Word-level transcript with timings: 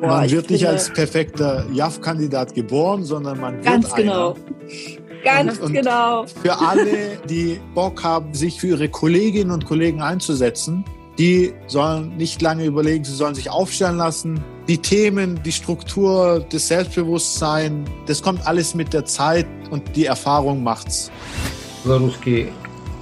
Boah, 0.00 0.08
man 0.08 0.30
wird 0.30 0.50
nicht 0.50 0.66
als 0.66 0.92
perfekter 0.92 1.66
JAF-Kandidat 1.72 2.54
geboren, 2.54 3.04
sondern 3.04 3.40
man 3.40 3.54
wird 3.54 3.64
Ganz 3.64 3.94
genau. 3.94 4.32
Einer. 4.32 5.24
Ganz 5.24 5.58
und, 5.58 5.66
und 5.66 5.72
genau. 5.72 6.26
Für 6.42 6.60
alle, 6.60 7.18
die 7.28 7.60
Bock 7.74 8.04
haben, 8.04 8.32
sich 8.34 8.60
für 8.60 8.68
ihre 8.68 8.88
Kolleginnen 8.88 9.50
und 9.50 9.64
Kollegen 9.66 10.00
einzusetzen, 10.00 10.84
die 11.18 11.52
sollen 11.66 12.16
nicht 12.16 12.40
lange 12.40 12.64
überlegen, 12.64 13.04
sie 13.04 13.14
sollen 13.14 13.34
sich 13.34 13.50
aufstellen 13.50 13.96
lassen. 13.96 14.40
Die 14.68 14.78
Themen, 14.78 15.42
die 15.42 15.50
Struktur, 15.50 16.46
das 16.50 16.68
Selbstbewusstsein, 16.68 17.84
das 18.06 18.22
kommt 18.22 18.46
alles 18.46 18.74
mit 18.76 18.92
der 18.92 19.04
Zeit 19.04 19.46
und 19.70 19.96
die 19.96 20.06
Erfahrung 20.06 20.62
macht's. 20.62 21.10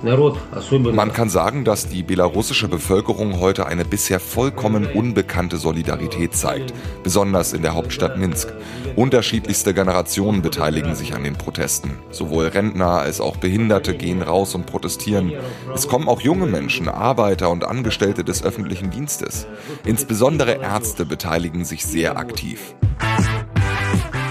Man 0.02 1.12
kann 1.12 1.28
sagen, 1.28 1.64
dass 1.64 1.88
die 1.88 2.02
belarussische 2.02 2.68
Bevölkerung 2.68 3.40
heute 3.40 3.66
eine 3.66 3.84
bisher 3.84 4.20
vollkommen 4.20 4.86
unbekannte 4.86 5.56
Solidarität 5.56 6.34
zeigt, 6.34 6.74
besonders 7.02 7.52
in 7.52 7.62
der 7.62 7.74
Hauptstadt 7.74 8.18
Minsk. 8.18 8.52
Unterschiedlichste 8.94 9.74
Generationen 9.74 10.42
beteiligen 10.42 10.94
sich 10.94 11.14
an 11.14 11.24
den 11.24 11.34
Protesten. 11.34 11.98
Sowohl 12.10 12.46
Rentner 12.48 13.00
als 13.00 13.20
auch 13.20 13.36
Behinderte 13.36 13.94
gehen 13.94 14.22
raus 14.22 14.54
und 14.54 14.66
protestieren. 14.66 15.32
Es 15.74 15.88
kommen 15.88 16.08
auch 16.08 16.20
junge 16.20 16.46
Menschen, 16.46 16.88
Arbeiter 16.88 17.50
und 17.50 17.64
Angestellte 17.64 18.22
des 18.22 18.42
öffentlichen 18.42 18.90
Dienstes. 18.90 19.46
Insbesondere 19.84 20.62
Ärzte 20.62 21.04
beteiligen 21.04 21.64
sich 21.64 21.84
sehr 21.84 22.16
aktiv. 22.16 22.74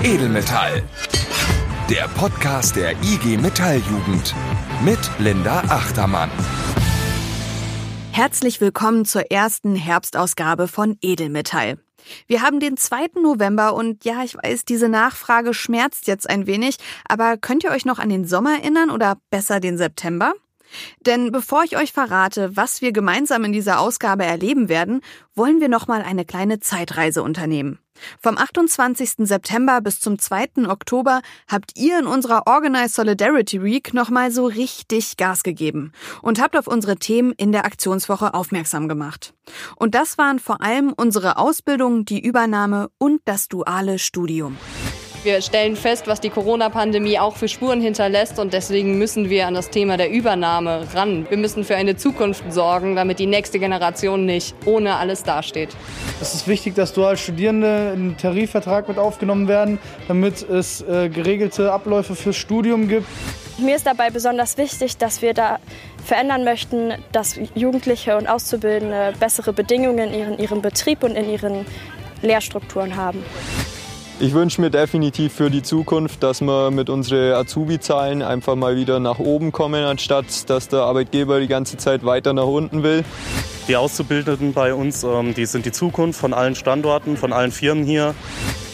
Edelmetall. 0.04 0.84
Der 1.90 2.08
Podcast 2.16 2.76
der 2.76 2.92
IG 3.04 3.38
Metalljugend 3.38 4.34
mit 4.84 5.00
Linda 5.20 5.60
Achtermann. 5.70 6.30
Herzlich 8.12 8.60
willkommen 8.62 9.06
zur 9.06 9.32
ersten 9.32 9.76
Herbstausgabe 9.76 10.68
von 10.68 10.98
Edelmetall. 11.02 11.78
Wir 12.28 12.42
haben 12.42 12.60
den 12.60 12.78
2. 12.78 13.22
November 13.22 13.74
und 13.74 14.06
ja, 14.06 14.24
ich 14.24 14.36
weiß, 14.36 14.66
diese 14.66 14.90
Nachfrage 14.90 15.54
schmerzt 15.54 16.08
jetzt 16.08 16.30
ein 16.30 16.46
wenig, 16.48 16.78
aber 17.08 17.38
könnt 17.38 17.64
ihr 17.64 17.72
euch 17.72 17.86
noch 17.86 18.00
an 18.00 18.10
den 18.10 18.26
Sommer 18.26 18.60
erinnern 18.60 18.90
oder 18.90 19.18
besser 19.30 19.60
den 19.60 19.78
September? 19.78 20.34
Denn 21.06 21.32
bevor 21.32 21.64
ich 21.64 21.78
euch 21.78 21.94
verrate, 21.94 22.56
was 22.56 22.82
wir 22.82 22.92
gemeinsam 22.92 23.44
in 23.44 23.54
dieser 23.54 23.80
Ausgabe 23.80 24.26
erleben 24.26 24.70
werden, 24.70 25.02
wollen 25.36 25.60
wir 25.60 25.70
nochmal 25.70 26.02
eine 26.02 26.26
kleine 26.26 26.60
Zeitreise 26.60 27.24
unternehmen. 27.24 27.80
Vom 28.20 28.38
28. 28.38 29.14
September 29.20 29.80
bis 29.82 30.00
zum 30.00 30.20
2. 30.20 30.68
Oktober 30.68 31.22
habt 31.48 31.72
ihr 31.78 32.00
in 32.00 32.08
unserer 32.08 32.44
Organized 32.46 32.96
Solidarity 32.96 33.64
Week 33.64 33.94
nochmal 33.94 34.32
so 34.32 34.46
richtig 34.46 35.18
Gas 35.18 35.44
gegeben 35.44 35.94
und 36.22 36.42
habt 36.42 36.58
auf 36.58 36.68
unsere 36.68 36.98
Themen 36.98 37.32
in 37.32 37.52
der 37.52 37.66
Aktionswoche 37.66 38.34
aufmerksam 38.34 38.90
gemacht. 38.90 39.34
Und 39.78 39.96
das 39.96 40.18
waren 40.18 40.40
vor 40.40 40.62
allem 40.62 40.94
unsere 40.96 41.38
Ausbildung, 41.38 42.06
die 42.06 42.20
Übernahme 42.20 42.90
und 42.98 43.22
das 43.26 43.48
duale 43.48 43.98
Studium. 43.98 44.58
Wir 45.26 45.42
stellen 45.42 45.76
fest, 45.76 46.06
was 46.06 46.22
die 46.22 46.30
Corona-Pandemie 46.30 47.18
auch 47.18 47.36
für 47.36 47.48
Spuren 47.48 47.82
hinterlässt 47.82 48.38
und 48.38 48.54
deswegen 48.54 49.00
müssen 49.00 49.28
wir 49.28 49.48
an 49.48 49.56
das 49.56 49.72
Thema 49.72 49.98
der 49.98 50.12
Übernahme 50.12 50.86
ran. 50.94 51.26
Wir 51.28 51.38
müssen 51.40 51.64
für 51.64 51.76
eine 51.76 51.96
Zukunft 51.96 52.54
sorgen, 52.54 52.96
damit 52.96 53.18
die 53.18 53.26
nächste 53.26 53.58
Generation 53.58 54.28
nicht 54.28 54.54
ohne 54.66 54.98
alles 54.98 55.24
dasteht. 55.24 55.70
Es 56.22 56.36
ist 56.36 56.48
wichtig, 56.48 56.76
dass 56.76 56.94
dual 56.94 57.18
Studierende 57.18 57.94
in 57.96 58.10
den 58.10 58.18
Tarifvertrag 58.18 58.88
mit 58.88 59.00
aufgenommen 59.00 59.48
werden, 59.48 59.80
damit 60.08 60.48
es 60.48 60.82
äh, 60.82 61.10
geregelte 61.10 61.72
Abläufe 61.72 62.14
fürs 62.14 62.36
Studium 62.36 62.88
gibt. 62.88 63.08
Mir 63.58 63.78
ist 63.78 63.88
dabei 63.88 64.12
besonders 64.12 64.60
wichtig, 64.60 64.98
dass 64.98 65.24
wir 65.24 65.34
da 65.34 65.58
verändern 66.04 66.44
möchten, 66.44 66.94
dass 67.12 67.40
Jugendliche 67.56 68.16
und 68.16 68.28
Auszubildende 68.28 69.14
bessere 69.20 69.54
Bedingungen 69.54 70.14
in 70.14 70.38
ihrem 70.38 70.62
Betrieb 70.62 71.04
und 71.04 71.16
in 71.16 71.28
ihren 71.32 71.66
Lehrstrukturen 72.22 72.96
haben. 72.96 73.24
Ich 74.18 74.34
wünsche 74.34 74.62
mir 74.62 74.70
definitiv 74.70 75.34
für 75.34 75.50
die 75.50 75.62
Zukunft, 75.62 76.24
dass 76.24 76.40
wir 76.40 76.72
mit 76.72 76.90
unseren 76.90 77.34
Azubi-Zahlen 77.34 78.22
einfach 78.22 78.56
mal 78.56 78.78
wieder 78.78 79.02
nach 79.02 79.20
oben 79.20 79.52
kommen, 79.52 79.84
anstatt 79.84 80.50
dass 80.50 80.70
der 80.70 80.84
Arbeitgeber 80.84 81.42
die 81.42 81.48
ganze 81.48 81.76
Zeit 81.76 82.06
weiter 82.06 82.32
nach 82.32 82.46
unten 82.46 82.82
will. 82.82 83.04
Die 83.68 83.76
Auszubildenden 83.76 84.54
bei 84.54 84.74
uns, 84.74 85.04
ähm, 85.04 85.34
die 85.34 85.46
sind 85.46 85.66
die 85.66 85.74
Zukunft 85.74 86.18
von 86.18 86.34
allen 86.34 86.56
Standorten, 86.56 87.18
von 87.18 87.34
allen 87.34 87.52
Firmen 87.52 87.84
hier. 87.84 88.16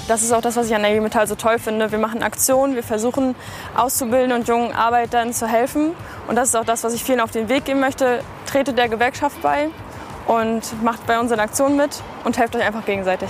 Das 0.08 0.22
ist 0.22 0.32
auch 0.32 0.42
das, 0.42 0.58
was 0.58 0.68
ich 0.68 0.76
an 0.76 0.84
der 0.84 0.92
IG 0.92 1.00
Metall 1.00 1.26
so 1.26 1.34
toll 1.34 1.58
finde. 1.58 1.92
Wir 1.92 2.00
machen 2.00 2.22
Aktionen, 2.22 2.76
wir 2.76 2.84
versuchen 2.84 3.34
Auszubildenden 3.76 4.42
und 4.42 4.48
jungen 4.48 4.74
Arbeitern 4.74 5.34
zu 5.34 5.48
helfen. 5.48 5.94
Und 6.28 6.36
das 6.36 6.50
ist 6.50 6.56
auch 6.56 6.66
das, 6.66 6.84
was 6.84 6.94
ich 6.94 7.04
vielen 7.04 7.20
auf 7.20 7.32
den 7.32 7.50
Weg 7.50 7.66
geben 7.66 7.80
möchte. 7.80 8.20
Trete 8.46 8.74
der 8.74 8.90
Gewerkschaft 8.90 9.42
bei 9.42 9.70
und 10.28 10.84
macht 10.84 11.08
bei 11.08 11.20
unseren 11.20 11.40
Aktionen 11.40 11.78
mit 11.78 12.04
und 12.26 12.38
helft 12.38 12.56
euch 12.56 12.64
einfach 12.64 12.86
gegenseitig. 12.86 13.30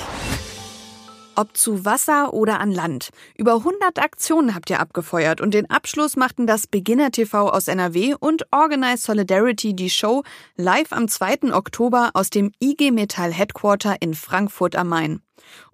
Ob 1.41 1.57
zu 1.57 1.85
Wasser 1.85 2.35
oder 2.35 2.59
an 2.59 2.71
Land. 2.71 3.09
Über 3.35 3.55
100 3.55 3.97
Aktionen 3.97 4.53
habt 4.53 4.69
ihr 4.69 4.79
abgefeuert 4.79 5.41
und 5.41 5.55
den 5.55 5.67
Abschluss 5.71 6.15
machten 6.15 6.45
das 6.45 6.67
Beginner 6.67 7.09
TV 7.09 7.49
aus 7.49 7.67
NRW 7.67 8.13
und 8.19 8.45
Organized 8.51 9.01
Solidarity 9.01 9.75
die 9.75 9.89
Show 9.89 10.21
live 10.55 10.91
am 10.91 11.07
2. 11.07 11.51
Oktober 11.51 12.11
aus 12.13 12.29
dem 12.29 12.51
IG 12.61 12.91
Metall 12.91 13.33
Headquarter 13.33 13.95
in 14.01 14.13
Frankfurt 14.13 14.75
am 14.75 14.89
Main. 14.89 15.21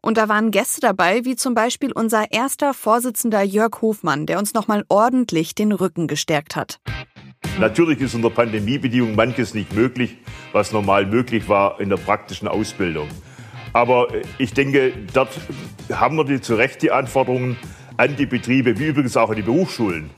Und 0.02 0.18
da 0.18 0.30
waren 0.30 0.52
Gäste 0.52 0.80
dabei, 0.80 1.26
wie 1.26 1.36
zum 1.36 1.54
Beispiel 1.54 1.92
unser 1.92 2.32
erster 2.32 2.74
Vorsitzender 2.74 3.42
Jörg 3.42 3.82
Hofmann, 3.82 4.26
der 4.26 4.40
uns 4.40 4.54
nochmal 4.54 4.86
ordentlich 4.88 5.54
den 5.54 5.74
Rücken 5.74 6.08
gestärkt 6.08 6.56
hat. 6.56 6.80
Natürlich 7.60 8.00
ist 8.00 8.16
unter 8.16 8.30
Pandemiebedingungen 8.30 9.18
manches 9.18 9.54
nicht 9.54 9.74
möglich, 9.74 10.16
was 10.54 10.72
normal 10.72 11.06
möglich 11.06 11.50
war 11.50 11.82
in 11.82 11.90
der 11.90 11.98
praktischen 11.98 12.48
Ausbildung. 12.48 13.10
Aber 13.78 14.08
ich 14.40 14.56
denke, 14.56 14.92
dort 15.14 15.30
haben 15.94 16.18
wir 16.18 16.24
die, 16.24 16.42
zu 16.42 16.56
Recht 16.56 16.82
die 16.82 16.90
Anforderungen 16.90 17.58
an 17.98 18.16
die 18.16 18.26
Betriebe, 18.26 18.80
wie 18.80 18.88
übrigens 18.88 19.16
auch 19.16 19.30
an 19.30 19.36
die 19.36 19.44
Berufsschulen, 19.44 20.10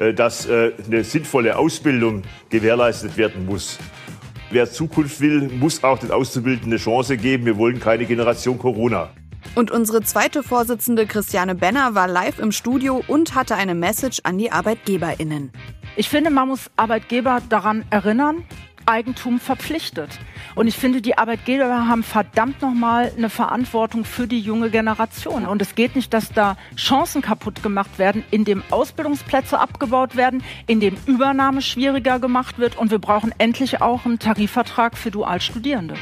äh, 0.00 0.12
dass 0.12 0.46
äh, 0.46 0.72
eine 0.84 1.04
sinnvolle 1.04 1.56
Ausbildung 1.56 2.22
gewährleistet 2.50 3.16
werden 3.16 3.46
muss. 3.46 3.78
Wer 4.50 4.68
Zukunft 4.68 5.20
will, 5.20 5.48
muss 5.48 5.84
auch 5.84 6.00
den 6.00 6.10
Auszubildenden 6.10 6.72
eine 6.72 6.80
Chance 6.80 7.16
geben. 7.16 7.46
Wir 7.46 7.56
wollen 7.56 7.78
keine 7.78 8.04
Generation 8.04 8.58
Corona. 8.58 9.10
Und 9.54 9.70
unsere 9.70 10.02
zweite 10.02 10.42
Vorsitzende 10.42 11.06
Christiane 11.06 11.54
Benner 11.54 11.94
war 11.94 12.08
live 12.08 12.40
im 12.40 12.50
Studio 12.50 13.00
und 13.06 13.36
hatte 13.36 13.54
eine 13.54 13.76
Message 13.76 14.22
an 14.24 14.38
die 14.38 14.50
ArbeitgeberInnen. 14.50 15.52
Ich 15.94 16.08
finde, 16.08 16.30
man 16.30 16.48
muss 16.48 16.68
Arbeitgeber 16.74 17.40
daran 17.48 17.84
erinnern, 17.90 18.42
Eigentum 18.86 19.40
verpflichtet. 19.40 20.18
Und 20.54 20.66
ich 20.66 20.76
finde, 20.76 21.00
die 21.00 21.18
Arbeitgeber 21.18 21.88
haben 21.88 22.02
verdammt 22.02 22.62
nochmal 22.62 23.12
eine 23.16 23.30
Verantwortung 23.30 24.04
für 24.04 24.26
die 24.26 24.40
junge 24.40 24.70
Generation. 24.70 25.46
Und 25.46 25.62
es 25.62 25.74
geht 25.74 25.96
nicht, 25.96 26.12
dass 26.12 26.32
da 26.32 26.56
Chancen 26.76 27.22
kaputt 27.22 27.62
gemacht 27.62 27.98
werden, 27.98 28.24
indem 28.30 28.62
Ausbildungsplätze 28.70 29.58
abgebaut 29.58 30.16
werden, 30.16 30.42
indem 30.66 30.96
Übernahme 31.06 31.62
schwieriger 31.62 32.18
gemacht 32.18 32.58
wird. 32.58 32.76
Und 32.76 32.90
wir 32.90 32.98
brauchen 32.98 33.34
endlich 33.38 33.80
auch 33.80 34.04
einen 34.04 34.18
Tarifvertrag 34.18 34.96
für 34.96 35.10
Dualstudierende. 35.10 35.94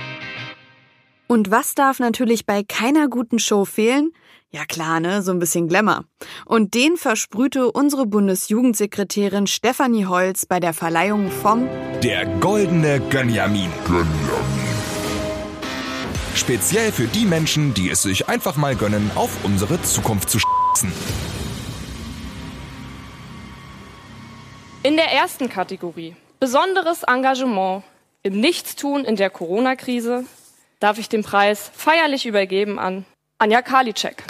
Und 1.26 1.50
was 1.50 1.74
darf 1.74 1.98
natürlich 1.98 2.44
bei 2.44 2.62
keiner 2.62 3.08
guten 3.08 3.38
Show 3.38 3.64
fehlen? 3.64 4.12
Ja 4.54 4.66
klar, 4.66 5.00
ne, 5.00 5.22
so 5.22 5.32
ein 5.32 5.38
bisschen 5.38 5.66
Glamour. 5.66 6.04
Und 6.44 6.74
den 6.74 6.98
versprühte 6.98 7.72
unsere 7.72 8.04
Bundesjugendsekretärin 8.04 9.46
Stefanie 9.46 10.04
Holz 10.04 10.44
bei 10.44 10.60
der 10.60 10.74
Verleihung 10.74 11.30
vom 11.30 11.70
Der 12.02 12.26
goldene 12.38 13.00
Gönjamin. 13.00 13.70
Gönjamin. 13.86 14.06
Speziell 16.34 16.92
für 16.92 17.06
die 17.06 17.24
Menschen, 17.24 17.72
die 17.72 17.88
es 17.88 18.02
sich 18.02 18.28
einfach 18.28 18.56
mal 18.56 18.76
gönnen, 18.76 19.10
auf 19.14 19.42
unsere 19.42 19.80
Zukunft 19.80 20.28
zu 20.28 20.38
schießen. 20.38 20.92
In 24.82 24.96
der 24.96 25.12
ersten 25.12 25.48
Kategorie, 25.48 26.14
besonderes 26.40 27.04
Engagement 27.04 27.84
im 28.22 28.38
Nichtstun 28.38 29.06
in 29.06 29.16
der 29.16 29.30
Corona-Krise, 29.30 30.26
darf 30.78 30.98
ich 30.98 31.08
den 31.08 31.22
Preis 31.22 31.70
feierlich 31.74 32.26
übergeben 32.26 32.78
an 32.78 33.06
Anja 33.38 33.62
Karliczek. 33.62 34.22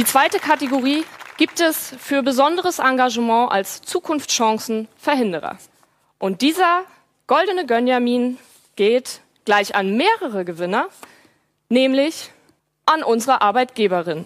Die 0.00 0.06
zweite 0.06 0.38
Kategorie 0.38 1.04
gibt 1.36 1.60
es 1.60 1.94
für 1.98 2.22
besonderes 2.22 2.78
Engagement 2.78 3.52
als 3.52 3.82
Zukunftschancen-Verhinderer. 3.82 5.58
Und 6.18 6.40
dieser 6.40 6.84
goldene 7.26 7.66
Gönjamin 7.66 8.38
geht 8.76 9.20
gleich 9.44 9.74
an 9.74 9.98
mehrere 9.98 10.46
Gewinner, 10.46 10.88
nämlich 11.68 12.30
an 12.86 13.02
unsere 13.02 13.42
Arbeitgeberin. 13.42 14.24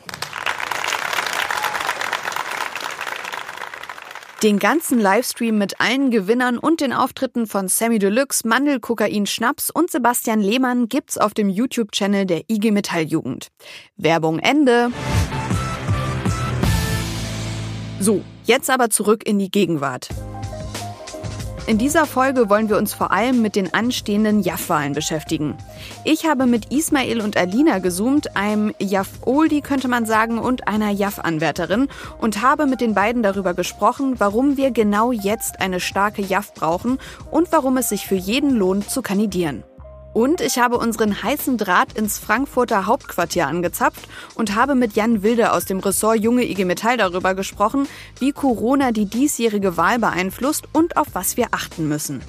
Den 4.45 4.61
ganzen 4.61 5.01
Livestream 5.01 5.59
mit 5.59 5.81
allen 5.81 6.13
Gewinnern 6.13 6.57
und 6.57 6.83
den 6.83 6.93
Auftritten 6.93 7.49
von 7.49 7.67
Sammy 7.67 7.99
Deluxe, 7.99 8.47
Mandel, 8.47 8.79
Kokain, 8.79 9.27
Schnaps 9.27 9.71
und 9.71 9.91
Sebastian 9.91 10.41
Lehmann 10.41 10.89
gibt's 10.89 11.19
auf 11.19 11.35
dem 11.35 11.49
YouTube-Channel 11.49 12.27
der 12.27 12.43
IG 12.49 12.71
Metall 12.71 13.03
Jugend. 13.03 13.49
Werbung 13.97 14.39
Ende. 14.39 14.93
So, 18.01 18.23
jetzt 18.45 18.71
aber 18.71 18.91
zurück 18.91 19.27
in 19.27 19.39
die 19.39 19.51
Gegenwart. 19.51 20.09
In 21.67 21.79
dieser 21.79 22.05
Folge 22.05 22.51
wollen 22.51 22.69
wir 22.69 22.77
uns 22.77 22.93
vor 22.93 23.11
allem 23.11 23.41
mit 23.41 23.57
den 23.57 23.73
anstehenden 23.73 24.43
JAF-Wahlen 24.43 24.93
beschäftigen. 24.93 25.57
Ich 26.05 26.27
habe 26.27 26.45
mit 26.45 26.71
Ismail 26.71 27.23
und 27.23 27.39
Alina 27.39 27.79
gezoomt, 27.79 28.37
einem 28.37 28.75
JAF-Oldie 28.79 29.63
könnte 29.63 29.89
man 29.89 30.05
sagen 30.05 30.39
und 30.39 30.69
einer 30.69 30.91
JAF-Anwärterin 30.91 31.89
und 32.19 32.43
habe 32.43 32.67
mit 32.67 32.83
den 32.83 32.93
beiden 32.93 33.23
darüber 33.23 33.55
gesprochen, 33.55 34.17
warum 34.19 34.59
wir 34.59 34.73
genau 34.73 35.11
jetzt 35.11 35.61
eine 35.61 35.81
starke 35.81 36.21
JAF 36.21 36.53
brauchen 36.53 36.99
und 37.31 37.51
warum 37.51 37.79
es 37.79 37.89
sich 37.89 38.07
für 38.07 38.17
jeden 38.17 38.51
lohnt 38.51 38.91
zu 38.91 39.01
kandidieren. 39.01 39.65
Und 40.15 40.41
ich 40.41 40.59
habe 40.59 40.79
unseren 40.79 41.23
heißen 41.23 41.59
Draht 41.59 41.99
ins 41.99 42.21
Frankfurter 42.21 42.87
Hauptquartier 42.87 43.49
angezapft 43.49 44.09
und 44.37 44.55
habe 44.55 44.77
mit 44.77 44.95
Jan 44.95 45.25
Wilde 45.25 45.53
aus 45.53 45.65
dem 45.65 45.81
Ressort 45.81 46.21
Junge 46.21 46.49
IG 46.49 46.65
Metall 46.65 46.97
darüber 46.97 47.35
gesprochen, 47.35 47.89
wie 48.21 48.31
Corona 48.31 48.93
die 48.93 49.07
diesjährige 49.07 49.77
Wahl 49.77 49.99
beeinflusst 49.99 50.67
und 50.73 50.97
auf 50.97 51.09
was 51.15 51.37
wir 51.37 51.49
achten 51.51 51.89
müssen. 51.89 52.23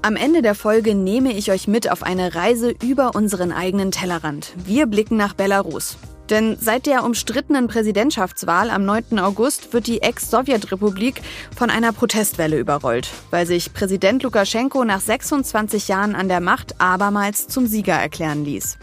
Am 0.00 0.16
Ende 0.16 0.40
der 0.40 0.54
Folge 0.54 0.94
nehme 0.94 1.32
ich 1.32 1.52
euch 1.52 1.68
mit 1.68 1.90
auf 1.90 2.02
eine 2.02 2.34
Reise 2.34 2.74
über 2.82 3.14
unseren 3.14 3.52
eigenen 3.52 3.90
Tellerrand. 3.90 4.54
Wir 4.56 4.86
blicken 4.86 5.18
nach 5.18 5.34
Belarus. 5.34 5.98
Denn 6.30 6.56
seit 6.60 6.86
der 6.86 7.04
umstrittenen 7.04 7.68
Präsidentschaftswahl 7.68 8.70
am 8.70 8.84
9. 8.84 9.18
August 9.18 9.72
wird 9.72 9.86
die 9.86 10.02
Ex-Sowjetrepublik 10.02 11.22
von 11.56 11.70
einer 11.70 11.92
Protestwelle 11.92 12.58
überrollt, 12.58 13.08
weil 13.30 13.46
sich 13.46 13.72
Präsident 13.72 14.22
Lukaschenko 14.24 14.84
nach 14.84 15.00
26 15.00 15.88
Jahren 15.88 16.16
an 16.16 16.28
der 16.28 16.40
Macht 16.40 16.80
abermals 16.80 17.46
zum 17.46 17.66
Sieger 17.66 17.94
erklären 17.94 18.44
ließ. 18.44 18.76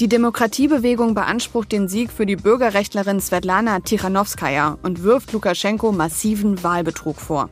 Die 0.00 0.08
Demokratiebewegung 0.08 1.14
beansprucht 1.14 1.70
den 1.70 1.88
Sieg 1.88 2.10
für 2.10 2.26
die 2.26 2.36
Bürgerrechtlerin 2.36 3.20
Svetlana 3.20 3.80
Tichanowskaja 3.80 4.78
und 4.82 5.02
wirft 5.02 5.32
Lukaschenko 5.32 5.92
massiven 5.92 6.62
Wahlbetrug 6.62 7.20
vor. 7.20 7.50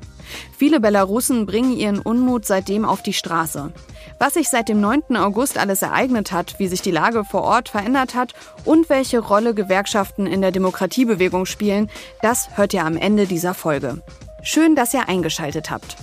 Viele 0.56 0.80
Belarusen 0.80 1.46
bringen 1.46 1.76
ihren 1.76 2.00
Unmut 2.00 2.44
seitdem 2.44 2.84
auf 2.84 3.02
die 3.02 3.12
Straße. 3.12 3.72
Was 4.18 4.34
sich 4.34 4.48
seit 4.48 4.68
dem 4.68 4.80
9. 4.80 5.16
August 5.16 5.58
alles 5.58 5.82
ereignet 5.82 6.32
hat, 6.32 6.58
wie 6.58 6.66
sich 6.66 6.82
die 6.82 6.90
Lage 6.90 7.24
vor 7.24 7.42
Ort 7.42 7.68
verändert 7.68 8.16
hat 8.16 8.34
und 8.64 8.88
welche 8.88 9.20
Rolle 9.20 9.54
Gewerkschaften 9.54 10.26
in 10.26 10.40
der 10.40 10.50
Demokratiebewegung 10.50 11.46
spielen, 11.46 11.88
das 12.20 12.56
hört 12.56 12.74
ihr 12.74 12.84
am 12.84 12.96
Ende 12.96 13.26
dieser 13.26 13.54
Folge. 13.54 14.02
Schön, 14.42 14.74
dass 14.74 14.92
ihr 14.92 15.08
eingeschaltet 15.08 15.70
habt. 15.70 15.96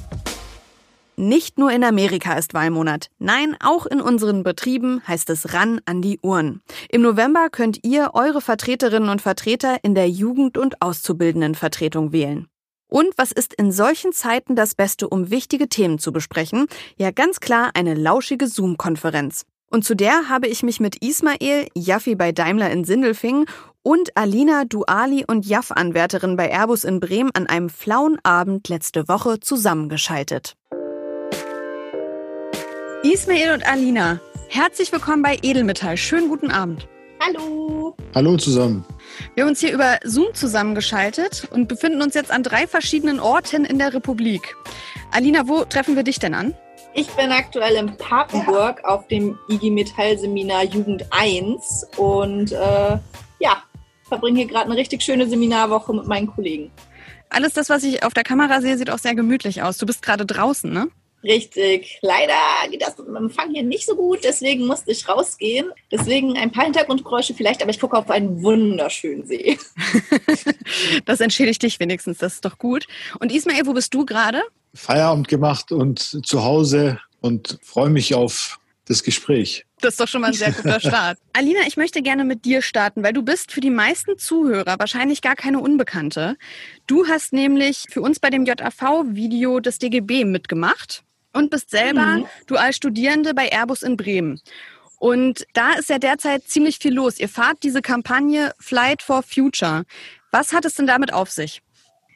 Nicht 1.17 1.57
nur 1.57 1.71
in 1.71 1.83
Amerika 1.83 2.33
ist 2.33 2.53
Wahlmonat. 2.53 3.09
Nein, 3.19 3.55
auch 3.61 3.85
in 3.85 4.01
unseren 4.01 4.43
Betrieben 4.43 5.01
heißt 5.07 5.29
es 5.29 5.53
ran 5.53 5.79
an 5.85 6.01
die 6.01 6.19
Uhren. 6.21 6.61
Im 6.89 7.01
November 7.01 7.49
könnt 7.49 7.79
ihr 7.83 8.11
eure 8.13 8.41
Vertreterinnen 8.41 9.09
und 9.09 9.21
Vertreter 9.21 9.77
in 9.81 9.95
der 9.95 10.09
Jugend- 10.09 10.57
und 10.57 10.81
Auszubildendenvertretung 10.81 12.11
wählen. 12.11 12.47
Und 12.95 13.17
was 13.17 13.33
ist 13.33 13.53
in 13.53 13.73
solchen 13.73 14.13
Zeiten 14.13 14.55
das 14.55 14.73
Beste, 14.73 15.09
um 15.09 15.29
wichtige 15.29 15.67
Themen 15.67 15.99
zu 15.99 16.13
besprechen? 16.13 16.67
Ja, 16.95 17.11
ganz 17.11 17.41
klar 17.41 17.71
eine 17.73 17.93
lauschige 17.93 18.47
Zoom-Konferenz. 18.47 19.43
Und 19.69 19.83
zu 19.83 19.95
der 19.95 20.29
habe 20.29 20.47
ich 20.47 20.63
mich 20.63 20.79
mit 20.79 21.03
Ismail, 21.03 21.67
Jaffi 21.75 22.15
bei 22.15 22.31
Daimler 22.31 22.71
in 22.71 22.85
Sindelfingen 22.85 23.47
und 23.83 24.15
Alina 24.15 24.63
Duali 24.63 25.25
und 25.27 25.45
Jaff-Anwärterin 25.45 26.37
bei 26.37 26.49
Airbus 26.49 26.85
in 26.85 27.01
Bremen 27.01 27.31
an 27.33 27.47
einem 27.47 27.67
flauen 27.67 28.17
Abend 28.23 28.69
letzte 28.69 29.09
Woche 29.09 29.41
zusammengeschaltet. 29.41 30.55
Ismail 33.03 33.55
und 33.55 33.67
Alina, 33.67 34.21
herzlich 34.47 34.93
willkommen 34.93 35.21
bei 35.21 35.37
Edelmetall. 35.41 35.97
Schönen 35.97 36.29
guten 36.29 36.49
Abend. 36.49 36.87
Hallo. 37.19 37.95
Hallo 38.13 38.37
zusammen. 38.37 38.85
Wir 39.33 39.43
haben 39.43 39.49
uns 39.49 39.59
hier 39.59 39.73
über 39.73 39.99
Zoom 40.03 40.33
zusammengeschaltet 40.33 41.47
und 41.51 41.67
befinden 41.67 42.01
uns 42.01 42.13
jetzt 42.13 42.31
an 42.31 42.43
drei 42.43 42.67
verschiedenen 42.67 43.19
Orten 43.19 43.65
in 43.65 43.79
der 43.79 43.93
Republik. 43.93 44.55
Alina, 45.11 45.47
wo 45.47 45.63
treffen 45.65 45.95
wir 45.95 46.03
dich 46.03 46.19
denn 46.19 46.33
an? 46.33 46.53
Ich 46.93 47.07
bin 47.09 47.31
aktuell 47.31 47.75
in 47.75 47.97
Papenburg 47.97 48.83
auf 48.85 49.07
dem 49.07 49.37
IG 49.49 49.69
Metall 49.69 50.17
Seminar 50.17 50.63
Jugend 50.63 51.05
1 51.11 51.87
und 51.97 52.51
äh, 52.51 52.97
ja, 53.39 53.63
verbringe 54.07 54.39
hier 54.39 54.47
gerade 54.47 54.65
eine 54.65 54.77
richtig 54.77 55.01
schöne 55.03 55.27
Seminarwoche 55.27 55.93
mit 55.93 56.07
meinen 56.07 56.27
Kollegen. 56.27 56.71
Alles 57.29 57.53
das, 57.53 57.69
was 57.69 57.83
ich 57.83 58.03
auf 58.03 58.13
der 58.13 58.23
Kamera 58.23 58.61
sehe, 58.61 58.77
sieht 58.77 58.89
auch 58.89 58.99
sehr 58.99 59.15
gemütlich 59.15 59.61
aus. 59.61 59.77
Du 59.77 59.85
bist 59.85 60.03
gerade 60.03 60.25
draußen, 60.25 60.71
ne? 60.71 60.87
Richtig. 61.23 61.97
Leider 62.01 62.33
geht 62.69 62.83
das 62.83 62.97
mit 62.97 63.07
dem 63.07 63.15
Empfang 63.15 63.51
hier 63.51 63.63
nicht 63.63 63.85
so 63.85 63.95
gut, 63.95 64.19
deswegen 64.23 64.67
musste 64.67 64.91
ich 64.91 65.07
rausgehen. 65.09 65.71
Deswegen 65.91 66.37
ein 66.37 66.51
paar 66.51 66.65
Hintergrundgeräusche 66.65 67.33
vielleicht, 67.33 67.61
aber 67.61 67.71
ich 67.71 67.79
gucke 67.79 67.97
auf 67.97 68.09
einen 68.11 68.43
wunderschönen 68.43 69.25
See. 69.25 69.57
das 71.05 71.21
entschädigt 71.21 71.63
dich 71.63 71.79
wenigstens, 71.79 72.19
das 72.19 72.35
ist 72.35 72.45
doch 72.45 72.57
gut. 72.57 72.85
Und 73.19 73.31
Ismail, 73.31 73.65
wo 73.65 73.73
bist 73.73 73.93
du 73.93 74.05
gerade? 74.05 74.43
Feierabend 74.75 75.27
gemacht 75.27 75.71
und 75.71 75.99
zu 75.99 76.43
Hause 76.43 76.99
und 77.21 77.57
freue 77.63 77.89
mich 77.89 78.13
auf 78.13 78.59
das 78.85 79.01
Gespräch. 79.01 79.65
Das 79.81 79.95
ist 79.95 79.99
doch 79.99 80.07
schon 80.07 80.21
mal 80.21 80.27
ein 80.27 80.33
sehr 80.33 80.51
guter 80.51 80.79
Start. 80.79 81.17
Alina, 81.33 81.61
ich 81.65 81.75
möchte 81.75 82.03
gerne 82.03 82.23
mit 82.23 82.45
dir 82.45 82.61
starten, 82.61 83.01
weil 83.01 83.13
du 83.13 83.23
bist 83.23 83.51
für 83.51 83.61
die 83.61 83.71
meisten 83.71 84.19
Zuhörer 84.19 84.77
wahrscheinlich 84.77 85.21
gar 85.21 85.35
keine 85.35 85.59
Unbekannte. 85.59 86.37
Du 86.85 87.07
hast 87.07 87.33
nämlich 87.33 87.85
für 87.89 88.01
uns 88.01 88.19
bei 88.19 88.29
dem 88.29 88.45
JAV-Video 88.45 89.59
des 89.59 89.79
DGB 89.79 90.25
mitgemacht 90.25 91.04
und 91.35 91.51
bist 91.51 91.69
selber 91.69 92.01
mhm. 92.01 92.25
dual 92.47 92.73
Studierende 92.73 93.33
bei 93.33 93.49
Airbus 93.49 93.83
in 93.83 93.97
Bremen. 93.97 94.41
Und 94.97 95.45
da 95.53 95.73
ist 95.73 95.89
ja 95.89 95.99
derzeit 95.99 96.43
ziemlich 96.45 96.79
viel 96.79 96.93
los. 96.93 97.19
Ihr 97.19 97.29
fahrt 97.29 97.57
diese 97.63 97.81
Kampagne 97.81 98.53
Flight 98.59 99.03
for 99.03 99.21
Future. 99.21 99.83
Was 100.31 100.53
hat 100.53 100.65
es 100.65 100.75
denn 100.75 100.87
damit 100.87 101.13
auf 101.13 101.29
sich? 101.29 101.61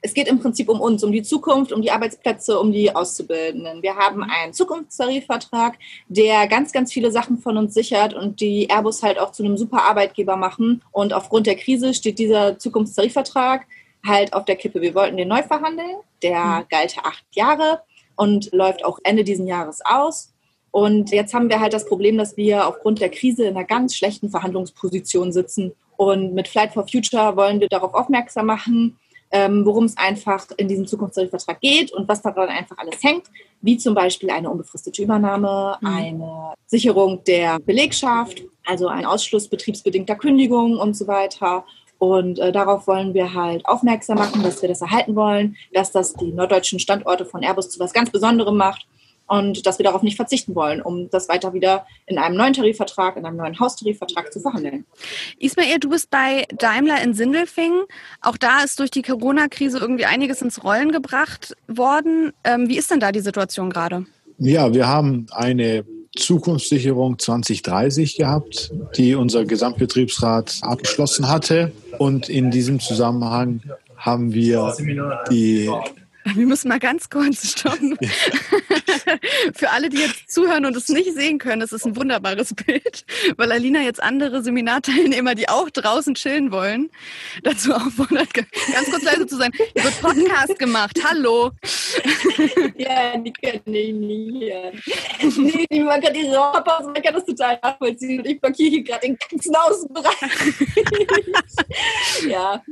Es 0.01 0.13
geht 0.13 0.30
im 0.30 0.39
Prinzip 0.39 0.69
um 0.69 0.80
uns, 0.80 1.04
um 1.04 1.12
die 1.12 1.24
Zukunft, 1.24 1.74
um 1.74 1.81
die 1.81 1.92
Arbeitsplätze, 1.92 2.57
um 2.57 2.71
die 2.71 2.95
Auszubildenden. 2.95 3.83
Wir 3.83 3.98
haben 3.98 4.24
einen 4.24 4.54
Zukunftstarifvertrag, 4.54 5.77
der 6.07 6.48
ganz, 6.48 6.72
ganz 6.72 6.94
viele 6.94 7.12
Sachen 7.12 7.38
von 7.38 7.57
uns 7.57 7.74
sichert 7.74 8.13
und 8.13 8.39
die 8.39 8.69
Airbus 8.69 9.04
halt 9.04 9.19
auch 9.19 9.33
zu 9.33 9.44
einem 9.44 9.57
super 9.57 9.83
Arbeitgeber 9.83 10.38
machen. 10.38 10.81
Und 10.92 11.12
aufgrund 11.12 11.48
der 11.48 11.57
Krise 11.57 11.94
steht 11.94 12.18
dieser 12.18 12.57
Zukunftstarifvertrag 12.57 13.65
halt 14.06 14.31
auf 14.31 14.45
der 14.45 14.56
Kippe. 14.56 14.80
Wir 14.81 14.95
wollten 14.95 15.18
den 15.18 15.27
neu 15.27 15.44
verhandeln. 15.44 15.98
Der 16.24 16.44
mhm. 16.44 16.65
galte 16.69 17.04
acht 17.04 17.25
Jahre 17.33 17.81
und 18.19 18.51
läuft 18.51 18.83
auch 18.83 19.00
Ende 19.04 19.24
diesen 19.24 19.48
Jahres 19.48 19.80
aus. 19.86 20.33
Und 20.71 21.12
jetzt 21.12 21.33
haben 21.33 21.50
wir 21.50 21.62
halt 21.62 21.74
das 21.74 21.86
Problem, 21.86 22.18
dass 22.18 22.36
wir 22.36 22.68
aufgrund 22.68 23.00
der 23.00 23.10
Krise 23.10 23.45
in 23.45 23.56
einer 23.56 23.66
ganz 23.66 23.95
schlechten 23.95 24.30
Verhandlungsposition 24.30 25.31
sitzen. 25.31 25.71
Und 25.95 26.33
mit 26.33 26.50
Flight 26.50 26.74
for 26.74 26.86
Future 26.86 27.38
wollen 27.38 27.62
wir 27.62 27.69
darauf 27.69 27.94
aufmerksam 27.94 28.48
machen, 28.48 28.98
ähm, 29.31 29.66
worum 29.66 29.86
es 29.86 29.95
einfach 29.95 30.48
in 30.57 30.68
diesem 30.68 30.86
Zukunftstarifvertrag 30.86 31.62
geht 31.62 31.92
und 31.92 32.10
was 32.10 32.21
daran 32.21 32.50
einfach 32.50 32.77
alles 32.77 33.01
hängt, 33.01 33.27
wie 33.62 33.77
zum 33.77 33.95
Beispiel 33.95 34.30
eine 34.31 34.50
unbefristete 34.50 35.01
Übernahme, 35.01 35.77
mhm. 35.80 35.88
eine 35.88 36.54
Sicherung 36.65 37.24
der 37.24 37.60
Belegschaft, 37.60 38.44
also 38.65 38.88
ein 38.88 39.06
Ausschluss 39.06 39.48
betriebsbedingter 39.48 40.15
Kündigung 40.15 40.77
und 40.77 40.96
so 40.96 41.08
weiter. 41.08 41.63
Und 42.00 42.39
äh, 42.39 42.51
darauf 42.51 42.88
wollen 42.88 43.13
wir 43.13 43.34
halt 43.34 43.65
aufmerksam 43.65 44.18
machen, 44.18 44.41
dass 44.41 44.62
wir 44.62 44.70
das 44.70 44.82
erhalten 44.82 45.15
wollen, 45.15 45.58
dass 45.74 45.91
das 45.91 46.13
die 46.13 46.32
norddeutschen 46.32 46.79
Standorte 46.79 47.25
von 47.25 47.44
Airbus 47.44 47.70
zu 47.70 47.79
was 47.79 47.94
ganz 47.94 48.10
Besonderem 48.10 48.58
macht 48.58 48.88
und 49.29 49.65
dass 49.68 49.77
wir 49.77 49.84
darauf 49.84 50.01
nicht 50.01 50.15
verzichten 50.15 50.56
wollen, 50.56 50.82
um 50.82 51.10
das 51.10 51.29
weiter 51.29 51.53
wieder 51.53 51.86
in 52.08 52.18
einem 52.18 52.36
neuen 52.36 52.53
Tarifvertrag, 52.53 53.15
in 53.15 53.25
einem 53.25 53.38
neuen 53.38 53.60
Haustarifvertrag 53.60 54.34
zu 54.34 54.39
verhandeln. 54.39 54.86
Ismail, 55.38 55.79
du 55.79 55.89
bist 55.89 56.10
bei 56.10 56.46
Daimler 56.58 57.01
in 57.03 57.13
Sindelfingen. 57.13 57.84
Auch 58.22 58.38
da 58.38 58.63
ist 58.63 58.79
durch 58.79 58.91
die 58.91 59.03
Corona-Krise 59.03 59.77
irgendwie 59.77 60.06
einiges 60.06 60.41
ins 60.41 60.63
Rollen 60.63 60.91
gebracht 60.91 61.56
worden. 61.68 62.34
Ähm, 62.44 62.70
wie 62.70 62.77
ist 62.77 62.89
denn 62.89 63.00
da 63.00 63.12
die 63.12 63.20
Situation 63.20 63.70
gerade? 63.70 64.06
Ja, 64.39 64.74
wir 64.74 64.88
haben 64.88 65.27
eine 65.32 65.86
Zukunftssicherung 66.19 67.17
2030 67.19 68.17
gehabt, 68.17 68.71
die 68.95 69.15
unser 69.15 69.45
Gesamtbetriebsrat 69.45 70.59
abgeschlossen 70.61 71.27
hatte. 71.27 71.71
Und 71.97 72.29
in 72.29 72.51
diesem 72.51 72.79
Zusammenhang 72.79 73.61
haben 73.97 74.33
wir 74.33 74.75
die 75.29 75.69
wir 76.36 76.45
müssen 76.45 76.67
mal 76.67 76.79
ganz 76.79 77.09
kurz 77.09 77.51
stoppen. 77.51 77.98
Ja. 78.01 78.09
Für 79.53 79.71
alle, 79.71 79.89
die 79.89 79.98
jetzt 79.98 80.31
zuhören 80.31 80.65
und 80.65 80.75
es 80.75 80.89
nicht 80.89 81.13
sehen 81.13 81.38
können, 81.38 81.62
es 81.62 81.71
ist 81.71 81.86
ein 81.86 81.95
wunderbares 81.95 82.53
Bild, 82.53 83.05
weil 83.38 83.51
Alina 83.51 83.81
jetzt 83.81 84.01
andere 84.01 84.43
Seminarteilnehmer, 84.43 85.36
die 85.36 85.50
auch 85.50 85.69
draußen 85.69 86.15
chillen 86.15 86.51
wollen, 86.51 86.89
dazu 87.43 87.74
auffordert, 87.74 88.33
ganz 88.33 88.89
kurz 88.89 89.03
leise 89.03 89.27
zu 89.27 89.38
sein. 89.38 89.51
Hier 89.74 89.83
wird 89.83 90.01
Podcast 90.01 90.59
gemacht. 90.59 91.00
Hallo. 91.03 91.51
Ja, 92.77 93.17
die 93.17 93.33
können 93.33 93.62
ich 93.65 93.93
nicht 93.93 94.53
hören. 94.53 94.81
Nee, 95.38 95.65
die 95.69 95.81
man 95.81 96.01
kann 96.01 96.13
die 96.13 96.27
Raucherpause, 96.27 96.91
man 96.91 97.01
kann 97.01 97.13
das 97.13 97.25
total 97.25 97.59
nachvollziehen. 97.62 98.19
Und 98.19 98.25
ich 98.25 98.39
blockiere 98.39 98.69
hier 98.69 98.83
gerade 98.83 99.07
den 99.07 99.17
ganzen 99.17 99.53
Außenbereich. 99.53 100.15
ja. 102.29 102.63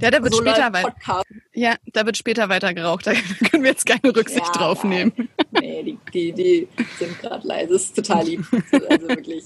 Ja, 0.00 0.10
da 0.10 0.22
wird 0.22 0.34
so 0.34 0.42
später 0.42 0.72
weiter. 0.72 1.22
Ja, 1.54 1.74
da 1.92 2.04
wird 2.04 2.16
später 2.18 2.48
weiter 2.50 2.74
geraucht. 2.74 2.95
Da 3.02 3.12
können 3.50 3.62
wir 3.62 3.70
jetzt 3.70 3.86
keine 3.86 4.14
Rücksicht 4.14 4.46
ja, 4.46 4.52
drauf 4.52 4.84
nehmen. 4.84 5.28
Nee, 5.52 5.82
die, 5.82 5.98
die, 6.12 6.32
die 6.32 6.68
sind 6.98 7.18
gerade 7.20 7.46
leise. 7.46 7.72
Das 7.72 7.82
ist 7.82 7.96
total 7.96 8.24
lieb. 8.24 8.44
Also 8.88 9.08
wirklich. 9.08 9.44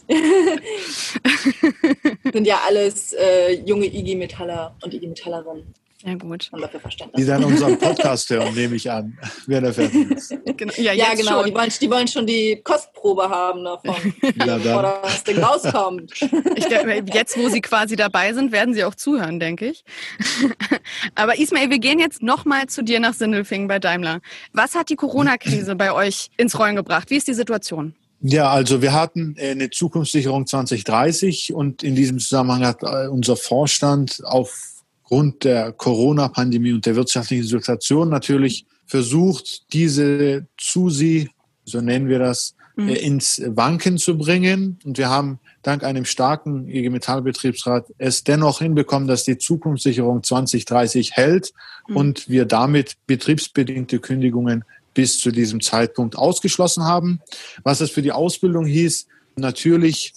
sind 2.33 2.47
ja 2.47 2.61
alles 2.67 3.13
äh, 3.13 3.55
junge 3.65 3.87
IG-Metaller 3.87 4.77
und 4.83 4.93
IG-Metallerinnen. 4.93 5.75
Ja, 6.03 6.15
gut. 6.15 6.49
Und 6.53 6.63
dafür 6.63 6.81
Verständnis. 6.81 7.21
Die 7.21 7.27
dann 7.27 7.45
unseren 7.45 7.79
Podcast 7.79 8.31
hören, 8.31 8.55
nehme 8.55 8.77
ich 8.77 8.91
an, 8.91 9.19
wer 9.47 9.61
der 9.61 9.75
fertig 9.75 10.11
ist. 10.11 10.35
Genau. 10.57 10.73
Ja, 10.77 10.93
Ja, 10.93 11.15
genau. 11.15 11.39
schon. 11.39 11.47
Die 11.47 11.55
wollen, 11.55 11.73
die 11.81 11.91
wollen 11.91 12.09
schon 12.09 12.27
die 12.27 12.61
Kostprobe 12.63 13.29
haben 13.29 13.65
davon, 13.65 13.95
Ja, 14.37 14.59
bevor 14.59 15.01
das 15.03 15.25
Ding 15.25 15.39
rauskommt. 15.43 16.13
Ich 16.57 16.67
denke, 16.67 17.05
jetzt, 17.15 17.39
wo 17.39 17.49
Sie 17.49 17.61
quasi 17.61 17.97
dabei 17.97 18.33
sind, 18.35 18.53
werden 18.53 18.75
Sie 18.75 18.85
auch 18.85 18.95
zuhören, 18.95 19.41
denke 19.41 19.69
ich. 19.69 19.85
Aber 21.15 21.39
Ismail, 21.39 21.71
wir 21.71 21.79
gehen 21.79 21.99
jetzt 21.99 22.23
nochmal 22.23 22.67
zu 22.67 22.83
dir 22.83 23.01
nach 23.01 23.15
Sindelfingen 23.15 23.69
bei 23.69 23.79
Daimler. 23.79 24.21
Was 24.53 24.75
hat 24.75 24.91
die 24.91 24.97
Corona-Krise 24.97 25.77
bei 25.77 25.93
euch 25.93 26.29
ins 26.37 26.59
Rollen 26.59 26.77
gebracht? 26.77 27.11
Wie 27.11 27.17
ist 27.17 27.29
die 27.29 27.35
Situation? 27.35 27.95
Ja, 28.23 28.51
also 28.51 28.83
wir 28.83 28.93
hatten 28.93 29.35
äh, 29.39 29.53
eine 29.53 29.71
Zukunftssicherung 29.71 30.47
2030 30.47 31.55
und 31.55 31.83
in 31.83 31.95
diesem 31.95 32.19
Zusammenhang 32.19 32.67
hat 32.67 32.83
äh, 32.83 33.09
unser 33.09 33.35
Vorstand 33.37 34.21
aufgrund 35.11 35.43
der 35.43 35.73
Corona-Pandemie 35.73 36.73
und 36.73 36.87
der 36.87 36.95
wirtschaftlichen 36.95 37.43
Situation 37.43 38.09
natürlich 38.11 38.65
versucht, 38.87 39.73
diese 39.73 40.47
Zusi, 40.57 41.31
so 41.65 41.81
nennen 41.81 42.09
wir 42.09 42.21
das, 42.21 42.55
äh, 42.79 42.95
ins 42.95 43.43
Wanken 43.45 43.99
zu 43.99 44.17
bringen. 44.17 44.79
Und 44.85 44.99
wir 44.99 45.09
haben 45.09 45.41
dank 45.63 45.83
einem 45.83 46.05
starken 46.05 46.69
IG 46.69 46.91
Metallbetriebsrat 46.91 47.87
es 47.99 48.23
dennoch 48.23 48.61
hinbekommen, 48.61 49.09
dass 49.09 49.25
die 49.25 49.37
Zukunftssicherung 49.37 50.23
2030 50.23 51.13
hält 51.13 51.53
und 51.89 52.29
wir 52.29 52.45
damit 52.45 52.97
betriebsbedingte 53.09 53.99
Kündigungen 53.99 54.65
bis 54.95 55.19
zu 55.19 55.33
diesem 55.33 55.61
Zeitpunkt 55.61 56.17
ausgeschlossen 56.17 56.85
haben. 56.85 57.21
Was 57.65 57.81
es 57.81 57.91
für 57.91 58.03
die 58.03 58.13
Ausbildung 58.13 58.65
hieß, 58.65 59.09
natürlich 59.35 60.13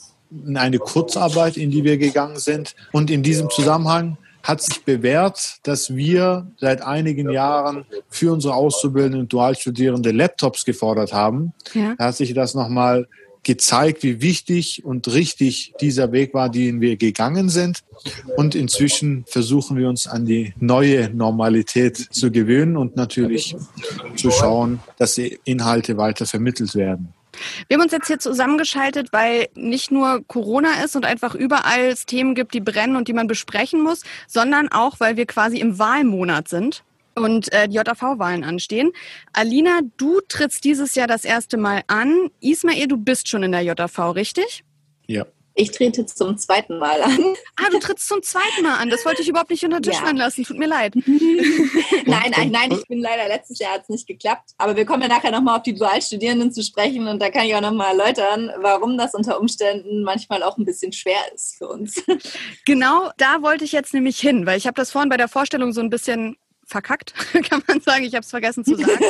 eine 0.54 0.78
Kurzarbeit, 0.78 1.58
in 1.58 1.72
die 1.72 1.84
wir 1.84 1.98
gegangen 1.98 2.38
sind. 2.38 2.76
Und 2.92 3.10
in 3.10 3.24
diesem 3.24 3.50
Zusammenhang 3.50 4.18
hat 4.44 4.62
sich 4.62 4.84
bewährt, 4.84 5.58
dass 5.64 5.96
wir 5.96 6.52
seit 6.58 6.82
einigen 6.82 7.32
Jahren 7.32 7.86
für 8.10 8.34
unsere 8.34 8.54
Auszubildenden 8.54 9.22
und 9.22 9.34
Dualstudierende 9.34 10.12
Laptops 10.12 10.66
gefordert 10.66 11.14
haben. 11.14 11.54
Ja. 11.74 11.96
Da 11.98 12.06
hat 12.08 12.16
sich 12.16 12.34
das 12.34 12.54
nochmal 12.54 13.08
gezeigt, 13.44 14.04
wie 14.04 14.22
wichtig 14.22 14.84
und 14.86 15.08
richtig 15.14 15.74
dieser 15.82 16.12
Weg 16.12 16.34
war, 16.34 16.50
den 16.50 16.82
wir 16.82 16.96
gegangen 16.98 17.50
sind. 17.50 17.84
Und 18.38 18.56
inzwischen 18.56 19.26
versuchen 19.28 19.78
wir 19.78 19.90
uns 19.90 20.08
an 20.08 20.26
die 20.26 20.54
neue 20.60 21.10
Normalität 21.14 21.98
zu 21.98 22.32
gewöhnen 22.32 22.78
und 22.78 22.96
natürlich 22.96 23.56
zu 24.16 24.32
schauen, 24.32 24.80
dass 24.98 25.16
die 25.16 25.40
Inhalte 25.44 25.98
weiter 25.98 26.26
vermittelt 26.26 26.76
werden. 26.76 27.14
Wir 27.68 27.76
haben 27.76 27.84
uns 27.84 27.92
jetzt 27.92 28.08
hier 28.08 28.20
zusammengeschaltet, 28.20 29.12
weil 29.12 29.48
nicht 29.56 29.92
nur 29.92 30.24
Corona 30.28 30.84
ist 30.84 30.96
und 30.96 31.06
einfach 31.06 31.36
überall 31.36 31.86
es 31.86 32.06
Themen 32.06 32.36
gibt, 32.36 32.54
die 32.54 32.62
brennen 32.62 32.96
und 32.96 33.08
die 33.08 33.14
man 33.14 33.28
besprechen 33.28 33.82
muss, 33.82 34.04
sondern 34.28 34.70
auch, 34.72 35.00
weil 35.00 35.18
wir 35.18 35.26
quasi 35.26 35.60
im 35.60 35.80
Wahlmonat 35.80 36.48
sind 36.48 36.84
und 37.16 37.52
äh, 37.54 37.68
die 37.68 37.76
JAV-Wahlen 37.76 38.44
anstehen. 38.44 38.92
Alina, 39.34 39.82
du 39.98 40.22
trittst 40.28 40.64
dieses 40.64 40.96
Jahr 40.96 41.08
das 41.08 41.26
erste 41.26 41.58
Mal 41.58 41.84
an. 41.88 42.30
Ismail, 42.40 42.88
du 42.88 42.98
bist 42.98 43.28
schon 43.28 43.44
in 43.44 43.52
der 43.52 43.62
JAV, 43.62 44.16
richtig? 44.16 44.64
Ja. 45.08 45.26
Ich 45.56 45.70
trete 45.72 46.06
zum 46.06 46.38
zweiten 46.38 46.80
Mal 46.80 47.02
an. 47.04 47.36
Ah, 47.58 47.70
du 47.72 47.78
trittst 47.80 48.08
zum 48.08 48.24
zweiten 48.24 48.64
Mal 48.64 48.78
an. 48.78 48.90
Das 48.90 49.06
wollte 49.06 49.22
ich 49.22 49.30
überhaupt 49.30 49.52
nicht 49.52 49.64
unter 49.64 49.78
den 49.80 49.84
Tisch 49.84 50.00
Ja. 50.00 50.06
fallen 50.06 50.18
lassen. 50.18 50.44
Tut 50.44 50.58
mir 50.58 50.66
leid. 50.68 50.94
Nein, 52.06 52.32
nein, 52.36 52.52
nein, 52.52 52.72
ich 52.72 52.86
bin 52.88 53.00
leider 53.00 53.28
letztes 53.28 53.60
Jahr 53.60 53.74
hat 53.74 53.84
es 53.84 53.90
nicht 53.90 54.08
geklappt. 54.08 54.52
Aber 54.58 54.76
wir 54.76 54.86
kommen 54.86 55.02
ja 55.04 55.08
nachher 55.08 55.32
nochmal 55.32 55.58
auf 55.58 55.64
die 55.64 55.74
Dualstudierenden 55.74 56.52
zu 56.52 56.64
sprechen 56.64 57.08
und 57.08 57.22
da 57.22 57.30
kann 57.30 57.46
ich 57.46 57.56
auch 57.56 57.62
nochmal 57.62 57.98
erläutern, 57.98 58.52
warum 58.60 58.98
das 58.98 59.14
unter 59.14 59.40
Umständen 59.40 60.04
manchmal 60.04 60.44
auch 60.44 60.58
ein 60.58 60.66
bisschen 60.66 60.92
schwer 60.92 61.18
ist 61.34 61.56
für 61.58 61.68
uns. 61.68 62.04
Genau, 62.66 63.12
da 63.18 63.42
wollte 63.42 63.64
ich 63.66 63.72
jetzt 63.72 63.94
nämlich 63.94 64.20
hin, 64.20 64.46
weil 64.46 64.58
ich 64.58 64.66
habe 64.68 64.76
das 64.76 64.92
vorhin 64.92 65.10
bei 65.10 65.18
der 65.18 65.28
Vorstellung 65.28 65.74
so 65.74 65.82
ein 65.82 65.90
bisschen 65.90 66.38
verkackt, 66.66 67.14
kann 67.50 67.62
man 67.68 67.82
sagen. 67.82 68.04
Ich 68.06 68.14
habe 68.16 68.24
es 68.24 68.30
vergessen 68.30 68.64
zu 68.66 68.76
sagen. 68.76 69.04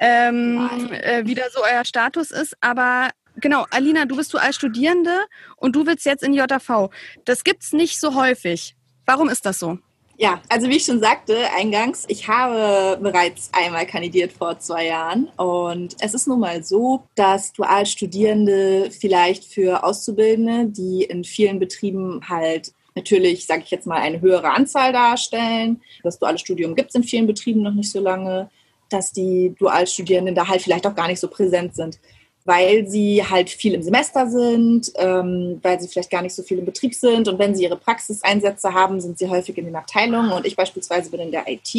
ähm, 0.00 0.68
äh, 0.92 1.22
wie 1.26 1.34
da 1.34 1.42
so 1.52 1.60
euer 1.62 1.84
Status 1.84 2.30
ist. 2.30 2.56
Aber 2.60 3.10
genau, 3.44 3.66
Alina, 3.70 4.06
du 4.06 4.16
bist 4.16 4.32
du 4.32 4.38
als 4.38 4.56
Studierende 4.56 5.18
und 5.56 5.76
du 5.76 5.86
willst 5.86 6.06
jetzt 6.06 6.24
in 6.24 6.32
JV. 6.32 6.88
Das 7.26 7.44
gibt's 7.44 7.74
nicht 7.74 8.00
so 8.00 8.14
häufig. 8.14 8.74
Warum 9.04 9.28
ist 9.28 9.44
das 9.44 9.58
so? 9.58 9.78
Ja, 10.16 10.40
also 10.48 10.68
wie 10.68 10.76
ich 10.76 10.84
schon 10.84 11.00
sagte 11.00 11.36
eingangs, 11.54 12.04
ich 12.08 12.26
habe 12.26 12.98
bereits 13.02 13.50
einmal 13.52 13.84
kandidiert 13.84 14.32
vor 14.32 14.58
zwei 14.60 14.86
Jahren 14.86 15.26
und 15.36 15.94
es 16.00 16.14
ist 16.14 16.26
nun 16.26 16.40
mal 16.40 16.64
so, 16.64 17.02
dass 17.16 17.52
Dualstudierende 17.52 18.90
vielleicht 18.98 19.44
für 19.44 19.84
Auszubildende, 19.84 20.66
die 20.66 21.02
in 21.04 21.22
vielen 21.24 21.58
Betrieben 21.58 22.22
halt 22.26 22.72
natürlich, 22.94 23.44
sage 23.44 23.62
ich 23.64 23.70
jetzt 23.72 23.86
mal, 23.86 24.00
eine 24.00 24.22
höhere 24.22 24.52
Anzahl 24.52 24.92
darstellen. 24.92 25.82
Das 26.02 26.18
duale 26.18 26.38
Studium 26.38 26.76
gibt 26.76 26.90
es 26.90 26.94
in 26.94 27.02
vielen 27.02 27.26
Betrieben 27.26 27.62
noch 27.62 27.74
nicht 27.74 27.90
so 27.90 28.00
lange, 28.00 28.48
dass 28.88 29.12
die 29.12 29.54
Dualstudierenden 29.58 30.34
da 30.34 30.48
halt 30.48 30.62
vielleicht 30.62 30.86
auch 30.86 30.94
gar 30.94 31.08
nicht 31.08 31.20
so 31.20 31.28
präsent 31.28 31.74
sind 31.74 31.98
weil 32.44 32.86
sie 32.86 33.24
halt 33.24 33.48
viel 33.48 33.74
im 33.74 33.82
Semester 33.82 34.28
sind, 34.28 34.92
ähm, 34.96 35.58
weil 35.62 35.80
sie 35.80 35.88
vielleicht 35.88 36.10
gar 36.10 36.22
nicht 36.22 36.34
so 36.34 36.42
viel 36.42 36.58
im 36.58 36.66
Betrieb 36.66 36.94
sind. 36.94 37.26
Und 37.26 37.38
wenn 37.38 37.54
sie 37.54 37.64
ihre 37.64 37.76
Praxiseinsätze 37.76 38.74
haben, 38.74 39.00
sind 39.00 39.18
sie 39.18 39.28
häufig 39.28 39.56
in 39.56 39.64
den 39.64 39.76
Abteilungen. 39.76 40.30
Und 40.32 40.46
ich 40.46 40.56
beispielsweise 40.56 41.10
bin 41.10 41.20
in 41.20 41.30
der 41.30 41.48
IT. 41.48 41.74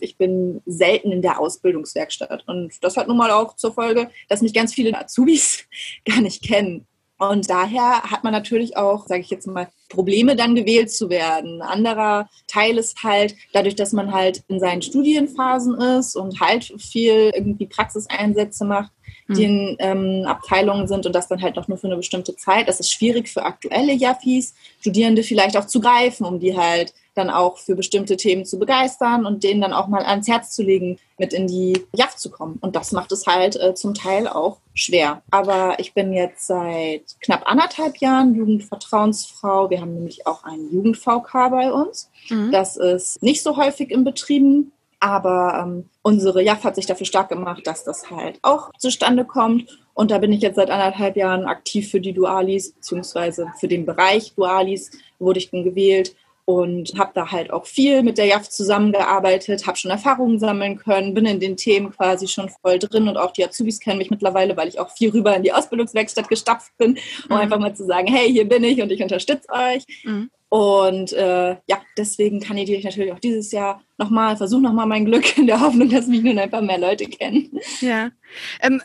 Ich 0.00 0.16
bin 0.16 0.62
selten 0.66 1.12
in 1.12 1.22
der 1.22 1.38
Ausbildungswerkstatt. 1.38 2.44
Und 2.48 2.82
das 2.82 2.96
hat 2.96 3.06
nun 3.06 3.16
mal 3.16 3.30
auch 3.30 3.54
zur 3.54 3.72
Folge, 3.72 4.10
dass 4.28 4.42
mich 4.42 4.52
ganz 4.52 4.74
viele 4.74 4.98
Azubis 4.98 5.64
gar 6.04 6.20
nicht 6.20 6.42
kennen. 6.42 6.86
Und 7.20 7.50
daher 7.50 8.02
hat 8.04 8.24
man 8.24 8.32
natürlich 8.32 8.78
auch, 8.78 9.06
sage 9.06 9.20
ich 9.20 9.28
jetzt 9.28 9.46
mal, 9.46 9.68
Probleme 9.90 10.36
dann 10.36 10.54
gewählt 10.54 10.90
zu 10.90 11.10
werden. 11.10 11.60
Ein 11.60 11.68
anderer 11.68 12.30
Teil 12.46 12.78
ist 12.78 13.02
halt, 13.04 13.36
dadurch, 13.52 13.74
dass 13.76 13.92
man 13.92 14.12
halt 14.12 14.42
in 14.48 14.58
seinen 14.58 14.80
Studienphasen 14.80 15.74
ist 15.74 16.16
und 16.16 16.40
halt 16.40 16.72
viel 16.78 17.30
irgendwie 17.34 17.66
Praxiseinsätze 17.66 18.64
macht, 18.64 18.90
die 19.34 19.44
in 19.44 19.76
ähm, 19.78 20.24
Abteilungen 20.26 20.86
sind 20.88 21.06
und 21.06 21.14
das 21.14 21.28
dann 21.28 21.42
halt 21.42 21.58
auch 21.58 21.68
nur 21.68 21.78
für 21.78 21.86
eine 21.86 21.96
bestimmte 21.96 22.36
Zeit. 22.36 22.68
Das 22.68 22.80
ist 22.80 22.92
schwierig 22.92 23.28
für 23.28 23.44
aktuelle 23.44 23.92
Jaffis, 23.92 24.54
Studierende 24.80 25.22
vielleicht 25.22 25.56
auch 25.56 25.66
zu 25.66 25.80
greifen, 25.80 26.24
um 26.26 26.40
die 26.40 26.56
halt 26.56 26.92
dann 27.14 27.30
auch 27.30 27.58
für 27.58 27.74
bestimmte 27.74 28.16
Themen 28.16 28.44
zu 28.44 28.58
begeistern 28.58 29.26
und 29.26 29.42
denen 29.42 29.60
dann 29.60 29.72
auch 29.72 29.88
mal 29.88 30.04
ans 30.04 30.28
Herz 30.28 30.54
zu 30.54 30.62
legen, 30.62 30.98
mit 31.18 31.32
in 31.32 31.46
die 31.46 31.84
Jaff 31.94 32.16
zu 32.16 32.30
kommen. 32.30 32.58
Und 32.60 32.76
das 32.76 32.92
macht 32.92 33.12
es 33.12 33.26
halt 33.26 33.56
äh, 33.56 33.74
zum 33.74 33.94
Teil 33.94 34.28
auch 34.28 34.58
schwer. 34.74 35.22
Aber 35.30 35.78
ich 35.78 35.92
bin 35.92 36.12
jetzt 36.12 36.46
seit 36.46 37.02
knapp 37.20 37.42
anderthalb 37.44 37.98
Jahren 37.98 38.34
Jugendvertrauensfrau. 38.34 39.70
Wir 39.70 39.80
haben 39.80 39.94
nämlich 39.94 40.26
auch 40.26 40.44
einen 40.44 40.72
Jugend-VK 40.72 41.50
bei 41.50 41.72
uns. 41.72 42.10
Das 42.52 42.76
ist 42.76 43.22
nicht 43.22 43.42
so 43.42 43.56
häufig 43.56 43.90
in 43.90 44.04
Betrieben. 44.04 44.72
Aber 45.00 45.64
ähm, 45.64 45.88
unsere 46.02 46.42
JAF 46.42 46.62
hat 46.64 46.74
sich 46.76 46.86
dafür 46.86 47.06
stark 47.06 47.30
gemacht, 47.30 47.66
dass 47.66 47.84
das 47.84 48.10
halt 48.10 48.38
auch 48.42 48.70
zustande 48.78 49.24
kommt. 49.24 49.80
Und 49.94 50.10
da 50.10 50.18
bin 50.18 50.32
ich 50.32 50.42
jetzt 50.42 50.56
seit 50.56 50.70
anderthalb 50.70 51.16
Jahren 51.16 51.46
aktiv 51.46 51.90
für 51.90 52.00
die 52.00 52.12
Dualis, 52.12 52.72
beziehungsweise 52.72 53.46
für 53.58 53.68
den 53.68 53.86
Bereich 53.86 54.34
Dualis 54.34 54.90
wurde 55.18 55.38
ich 55.38 55.50
dann 55.50 55.64
gewählt 55.64 56.14
und 56.44 56.98
habe 56.98 57.12
da 57.14 57.30
halt 57.30 57.52
auch 57.52 57.64
viel 57.64 58.02
mit 58.02 58.18
der 58.18 58.26
JAF 58.26 58.48
zusammengearbeitet, 58.48 59.66
habe 59.66 59.76
schon 59.78 59.90
Erfahrungen 59.90 60.38
sammeln 60.38 60.76
können, 60.78 61.14
bin 61.14 61.24
in 61.24 61.38
den 61.38 61.56
Themen 61.56 61.92
quasi 61.92 62.26
schon 62.26 62.48
voll 62.48 62.78
drin 62.78 63.08
und 63.08 63.16
auch 63.16 63.32
die 63.32 63.46
Azubis 63.46 63.78
kennen 63.78 63.98
mich 63.98 64.10
mittlerweile, 64.10 64.56
weil 64.56 64.68
ich 64.68 64.80
auch 64.80 64.90
viel 64.90 65.10
rüber 65.10 65.36
in 65.36 65.44
die 65.44 65.52
Ausbildungswerkstatt 65.52 66.28
gestapft 66.28 66.76
bin, 66.76 66.98
um 67.28 67.36
Mhm. 67.36 67.42
einfach 67.42 67.58
mal 67.58 67.74
zu 67.74 67.84
sagen, 67.84 68.08
hey, 68.08 68.30
hier 68.32 68.48
bin 68.48 68.64
ich 68.64 68.82
und 68.82 68.90
ich 68.90 69.02
unterstütze 69.02 69.48
euch. 69.50 69.84
Mhm. 70.04 70.30
Und 70.48 71.12
äh, 71.12 71.50
ja, 71.50 71.80
deswegen 71.96 72.40
kandidiere 72.40 72.78
ich 72.78 72.84
natürlich 72.84 73.12
auch 73.12 73.20
dieses 73.20 73.52
Jahr 73.52 73.80
nochmal, 74.00 74.36
versuche 74.36 74.62
nochmal 74.62 74.86
mein 74.86 75.04
Glück 75.04 75.38
in 75.38 75.46
der 75.46 75.60
Hoffnung, 75.60 75.88
dass 75.88 76.06
mich 76.08 76.22
nun 76.22 76.38
ein 76.38 76.50
paar 76.50 76.62
mehr 76.62 76.78
Leute 76.78 77.04
kennen. 77.04 77.50
Ja. 77.80 78.10
Ähm, 78.60 78.80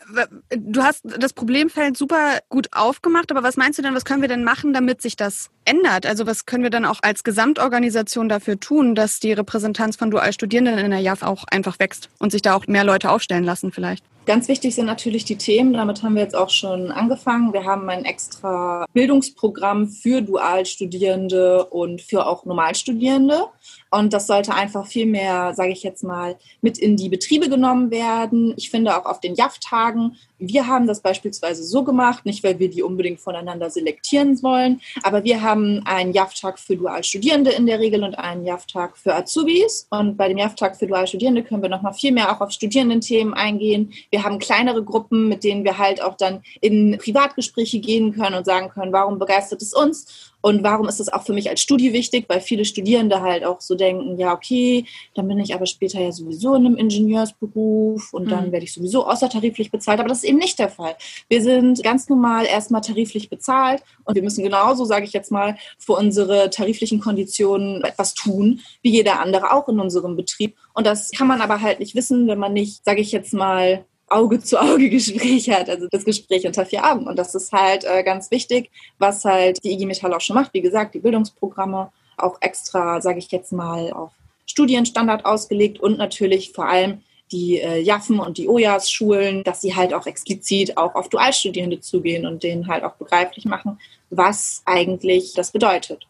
du 0.50 0.82
hast 0.82 1.02
das 1.18 1.32
Problemfeld 1.32 1.96
super 1.96 2.38
gut 2.48 2.68
aufgemacht, 2.72 3.30
aber 3.30 3.42
was 3.42 3.56
meinst 3.56 3.78
du 3.78 3.82
denn, 3.82 3.94
was 3.94 4.04
können 4.04 4.22
wir 4.22 4.28
denn 4.28 4.44
machen, 4.44 4.72
damit 4.72 5.02
sich 5.02 5.16
das 5.16 5.50
ändert? 5.64 6.06
Also 6.06 6.26
was 6.26 6.46
können 6.46 6.62
wir 6.62 6.70
dann 6.70 6.84
auch 6.84 7.00
als 7.02 7.24
Gesamtorganisation 7.24 8.28
dafür 8.28 8.60
tun, 8.60 8.94
dass 8.94 9.18
die 9.20 9.32
Repräsentanz 9.32 9.96
von 9.96 10.10
Dualstudierenden 10.10 10.78
in 10.78 10.90
der 10.90 11.00
JAF 11.00 11.22
auch 11.22 11.44
einfach 11.50 11.78
wächst 11.78 12.08
und 12.18 12.30
sich 12.30 12.42
da 12.42 12.54
auch 12.54 12.66
mehr 12.66 12.84
Leute 12.84 13.10
aufstellen 13.10 13.44
lassen 13.44 13.72
vielleicht? 13.72 14.04
Ganz 14.26 14.48
wichtig 14.48 14.74
sind 14.74 14.86
natürlich 14.86 15.24
die 15.24 15.36
Themen. 15.36 15.72
Damit 15.72 16.02
haben 16.02 16.16
wir 16.16 16.22
jetzt 16.22 16.34
auch 16.34 16.50
schon 16.50 16.90
angefangen. 16.90 17.52
Wir 17.52 17.62
haben 17.62 17.88
ein 17.88 18.04
extra 18.04 18.84
Bildungsprogramm 18.92 19.88
für 19.88 20.20
Dualstudierende 20.20 21.64
und 21.66 22.02
für 22.02 22.26
auch 22.26 22.44
Normalstudierende. 22.44 23.44
Und 23.90 24.12
das 24.12 24.26
sollte 24.26 24.54
einfach 24.54 24.86
viel 24.86 25.06
mehr, 25.06 25.54
sage 25.54 25.72
ich 25.72 25.82
jetzt 25.82 26.02
mal, 26.02 26.36
mit 26.60 26.78
in 26.78 26.96
die 26.96 27.08
Betriebe 27.08 27.48
genommen 27.48 27.90
werden. 27.90 28.54
Ich 28.56 28.70
finde 28.70 28.96
auch 28.96 29.06
auf 29.06 29.20
den 29.20 29.34
JAF-Tagen, 29.34 30.16
wir 30.38 30.66
haben 30.66 30.86
das 30.86 31.00
beispielsweise 31.00 31.64
so 31.64 31.82
gemacht, 31.82 32.26
nicht 32.26 32.44
weil 32.44 32.58
wir 32.58 32.68
die 32.68 32.82
unbedingt 32.82 33.20
voneinander 33.20 33.70
selektieren 33.70 34.42
wollen, 34.42 34.82
aber 35.02 35.24
wir 35.24 35.40
haben 35.40 35.82
einen 35.86 36.12
JAF-Tag 36.12 36.58
für 36.58 36.76
Dualstudierende 36.76 37.52
in 37.52 37.66
der 37.66 37.80
Regel 37.80 38.04
und 38.04 38.18
einen 38.18 38.44
JAF-Tag 38.44 38.98
für 38.98 39.14
Azubis. 39.14 39.86
Und 39.90 40.16
bei 40.16 40.28
dem 40.28 40.36
JAF-Tag 40.36 40.76
für 40.76 40.86
Dualstudierende 40.86 41.42
können 41.42 41.62
wir 41.62 41.70
nochmal 41.70 41.94
viel 41.94 42.12
mehr 42.12 42.30
auch 42.30 42.40
auf 42.40 42.50
Studierendenthemen 42.50 43.34
eingehen. 43.34 43.92
Wir 44.10 44.24
haben 44.24 44.38
kleinere 44.38 44.84
Gruppen, 44.84 45.28
mit 45.28 45.42
denen 45.42 45.64
wir 45.64 45.78
halt 45.78 46.02
auch 46.02 46.16
dann 46.16 46.42
in 46.60 46.98
Privatgespräche 46.98 47.80
gehen 47.80 48.12
können 48.12 48.36
und 48.36 48.44
sagen 48.44 48.68
können, 48.68 48.92
warum 48.92 49.18
begeistert 49.18 49.62
es 49.62 49.72
uns? 49.72 50.32
Und 50.46 50.62
warum 50.62 50.88
ist 50.88 51.00
das 51.00 51.12
auch 51.12 51.24
für 51.24 51.32
mich 51.32 51.50
als 51.50 51.60
Studie 51.60 51.92
wichtig? 51.92 52.26
Weil 52.28 52.40
viele 52.40 52.64
Studierende 52.64 53.20
halt 53.20 53.44
auch 53.44 53.60
so 53.60 53.74
denken, 53.74 54.16
ja, 54.16 54.32
okay, 54.32 54.84
dann 55.16 55.26
bin 55.26 55.40
ich 55.40 55.52
aber 55.52 55.66
später 55.66 56.00
ja 56.00 56.12
sowieso 56.12 56.54
in 56.54 56.66
einem 56.66 56.76
Ingenieursberuf 56.76 58.12
und 58.12 58.30
dann 58.30 58.46
mhm. 58.46 58.52
werde 58.52 58.64
ich 58.64 58.72
sowieso 58.72 59.08
außertariflich 59.08 59.72
bezahlt. 59.72 59.98
Aber 59.98 60.08
das 60.08 60.18
ist 60.18 60.24
eben 60.28 60.38
nicht 60.38 60.60
der 60.60 60.68
Fall. 60.68 60.94
Wir 61.28 61.42
sind 61.42 61.82
ganz 61.82 62.08
normal 62.08 62.46
erstmal 62.46 62.80
tariflich 62.80 63.28
bezahlt 63.28 63.82
und 64.04 64.14
wir 64.14 64.22
müssen 64.22 64.44
genauso, 64.44 64.84
sage 64.84 65.04
ich 65.04 65.12
jetzt 65.12 65.32
mal, 65.32 65.56
für 65.78 65.94
unsere 65.94 66.48
tariflichen 66.48 67.00
Konditionen 67.00 67.82
etwas 67.82 68.14
tun, 68.14 68.60
wie 68.82 68.92
jeder 68.92 69.18
andere 69.18 69.52
auch 69.52 69.68
in 69.68 69.80
unserem 69.80 70.14
Betrieb. 70.14 70.54
Und 70.74 70.86
das 70.86 71.10
kann 71.10 71.26
man 71.26 71.40
aber 71.40 71.60
halt 71.60 71.80
nicht 71.80 71.96
wissen, 71.96 72.28
wenn 72.28 72.38
man 72.38 72.52
nicht, 72.52 72.84
sage 72.84 73.00
ich 73.00 73.10
jetzt 73.10 73.34
mal, 73.34 73.84
Auge-zu-Auge-Gespräch 74.08 75.50
hat, 75.54 75.68
also 75.68 75.88
das 75.90 76.04
Gespräch 76.04 76.46
unter 76.46 76.66
vier 76.66 76.84
Augen. 76.84 77.06
Und 77.06 77.16
das 77.16 77.34
ist 77.34 77.52
halt 77.52 77.84
äh, 77.84 78.02
ganz 78.02 78.30
wichtig, 78.30 78.70
was 78.98 79.24
halt 79.24 79.62
die 79.64 79.72
IG 79.72 79.86
Metall 79.86 80.14
auch 80.14 80.20
schon 80.20 80.34
macht. 80.34 80.54
Wie 80.54 80.60
gesagt, 80.60 80.94
die 80.94 81.00
Bildungsprogramme 81.00 81.90
auch 82.16 82.38
extra, 82.40 83.00
sage 83.00 83.18
ich 83.18 83.30
jetzt 83.30 83.52
mal, 83.52 83.92
auf 83.92 84.10
Studienstandard 84.46 85.24
ausgelegt 85.24 85.80
und 85.80 85.98
natürlich 85.98 86.52
vor 86.52 86.68
allem 86.68 87.02
die 87.32 87.60
äh, 87.60 87.80
Jaffen 87.80 88.20
und 88.20 88.38
die 88.38 88.48
Ojas 88.48 88.90
schulen, 88.90 89.42
dass 89.42 89.60
sie 89.60 89.74
halt 89.74 89.92
auch 89.92 90.06
explizit 90.06 90.76
auch 90.76 90.94
auf 90.94 91.08
Dualstudierende 91.08 91.80
zugehen 91.80 92.24
und 92.24 92.42
denen 92.42 92.68
halt 92.68 92.84
auch 92.84 92.94
begreiflich 92.94 93.44
machen, 93.44 93.80
was 94.10 94.62
eigentlich 94.64 95.34
das 95.34 95.50
bedeutet. 95.50 96.06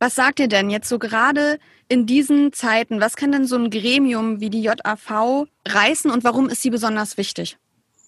Was 0.00 0.16
sagt 0.16 0.40
ihr 0.40 0.48
denn 0.48 0.70
jetzt 0.70 0.88
so 0.88 0.98
gerade 0.98 1.58
in 1.92 2.06
diesen 2.06 2.54
Zeiten? 2.54 3.02
Was 3.02 3.16
kann 3.16 3.32
denn 3.32 3.46
so 3.46 3.56
ein 3.56 3.68
Gremium 3.68 4.40
wie 4.40 4.48
die 4.48 4.62
JAV 4.62 5.46
reißen 5.68 6.10
und 6.10 6.24
warum 6.24 6.48
ist 6.48 6.62
sie 6.62 6.70
besonders 6.70 7.18
wichtig? 7.18 7.58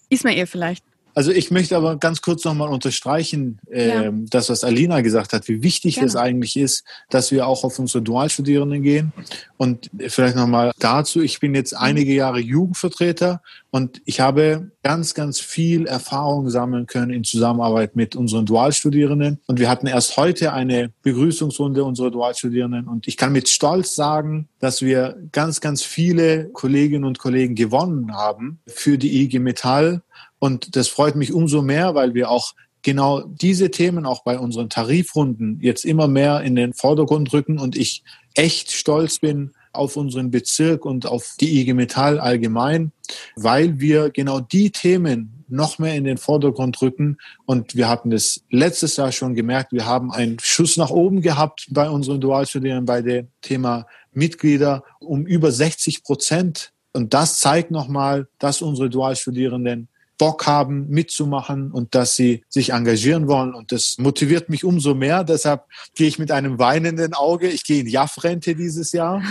Ismail 0.09 0.47
vielleicht. 0.47 0.83
Also 1.13 1.31
ich 1.31 1.51
möchte 1.51 1.77
aber 1.77 1.95
ganz 1.95 2.21
kurz 2.21 2.43
nochmal 2.43 2.67
unterstreichen, 2.67 3.59
äh, 3.71 3.87
ja. 3.87 4.11
das, 4.11 4.49
was 4.49 4.63
Alina 4.63 5.01
gesagt 5.01 5.33
hat, 5.33 5.47
wie 5.47 5.61
wichtig 5.61 5.95
Gerne. 5.95 6.07
es 6.07 6.15
eigentlich 6.15 6.57
ist, 6.57 6.83
dass 7.09 7.31
wir 7.31 7.47
auch 7.47 7.63
auf 7.63 7.77
unsere 7.77 8.01
Dualstudierenden 8.01 8.81
gehen. 8.81 9.13
Und 9.57 9.89
vielleicht 10.07 10.35
nochmal 10.35 10.71
dazu, 10.79 11.21
ich 11.21 11.39
bin 11.39 11.55
jetzt 11.55 11.73
einige 11.75 12.13
Jahre 12.13 12.39
Jugendvertreter 12.39 13.41
und 13.71 14.01
ich 14.05 14.19
habe 14.19 14.71
ganz, 14.83 15.13
ganz 15.13 15.39
viel 15.39 15.85
Erfahrung 15.85 16.49
sammeln 16.49 16.87
können 16.87 17.11
in 17.11 17.23
Zusammenarbeit 17.23 17.95
mit 17.95 18.15
unseren 18.15 18.45
Dualstudierenden. 18.45 19.39
Und 19.47 19.59
wir 19.59 19.69
hatten 19.69 19.87
erst 19.87 20.17
heute 20.17 20.53
eine 20.53 20.91
Begrüßungsrunde 21.03 21.83
unserer 21.83 22.11
Dualstudierenden. 22.11 22.87
Und 22.87 23.07
ich 23.07 23.17
kann 23.17 23.31
mit 23.31 23.47
Stolz 23.47 23.95
sagen, 23.95 24.49
dass 24.59 24.81
wir 24.81 25.17
ganz, 25.31 25.61
ganz 25.61 25.83
viele 25.83 26.49
Kolleginnen 26.49 27.05
und 27.05 27.19
Kollegen 27.19 27.55
gewonnen 27.55 28.13
haben 28.13 28.59
für 28.67 28.97
die 28.97 29.21
IG 29.21 29.39
Metall 29.39 30.01
und 30.39 30.75
das 30.75 30.89
freut 30.89 31.15
mich 31.15 31.33
umso 31.33 31.61
mehr, 31.61 31.95
weil 31.95 32.13
wir 32.13 32.29
auch 32.29 32.53
genau 32.85 33.21
diese 33.21 33.71
Themen 33.71 34.05
auch 34.05 34.23
bei 34.23 34.37
unseren 34.37 34.69
Tarifrunden 34.69 35.59
jetzt 35.59 35.85
immer 35.85 36.07
mehr 36.07 36.41
in 36.41 36.55
den 36.55 36.73
Vordergrund 36.73 37.33
rücken 37.33 37.57
und 37.57 37.75
ich 37.75 38.03
echt 38.35 38.71
stolz 38.71 39.17
bin 39.17 39.53
auf 39.73 39.97
unseren 39.97 40.29
Bezirk 40.29 40.85
und 40.85 41.07
auf 41.07 41.33
die 41.41 41.59
IG 41.59 41.73
Metall 41.73 42.19
allgemein, 42.19 42.91
weil 43.35 43.79
wir 43.79 44.11
genau 44.11 44.39
die 44.39 44.69
Themen 44.69 45.43
noch 45.47 45.79
mehr 45.79 45.95
in 45.95 46.03
den 46.03 46.17
Vordergrund 46.17 46.79
rücken. 46.81 47.17
Und 47.45 47.75
wir 47.75 47.89
hatten 47.89 48.11
das 48.11 48.43
letztes 48.51 48.97
Jahr 48.97 49.11
schon 49.11 49.33
gemerkt, 49.33 49.71
wir 49.71 49.87
haben 49.87 50.11
einen 50.11 50.37
Schuss 50.39 50.77
nach 50.77 50.91
oben 50.91 51.21
gehabt 51.21 51.67
bei 51.71 51.89
unseren 51.89 52.21
Dualstudierenden 52.21 52.85
bei 52.85 53.01
dem 53.01 53.29
Thema 53.41 53.87
Mitglieder 54.13 54.83
um 54.99 55.25
über 55.25 55.51
60 55.51 56.03
Prozent. 56.03 56.71
Und 56.93 57.15
das 57.15 57.39
zeigt 57.39 57.71
nochmal, 57.71 58.27
dass 58.37 58.61
unsere 58.61 58.91
Dualstudierenden 58.91 59.89
Bock 60.17 60.47
haben, 60.47 60.87
mitzumachen 60.89 61.71
und 61.71 61.93
dass 61.95 62.15
sie 62.15 62.43
sich 62.47 62.71
engagieren 62.71 63.27
wollen. 63.27 63.53
Und 63.53 63.71
das 63.71 63.97
motiviert 63.97 64.49
mich 64.49 64.63
umso 64.63 64.95
mehr. 64.95 65.23
Deshalb 65.23 65.65
gehe 65.95 66.07
ich 66.07 66.19
mit 66.19 66.31
einem 66.31 66.57
weinenden 66.57 67.13
Auge. 67.13 67.49
Ich 67.49 67.63
gehe 67.63 67.81
in 67.81 67.87
Jaff-Rente 67.87 68.55
dieses 68.55 68.91
Jahr. 68.91 69.21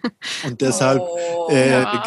Und 0.44 0.60
deshalb. 0.60 1.00
Oh, 1.00 1.48
äh, 1.50 1.70
ja. 1.70 2.04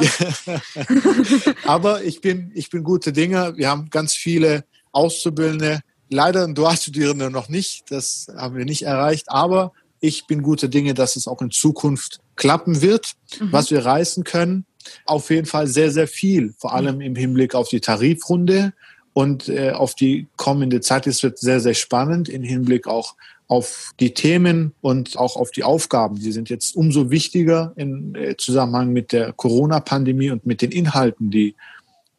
aber 1.66 2.04
ich 2.04 2.22
bin, 2.22 2.52
ich 2.54 2.70
bin 2.70 2.84
gute 2.84 3.12
Dinge. 3.12 3.54
Wir 3.58 3.70
haben 3.70 3.90
ganz 3.90 4.14
viele 4.14 4.66
Auszubildende. 4.92 5.82
Leider 6.10 6.44
ein 6.44 6.56
Dualstudierende 6.56 7.30
noch 7.30 7.50
nicht. 7.50 7.86
Das 7.90 8.28
haben 8.36 8.56
wir 8.56 8.66
nicht 8.66 8.84
erreicht. 8.84 9.30
Aber 9.30 9.74
ich 10.00 10.28
bin 10.28 10.44
gute 10.44 10.70
Dinge, 10.70 10.94
dass 10.94 11.16
es 11.16 11.28
auch 11.28 11.42
in 11.42 11.52
Zukunft 11.52 12.20
klappen 12.36 12.82
wird, 12.82 13.14
mhm. 13.40 13.52
was 13.52 13.72
wir 13.72 13.84
reißen 13.84 14.24
können 14.24 14.66
auf 15.06 15.30
jeden 15.30 15.46
Fall 15.46 15.68
sehr, 15.68 15.92
sehr 15.92 16.08
viel, 16.08 16.54
vor 16.58 16.74
allem 16.74 17.02
im 17.02 17.16
Hinblick 17.16 17.56
auf 17.56 17.70
die 17.70 17.82
Tarifrunde 17.82 18.74
und 19.14 19.50
äh, 19.50 19.72
auf 19.72 19.96
die 19.96 20.28
kommende 20.36 20.82
Zeit. 20.82 21.08
Es 21.08 21.24
wird 21.24 21.40
sehr, 21.40 21.60
sehr 21.60 21.74
spannend 21.74 22.30
im 22.30 22.44
Hinblick 22.44 22.88
auch 22.88 23.16
auf 23.48 23.94
die 24.00 24.14
Themen 24.14 24.74
und 24.82 25.18
auch 25.18 25.36
auf 25.38 25.52
die 25.52 25.64
Aufgaben. 25.64 26.20
Die 26.20 26.32
sind 26.32 26.50
jetzt 26.50 26.76
umso 26.76 27.10
wichtiger 27.10 27.74
im 27.78 28.14
äh, 28.16 28.36
Zusammenhang 28.38 28.92
mit 28.92 29.12
der 29.14 29.34
Corona-Pandemie 29.34 30.32
und 30.32 30.46
mit 30.46 30.62
den 30.62 30.72
Inhalten, 30.72 31.32
die 31.32 31.56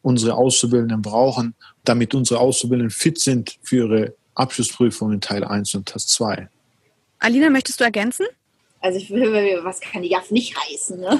unsere 0.01 0.35
Auszubildenden 0.35 1.01
brauchen, 1.01 1.55
damit 1.83 2.15
unsere 2.15 2.39
Auszubildenden 2.39 2.91
fit 2.91 3.19
sind 3.19 3.59
für 3.61 3.77
ihre 3.77 4.15
Abschlussprüfungen 4.33 5.21
Teil 5.21 5.43
1 5.43 5.75
und 5.75 5.87
Teil 5.87 6.01
2. 6.01 6.49
Alina, 7.19 7.49
möchtest 7.49 7.79
du 7.79 7.83
ergänzen? 7.83 8.25
Also 8.81 8.97
ich 8.97 9.09
will, 9.09 9.59
was 9.63 9.81
kann 9.81 10.03
die 10.03 10.09
Jaff 10.09 10.31
nicht 10.31 10.55
reißen, 10.57 10.99
ne? 10.99 11.19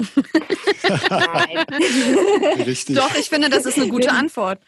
Nein. 1.10 2.64
Richtig. 2.66 2.96
Doch, 2.96 3.14
ich 3.14 3.28
finde, 3.28 3.50
das 3.50 3.66
ist 3.66 3.78
eine 3.78 3.88
gute 3.88 4.10
Antwort. 4.10 4.60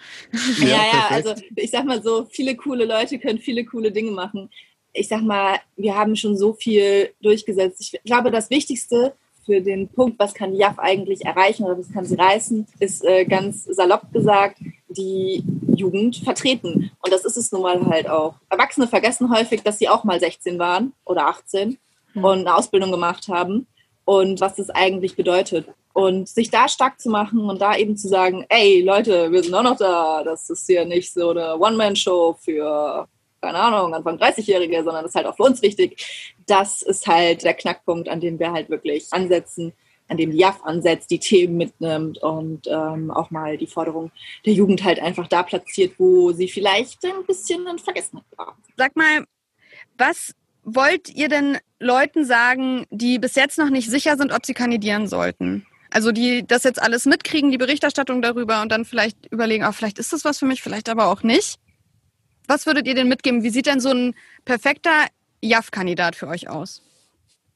Ja, 0.59 0.66
ja, 0.66 0.76
ja 0.92 1.07
also 1.09 1.35
ich 1.57 1.70
sag 1.70 1.87
mal 1.87 2.02
so, 2.02 2.26
viele 2.31 2.55
coole 2.55 2.85
Leute 2.85 3.18
können 3.18 3.38
viele 3.38 3.64
coole 3.64 3.92
Dinge 3.92 4.11
machen. 4.11 4.50
Ich 4.92 5.09
sag 5.09 5.22
mal, 5.22 5.59
wir 5.76 5.96
haben 5.96 6.16
schon 6.16 6.37
so 6.37 6.52
viel 6.52 7.14
durchgesetzt. 7.22 7.81
Ich 7.81 8.02
glaube, 8.05 8.31
das 8.31 8.50
Wichtigste 8.50 9.14
für 9.46 9.61
den 9.61 9.88
Punkt, 9.88 10.18
was 10.18 10.35
kann 10.35 10.52
die 10.52 10.59
JAF 10.59 10.78
eigentlich 10.78 11.24
erreichen 11.24 11.64
oder 11.64 11.78
was 11.78 11.92
kann 11.92 12.05
sie 12.05 12.14
reißen, 12.14 12.66
ist 12.78 13.05
äh, 13.05 13.24
ganz 13.24 13.64
salopp 13.64 14.12
gesagt, 14.12 14.59
die 14.88 15.42
Jugend 15.74 16.16
vertreten. 16.18 16.90
Und 17.00 17.12
das 17.12 17.24
ist 17.24 17.38
es 17.38 17.50
nun 17.52 17.62
mal 17.62 17.85
halt 17.87 18.09
auch. 18.09 18.35
Erwachsene 18.50 18.87
vergessen 18.87 19.35
häufig, 19.35 19.62
dass 19.62 19.78
sie 19.78 19.88
auch 19.88 20.05
mal 20.05 20.20
16 20.20 20.59
waren 20.59 20.92
oder 21.05 21.26
18 21.26 21.78
mhm. 22.14 22.25
und 22.25 22.38
eine 22.40 22.55
Ausbildung 22.55 22.90
gemacht 22.90 23.29
haben 23.29 23.66
und 24.05 24.40
was 24.40 24.57
das 24.57 24.70
eigentlich 24.70 25.16
bedeutet. 25.16 25.66
Und 25.94 26.29
sich 26.29 26.51
da 26.51 26.68
stark 26.68 27.01
zu 27.01 27.11
machen 27.11 27.51
und 27.51 27.61
da 27.61 27.77
eben 27.77 27.96
zu 27.96 28.09
sagen, 28.09 28.46
ey 28.48 28.81
Leute, 28.81 29.31
wir 29.31 29.42
sind 29.42 29.55
auch 29.55 29.62
noch 29.62 29.77
da, 29.77 30.22
das 30.25 30.48
ist 30.48 30.66
hier 30.66 30.87
nicht 30.87 31.12
so 31.12 31.31
eine 31.31 31.59
One-Man-Show 31.59 32.38
für, 32.40 33.07
keine 33.42 33.59
Ahnung, 33.59 33.92
Anfang 33.92 34.16
30-Jährige, 34.16 34.83
sondern 34.85 35.03
das 35.03 35.11
ist 35.11 35.16
halt 35.16 35.27
auch 35.27 35.37
für 35.37 35.42
uns 35.42 35.61
wichtig. 35.61 36.35
Das 36.46 36.81
ist 36.81 37.07
halt 37.07 37.44
der 37.44 37.53
Knackpunkt, 37.53 38.09
an 38.09 38.20
dem 38.20 38.38
wir 38.38 38.53
halt 38.53 38.70
wirklich 38.70 39.07
ansetzen, 39.11 39.75
an 40.09 40.16
dem 40.16 40.31
die 40.31 40.38
JAF 40.38 40.62
ansetzt, 40.64 41.11
die 41.11 41.18
Themen 41.18 41.59
mitnimmt 41.59 42.18
und 42.22 42.66
ähm, 42.68 43.11
auch 43.11 43.31
mal 43.31 43.59
die 43.59 43.66
Forderung 43.66 44.11
der 44.46 44.55
Jugend 44.55 44.83
halt 44.85 44.98
einfach 44.98 45.29
da 45.29 45.42
platziert, 45.42 45.94
wo 45.98 46.33
sie 46.33 46.48
vielleicht 46.48 47.05
ein 47.05 47.25
bisschen 47.27 47.66
in 47.66 47.79
Vergessenheit 47.79 48.25
war. 48.37 48.57
Sag 48.79 48.96
mal, 48.96 49.25
was 49.98 50.35
wollt 50.62 51.09
ihr 51.09 51.29
denn 51.29 51.59
Leuten 51.81 52.25
sagen, 52.25 52.87
die 52.90 53.18
bis 53.18 53.35
jetzt 53.35 53.59
noch 53.59 53.70
nicht 53.70 53.90
sicher 53.90 54.16
sind, 54.16 54.33
ob 54.33 54.46
sie 54.46 54.55
kandidieren 54.55 55.09
sollten? 55.09 55.66
Also 55.90 56.11
die 56.12 56.46
das 56.46 56.64
jetzt 56.64 56.81
alles 56.81 57.05
mitkriegen, 57.05 57.51
die 57.51 57.59
Berichterstattung 57.59 58.22
darüber 58.22 58.62
und 58.62 58.72
dann 58.72 58.85
vielleicht 58.85 59.27
überlegen, 59.31 59.64
oh, 59.68 59.72
vielleicht 59.72 59.98
ist 59.98 60.12
das 60.12 60.25
was 60.25 60.38
für 60.38 60.46
mich, 60.46 60.62
vielleicht 60.62 60.88
aber 60.88 61.07
auch 61.07 61.22
nicht. 61.22 61.59
Was 62.48 62.66
würdet 62.66 62.87
ihr 62.87 62.94
denn 62.94 63.09
mitgeben? 63.09 63.42
Wie 63.42 63.51
sieht 63.51 63.66
denn 63.66 63.81
so 63.81 63.90
ein 63.90 64.14
perfekter 64.44 65.07
JAF-Kandidat 65.42 66.16
für 66.16 66.29
euch 66.29 66.48
aus? 66.48 66.83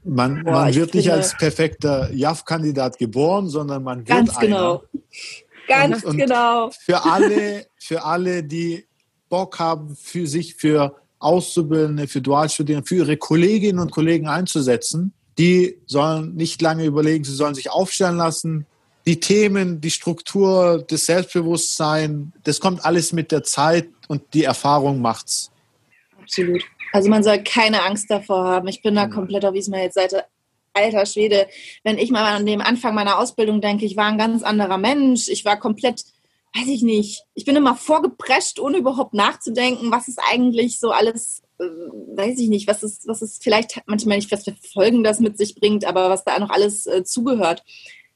Man, 0.04 0.44
Boah, 0.44 0.52
man 0.52 0.74
wird 0.74 0.94
nicht 0.94 1.10
als 1.10 1.36
perfekter 1.36 2.12
JAF-Kandidat 2.12 2.98
geboren, 2.98 3.48
sondern 3.48 3.82
man 3.82 4.00
wird 4.00 4.08
Ganz 4.08 4.38
genau. 4.38 4.82
Einer. 5.68 5.90
Ganz 5.90 6.04
und, 6.04 6.10
und 6.10 6.18
genau. 6.18 6.70
Für 6.70 7.04
alle, 7.04 7.66
für 7.76 8.04
alle, 8.04 8.44
die 8.44 8.86
Bock 9.28 9.58
haben, 9.58 9.96
für 9.96 10.26
sich 10.26 10.54
für 10.54 10.96
Auszubildende, 11.18 12.08
für 12.08 12.20
Dualstudierende, 12.20 12.86
für 12.86 12.96
ihre 12.96 13.16
Kolleginnen 13.16 13.78
und 13.78 13.90
Kollegen 13.90 14.28
einzusetzen. 14.28 15.12
Die 15.38 15.76
sollen 15.86 16.34
nicht 16.34 16.62
lange 16.62 16.84
überlegen, 16.84 17.24
sie 17.24 17.34
sollen 17.34 17.54
sich 17.54 17.70
aufstellen 17.70 18.16
lassen. 18.16 18.66
Die 19.06 19.20
Themen, 19.20 19.80
die 19.80 19.90
Struktur, 19.90 20.84
das 20.88 21.06
Selbstbewusstsein, 21.06 22.32
das 22.44 22.60
kommt 22.60 22.84
alles 22.84 23.12
mit 23.12 23.30
der 23.30 23.44
Zeit 23.44 23.88
und 24.08 24.22
die 24.34 24.44
Erfahrung 24.44 25.00
macht's. 25.00 25.50
Absolut. 26.20 26.64
Also 26.92 27.08
man 27.08 27.22
soll 27.22 27.42
keine 27.44 27.82
Angst 27.82 28.10
davor 28.10 28.44
haben. 28.44 28.68
Ich 28.68 28.82
bin 28.82 28.94
da 28.94 29.06
komplett 29.06 29.44
auf 29.44 29.54
Ismails 29.54 29.94
Seite. 29.94 30.24
Alter 30.72 31.06
Schwede, 31.06 31.46
wenn 31.84 31.98
ich 31.98 32.10
mal 32.10 32.24
an 32.24 32.44
den 32.44 32.60
Anfang 32.60 32.94
meiner 32.94 33.18
Ausbildung 33.18 33.60
denke, 33.60 33.86
ich 33.86 33.96
war 33.96 34.06
ein 34.06 34.18
ganz 34.18 34.42
anderer 34.42 34.76
Mensch. 34.76 35.28
Ich 35.28 35.44
war 35.44 35.58
komplett 35.58 36.04
weiß 36.56 36.68
ich 36.68 36.82
nicht, 36.82 37.24
ich 37.34 37.44
bin 37.44 37.56
immer 37.56 37.76
vorgeprescht, 37.76 38.58
ohne 38.60 38.78
überhaupt 38.78 39.14
nachzudenken, 39.14 39.90
was 39.90 40.08
ist 40.08 40.20
eigentlich 40.30 40.78
so 40.78 40.90
alles, 40.90 41.42
äh, 41.58 41.64
weiß 41.64 42.38
ich 42.38 42.48
nicht, 42.48 42.66
was 42.66 42.82
ist, 42.82 43.06
was 43.06 43.22
ist 43.22 43.42
vielleicht 43.42 43.82
manchmal 43.86 44.16
nicht, 44.16 44.30
was 44.32 44.44
für 44.44 44.54
Folgen 44.72 45.04
das 45.04 45.20
mit 45.20 45.36
sich 45.36 45.54
bringt, 45.54 45.84
aber 45.84 46.08
was 46.10 46.24
da 46.24 46.38
noch 46.38 46.50
alles 46.50 46.86
äh, 46.86 47.04
zugehört. 47.04 47.62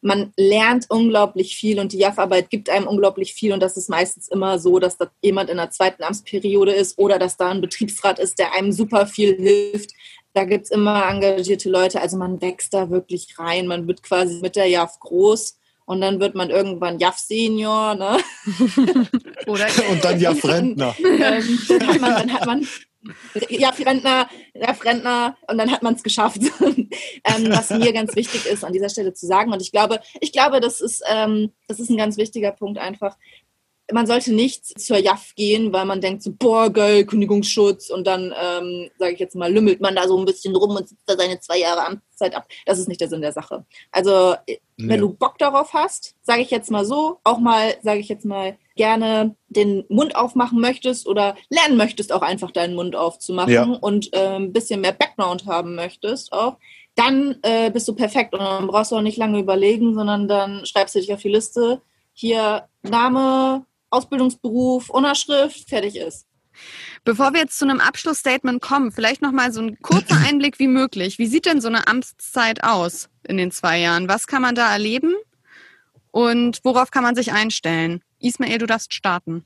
man 0.02 0.32
lernt 0.38 0.86
unglaublich 0.88 1.56
viel 1.56 1.78
und 1.78 1.92
die 1.92 1.98
JAF-Arbeit 1.98 2.48
gibt 2.48 2.70
einem 2.70 2.86
unglaublich 2.86 3.34
viel 3.34 3.52
und 3.52 3.60
das 3.60 3.76
ist 3.76 3.90
meistens 3.90 4.28
immer 4.28 4.58
so, 4.58 4.78
dass 4.78 4.96
da 4.96 5.10
jemand 5.22 5.50
in 5.50 5.58
der 5.58 5.70
zweiten 5.70 6.02
Amtsperiode 6.02 6.72
ist 6.72 6.98
oder 6.98 7.18
dass 7.18 7.36
da 7.36 7.50
ein 7.50 7.60
Betriebsrat 7.60 8.18
ist, 8.18 8.38
der 8.38 8.54
einem 8.54 8.72
super 8.72 9.06
viel 9.06 9.36
hilft. 9.36 9.90
Da 10.32 10.44
gibt 10.44 10.64
es 10.64 10.70
immer 10.70 11.06
engagierte 11.06 11.68
Leute, 11.68 12.00
also 12.00 12.16
man 12.16 12.40
wächst 12.40 12.72
da 12.72 12.88
wirklich 12.88 13.38
rein, 13.38 13.66
man 13.66 13.86
wird 13.86 14.02
quasi 14.02 14.40
mit 14.40 14.56
der 14.56 14.68
JAF 14.68 14.98
groß 15.00 15.59
und 15.90 16.00
dann 16.00 16.20
wird 16.20 16.36
man 16.36 16.50
irgendwann 16.50 17.00
JAF 17.00 17.18
Senior, 17.18 17.96
ne? 17.96 18.18
Oder 19.48 19.66
und 19.90 20.04
dann 20.04 20.20
JAF 20.20 20.44
Rentner. 20.44 20.94
ähm, 21.00 21.58
dann, 21.68 21.86
hat 21.88 22.00
man, 22.00 22.12
dann 22.12 22.32
hat 22.32 22.46
man 22.46 22.68
ja, 23.48 23.70
Rentner, 23.70 24.28
ja, 24.54 24.70
Rentner 24.70 25.36
und 25.48 25.58
dann 25.58 25.68
hat 25.72 25.82
man 25.82 25.94
es 25.94 26.04
geschafft. 26.04 26.38
ähm, 26.60 27.48
was 27.48 27.70
mir 27.70 27.92
ganz 27.92 28.14
wichtig 28.14 28.46
ist, 28.46 28.64
an 28.64 28.72
dieser 28.72 28.88
Stelle 28.88 29.14
zu 29.14 29.26
sagen. 29.26 29.52
Und 29.52 29.62
ich 29.62 29.72
glaube, 29.72 29.98
ich 30.20 30.30
glaube, 30.30 30.60
das 30.60 30.80
ist, 30.80 31.02
ähm, 31.10 31.50
das 31.66 31.80
ist 31.80 31.90
ein 31.90 31.96
ganz 31.96 32.16
wichtiger 32.18 32.52
Punkt 32.52 32.78
einfach. 32.78 33.16
Man 33.92 34.06
sollte 34.06 34.32
nicht 34.32 34.80
zur 34.80 34.98
JAF 34.98 35.34
gehen, 35.34 35.72
weil 35.72 35.84
man 35.84 36.00
denkt 36.00 36.22
so, 36.22 36.32
boah, 36.32 36.70
geil, 36.70 37.04
Kündigungsschutz 37.04 37.90
und 37.90 38.06
dann, 38.06 38.34
ähm, 38.40 38.90
sage 38.98 39.14
ich 39.14 39.20
jetzt 39.20 39.36
mal, 39.36 39.52
lümmelt 39.52 39.80
man 39.80 39.94
da 39.94 40.06
so 40.06 40.18
ein 40.18 40.24
bisschen 40.24 40.54
rum 40.56 40.76
und 40.76 40.88
sitzt 40.88 41.08
da 41.08 41.16
seine 41.16 41.40
zwei 41.40 41.58
Jahre 41.58 41.86
Amtszeit 41.86 42.34
ab. 42.34 42.46
Das 42.66 42.78
ist 42.78 42.88
nicht 42.88 43.00
der 43.00 43.08
Sinn 43.08 43.20
der 43.20 43.32
Sache. 43.32 43.64
Also, 43.92 44.34
wenn 44.76 44.90
ja. 44.90 44.96
du 44.96 45.12
Bock 45.12 45.38
darauf 45.38 45.72
hast, 45.74 46.14
sage 46.22 46.42
ich 46.42 46.50
jetzt 46.50 46.70
mal 46.70 46.84
so, 46.84 47.18
auch 47.24 47.38
mal, 47.38 47.74
sage 47.82 48.00
ich 48.00 48.08
jetzt 48.08 48.24
mal, 48.24 48.56
gerne 48.76 49.36
den 49.48 49.84
Mund 49.88 50.16
aufmachen 50.16 50.60
möchtest 50.60 51.06
oder 51.06 51.36
lernen 51.50 51.76
möchtest, 51.76 52.12
auch 52.12 52.22
einfach 52.22 52.50
deinen 52.50 52.74
Mund 52.74 52.96
aufzumachen 52.96 53.52
ja. 53.52 53.64
und 53.64 54.14
äh, 54.14 54.36
ein 54.36 54.52
bisschen 54.52 54.80
mehr 54.80 54.92
Background 54.92 55.46
haben 55.46 55.74
möchtest 55.74 56.32
auch, 56.32 56.56
dann 56.94 57.36
äh, 57.42 57.70
bist 57.70 57.88
du 57.88 57.94
perfekt 57.94 58.34
und 58.34 58.40
dann 58.40 58.66
brauchst 58.66 58.92
du 58.92 58.96
auch 58.96 59.02
nicht 59.02 59.16
lange 59.16 59.38
überlegen, 59.38 59.94
sondern 59.94 60.28
dann 60.28 60.66
schreibst 60.66 60.94
du 60.94 60.98
dich 61.00 61.12
auf 61.12 61.22
die 61.22 61.28
Liste. 61.28 61.80
Hier 62.12 62.68
Name, 62.82 63.64
Ausbildungsberuf, 63.90 64.88
Unterschrift, 64.90 65.68
fertig 65.68 65.96
ist. 65.96 66.26
Bevor 67.04 67.32
wir 67.32 67.40
jetzt 67.40 67.58
zu 67.58 67.64
einem 67.64 67.80
Abschlussstatement 67.80 68.60
kommen, 68.60 68.92
vielleicht 68.92 69.22
noch 69.22 69.32
mal 69.32 69.52
so 69.52 69.60
ein 69.60 69.80
kurzer 69.80 70.16
Einblick 70.28 70.58
wie 70.58 70.68
möglich. 70.68 71.18
Wie 71.18 71.26
sieht 71.26 71.46
denn 71.46 71.60
so 71.60 71.68
eine 71.68 71.86
Amtszeit 71.86 72.62
aus 72.62 73.08
in 73.26 73.36
den 73.36 73.50
zwei 73.50 73.78
Jahren? 73.78 74.08
Was 74.08 74.26
kann 74.26 74.42
man 74.42 74.54
da 74.54 74.70
erleben 74.70 75.14
und 76.10 76.60
worauf 76.64 76.90
kann 76.90 77.02
man 77.02 77.14
sich 77.14 77.32
einstellen? 77.32 78.02
Ismail, 78.18 78.58
du 78.58 78.66
darfst 78.66 78.92
starten. 78.92 79.44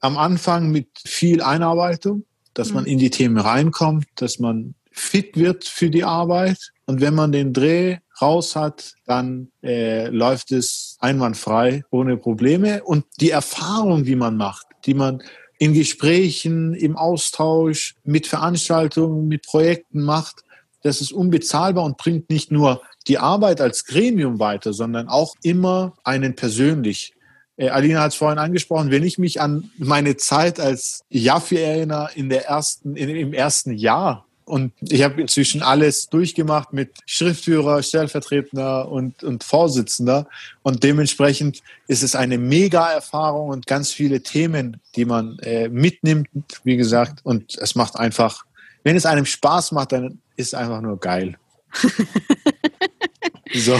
Am 0.00 0.16
Anfang 0.16 0.70
mit 0.70 0.88
viel 1.04 1.42
Einarbeitung, 1.42 2.24
dass 2.54 2.72
man 2.72 2.84
mhm. 2.84 2.90
in 2.90 2.98
die 2.98 3.10
Themen 3.10 3.38
reinkommt, 3.38 4.06
dass 4.16 4.38
man 4.38 4.74
fit 4.90 5.36
wird 5.36 5.64
für 5.64 5.90
die 5.90 6.04
Arbeit. 6.04 6.72
Und 6.86 7.00
wenn 7.00 7.14
man 7.14 7.32
den 7.32 7.52
Dreh 7.52 7.98
raus 8.20 8.56
hat, 8.56 8.94
dann 9.06 9.50
äh, 9.62 10.08
läuft 10.08 10.52
es 10.52 10.96
einwandfrei, 11.00 11.84
ohne 11.90 12.16
Probleme. 12.16 12.82
Und 12.84 13.04
die 13.20 13.30
Erfahrung, 13.30 14.04
die 14.04 14.16
man 14.16 14.36
macht, 14.36 14.66
die 14.84 14.94
man 14.94 15.22
in 15.58 15.72
Gesprächen, 15.72 16.74
im 16.74 16.96
Austausch, 16.96 17.94
mit 18.04 18.26
Veranstaltungen, 18.26 19.28
mit 19.28 19.46
Projekten 19.46 20.02
macht, 20.02 20.42
das 20.82 21.00
ist 21.00 21.12
unbezahlbar 21.12 21.84
und 21.84 21.96
bringt 21.96 22.30
nicht 22.30 22.52
nur 22.52 22.80
die 23.08 23.18
Arbeit 23.18 23.60
als 23.60 23.84
Gremium 23.86 24.38
weiter, 24.38 24.72
sondern 24.72 25.08
auch 25.08 25.34
immer 25.42 25.94
einen 26.04 26.36
persönlich. 26.36 27.14
Äh, 27.56 27.70
Alina 27.70 28.02
hat 28.02 28.12
es 28.12 28.16
vorhin 28.16 28.38
angesprochen, 28.38 28.90
wenn 28.90 29.02
ich 29.02 29.18
mich 29.18 29.40
an 29.40 29.70
meine 29.78 30.16
Zeit 30.16 30.60
als 30.60 31.04
Jaffi 31.08 31.56
erinnere 31.56 32.10
in 32.14 32.28
der 32.28 32.46
ersten, 32.46 32.96
in, 32.96 33.08
im 33.08 33.32
ersten 33.32 33.72
Jahr, 33.72 34.26
und 34.46 34.72
ich 34.80 35.02
habe 35.02 35.20
inzwischen 35.20 35.60
alles 35.60 36.08
durchgemacht 36.08 36.72
mit 36.72 36.98
Schriftführer, 37.04 37.82
Stellvertreter 37.82 38.88
und, 38.88 39.24
und 39.24 39.42
Vorsitzender. 39.42 40.28
Und 40.62 40.84
dementsprechend 40.84 41.62
ist 41.88 42.04
es 42.04 42.14
eine 42.14 42.38
Mega-Erfahrung 42.38 43.48
und 43.48 43.66
ganz 43.66 43.90
viele 43.90 44.22
Themen, 44.22 44.80
die 44.94 45.04
man 45.04 45.40
äh, 45.40 45.68
mitnimmt, 45.68 46.28
wie 46.62 46.76
gesagt. 46.76 47.20
Und 47.24 47.58
es 47.58 47.74
macht 47.74 47.96
einfach, 47.96 48.46
wenn 48.84 48.94
es 48.94 49.04
einem 49.04 49.26
Spaß 49.26 49.72
macht, 49.72 49.90
dann 49.90 50.20
ist 50.36 50.48
es 50.48 50.54
einfach 50.54 50.80
nur 50.80 51.00
geil. 51.00 51.36
so. 53.52 53.76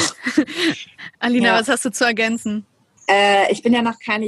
Alina, 1.20 1.46
ja. 1.46 1.61
was 1.61 1.68
hast 1.68 1.85
du 1.85 1.92
zu 1.92 2.05
ergänzen? 2.05 2.66
Äh, 3.09 3.52
ich 3.52 3.62
bin 3.62 3.72
ja 3.72 3.83
noch 3.83 4.00
keine 4.05 4.26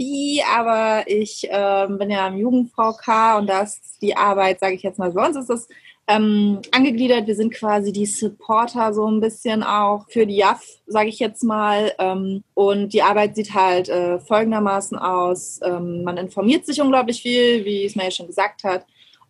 Jahrvieh, 0.00 0.42
aber 0.42 1.04
ich 1.06 1.48
äh, 1.50 1.86
bin 1.88 2.10
ja 2.10 2.28
im 2.28 2.38
Jugend-VK 2.38 3.38
und 3.38 3.46
da 3.46 3.62
ist 3.62 3.98
die 4.00 4.16
Arbeit, 4.16 4.60
sage 4.60 4.74
ich 4.74 4.82
jetzt 4.82 4.98
mal, 4.98 5.10
bei 5.12 5.26
uns 5.26 5.36
ist 5.36 5.50
das 5.50 5.68
ähm, 6.08 6.60
angegliedert. 6.72 7.26
Wir 7.26 7.36
sind 7.36 7.54
quasi 7.54 7.92
die 7.92 8.06
Supporter 8.06 8.92
so 8.92 9.06
ein 9.06 9.20
bisschen 9.20 9.62
auch 9.62 10.06
für 10.08 10.26
die 10.26 10.36
JAF, 10.36 10.64
sage 10.86 11.08
ich 11.08 11.18
jetzt 11.18 11.44
mal. 11.44 11.92
Ähm, 11.98 12.42
und 12.54 12.92
die 12.92 13.02
Arbeit 13.02 13.36
sieht 13.36 13.54
halt 13.54 13.88
äh, 13.88 14.18
folgendermaßen 14.18 14.98
aus. 14.98 15.60
Ähm, 15.62 16.02
man 16.02 16.16
informiert 16.16 16.66
sich 16.66 16.80
unglaublich 16.80 17.22
viel, 17.22 17.64
wie 17.64 17.84
es 17.84 17.94
mir 17.94 18.04
ja 18.04 18.10
schon 18.10 18.26
gesagt 18.26 18.64
hat. 18.64 18.86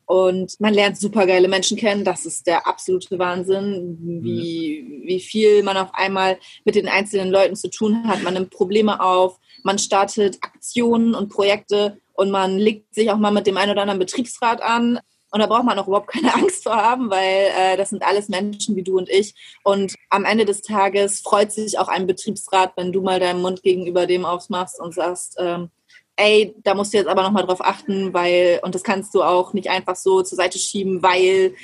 Und 0.07 0.59
man 0.59 0.75
lernt 0.75 0.99
super 0.99 1.25
geile 1.25 1.47
Menschen 1.47 1.77
kennen. 1.77 2.05
Das 2.05 2.27
ist 2.27 2.47
der 2.47 2.67
absolute 2.67 3.17
Wahnsinn, 3.19 3.97
wie, 4.25 5.03
wie 5.05 5.21
viel 5.21 5.63
man 5.63 5.77
auf 5.77 5.91
einmal 5.93 6.37
mit 6.65 6.75
den 6.75 6.89
einzelnen 6.89 7.31
Leuten 7.31 7.55
zu 7.55 7.71
tun 7.71 8.09
hat. 8.09 8.23
Man 8.23 8.35
nimmt 8.35 8.51
Probleme 8.51 9.01
auf, 9.01 9.39
man 9.63 9.79
startet 9.79 10.39
Aktionen 10.43 11.15
und 11.15 11.29
Projekte 11.29 11.99
und 12.15 12.31
man 12.31 12.59
legt 12.59 12.95
sich 12.95 13.11
auch 13.11 13.17
mal 13.17 13.31
mit 13.31 13.47
dem 13.47 13.57
einen 13.57 13.73
oder 13.73 13.83
anderen 13.83 13.99
Betriebsrat 13.99 14.61
an. 14.63 15.01
Und 15.33 15.41
da 15.41 15.47
braucht 15.47 15.65
man 15.65 15.79
auch 15.79 15.87
überhaupt 15.87 16.09
keine 16.09 16.35
Angst 16.35 16.65
vor 16.65 16.77
haben, 16.77 17.11
weil 17.11 17.51
äh, 17.57 17.77
das 17.77 17.91
sind 17.91 18.03
alles 18.03 18.29
Menschen 18.29 18.77
wie 18.77 18.83
du 18.83 18.99
und 18.99 19.09
ich. 19.09 19.35
Und 19.65 19.95
am 20.11 20.25
Ende 20.25 20.45
des 20.45 20.63
Tages 20.63 21.21
freut 21.21 21.53
sich 21.53 21.79
auch 21.79 21.89
ein 21.89 22.07
Betriebsrat, 22.07 22.73
wenn 22.77 22.93
du 22.93 23.01
mal 23.01 23.21
deinen 23.21 23.41
Mund 23.41 23.63
gegenüber 23.63 24.07
dem 24.07 24.25
aufmachst 24.25 24.81
und 24.81 24.95
sagst, 24.95 25.37
ähm, 25.39 25.71
ey, 26.17 26.55
da 26.63 26.75
musst 26.75 26.93
du 26.93 26.99
jetzt 26.99 27.09
aber 27.09 27.23
nochmal 27.23 27.47
drauf 27.47 27.65
achten, 27.65 28.13
weil, 28.13 28.61
und 28.63 28.75
das 28.75 28.83
kannst 28.83 29.15
du 29.15 29.23
auch 29.23 29.53
nicht 29.53 29.71
einfach 29.71 29.97
so 29.97 30.23
zur 30.23 30.37
Seite 30.37 30.59
schieben, 30.59 31.03
weil, 31.03 31.55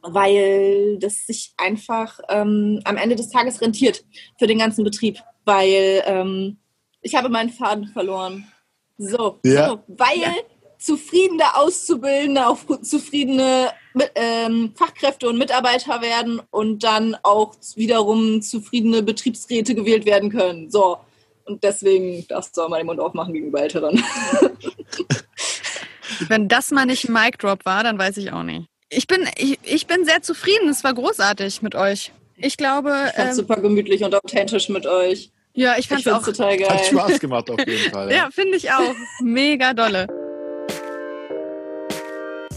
weil 0.00 0.98
das 0.98 1.26
sich 1.26 1.52
einfach 1.58 2.18
ähm, 2.28 2.80
am 2.84 2.96
Ende 2.96 3.16
des 3.16 3.28
Tages 3.28 3.60
rentiert 3.60 4.04
für 4.38 4.46
den 4.46 4.58
ganzen 4.58 4.84
Betrieb, 4.84 5.18
weil 5.44 6.02
ähm, 6.06 6.56
ich 7.02 7.14
habe 7.14 7.28
meinen 7.28 7.50
Faden 7.50 7.88
verloren. 7.88 8.46
So, 8.96 9.38
ja. 9.44 9.68
so 9.68 9.80
weil 9.88 10.20
ja. 10.20 10.34
zufriedene 10.78 11.56
Auszubildende 11.56 12.46
auch 12.46 12.58
zufriedene 12.82 13.72
ähm, 14.14 14.72
Fachkräfte 14.76 15.28
und 15.28 15.38
Mitarbeiter 15.38 16.00
werden 16.00 16.40
und 16.50 16.84
dann 16.84 17.16
auch 17.22 17.54
wiederum 17.74 18.40
zufriedene 18.40 19.02
Betriebsräte 19.02 19.74
gewählt 19.74 20.06
werden 20.06 20.30
können. 20.30 20.70
So, 20.70 20.98
und 21.44 21.64
deswegen 21.64 22.26
darfst 22.28 22.56
du 22.56 22.62
auch 22.62 22.68
mal 22.68 22.78
den 22.78 22.86
Mund 22.86 23.00
aufmachen 23.00 23.34
gegenüber 23.34 23.60
Älteren. 23.60 24.02
Wenn 26.28 26.48
das 26.48 26.70
mal 26.70 26.86
nicht 26.86 27.08
ein 27.08 27.12
Mic 27.12 27.38
Drop 27.38 27.64
war, 27.64 27.82
dann 27.82 27.98
weiß 27.98 28.16
ich 28.18 28.32
auch 28.32 28.44
nicht. 28.44 28.68
Ich 28.88 29.06
bin, 29.06 29.26
ich, 29.36 29.58
ich 29.64 29.86
bin 29.86 30.04
sehr 30.04 30.22
zufrieden. 30.22 30.68
Es 30.68 30.84
war 30.84 30.94
großartig 30.94 31.62
mit 31.62 31.74
euch. 31.74 32.12
Ich 32.36 32.56
glaube. 32.56 32.94
Ich 33.08 33.14
fand's 33.14 33.38
ähm, 33.38 33.46
super 33.46 33.60
gemütlich 33.60 34.04
und 34.04 34.14
authentisch 34.14 34.68
mit 34.68 34.86
euch. 34.86 35.32
Ja, 35.54 35.76
ich 35.78 35.88
fand's, 35.88 36.06
ich 36.06 36.12
auch 36.12 36.22
total 36.22 36.56
geil. 36.56 36.68
Hat 36.68 36.86
Spaß 36.86 37.20
gemacht 37.20 37.50
auf 37.50 37.58
jeden 37.58 37.90
Fall. 37.92 38.10
Ja, 38.10 38.16
ja 38.16 38.28
finde 38.30 38.56
ich 38.56 38.70
auch. 38.70 38.94
Mega 39.20 39.74
dolle. 39.74 40.06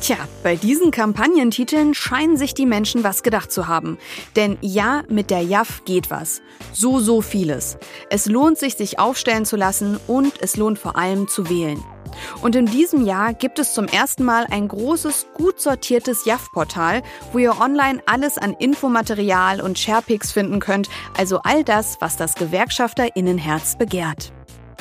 Tja, 0.05 0.17
bei 0.43 0.55
diesen 0.55 0.91
Kampagnentiteln 0.91 1.95
scheinen 1.95 2.37
sich 2.37 2.53
die 2.53 2.67
Menschen 2.67 3.03
was 3.03 3.23
gedacht 3.23 3.51
zu 3.51 3.67
haben. 3.67 3.97
Denn 4.35 4.59
ja, 4.61 5.01
mit 5.09 5.31
der 5.31 5.41
JAF 5.41 5.83
geht 5.83 6.11
was. 6.11 6.43
So, 6.71 6.99
so 6.99 7.21
vieles. 7.21 7.79
Es 8.11 8.27
lohnt 8.27 8.59
sich, 8.59 8.75
sich 8.75 8.99
aufstellen 8.99 9.45
zu 9.45 9.55
lassen 9.55 9.99
und 10.05 10.39
es 10.43 10.57
lohnt 10.57 10.77
vor 10.77 10.95
allem 10.95 11.27
zu 11.27 11.49
wählen. 11.49 11.83
Und 12.43 12.55
in 12.55 12.67
diesem 12.67 13.03
Jahr 13.03 13.33
gibt 13.33 13.57
es 13.57 13.73
zum 13.73 13.87
ersten 13.87 14.23
Mal 14.23 14.45
ein 14.51 14.67
großes, 14.67 15.25
gut 15.33 15.59
sortiertes 15.59 16.23
JAF-Portal, 16.25 17.01
wo 17.31 17.39
ihr 17.39 17.59
online 17.59 17.99
alles 18.05 18.37
an 18.37 18.53
Infomaterial 18.53 19.59
und 19.59 19.79
Sharepics 19.79 20.31
finden 20.31 20.59
könnt, 20.59 20.87
also 21.17 21.39
all 21.39 21.63
das, 21.63 21.97
was 21.99 22.15
das 22.15 22.35
Gewerkschafterinnenherz 22.35 23.75
begehrt. 23.75 24.31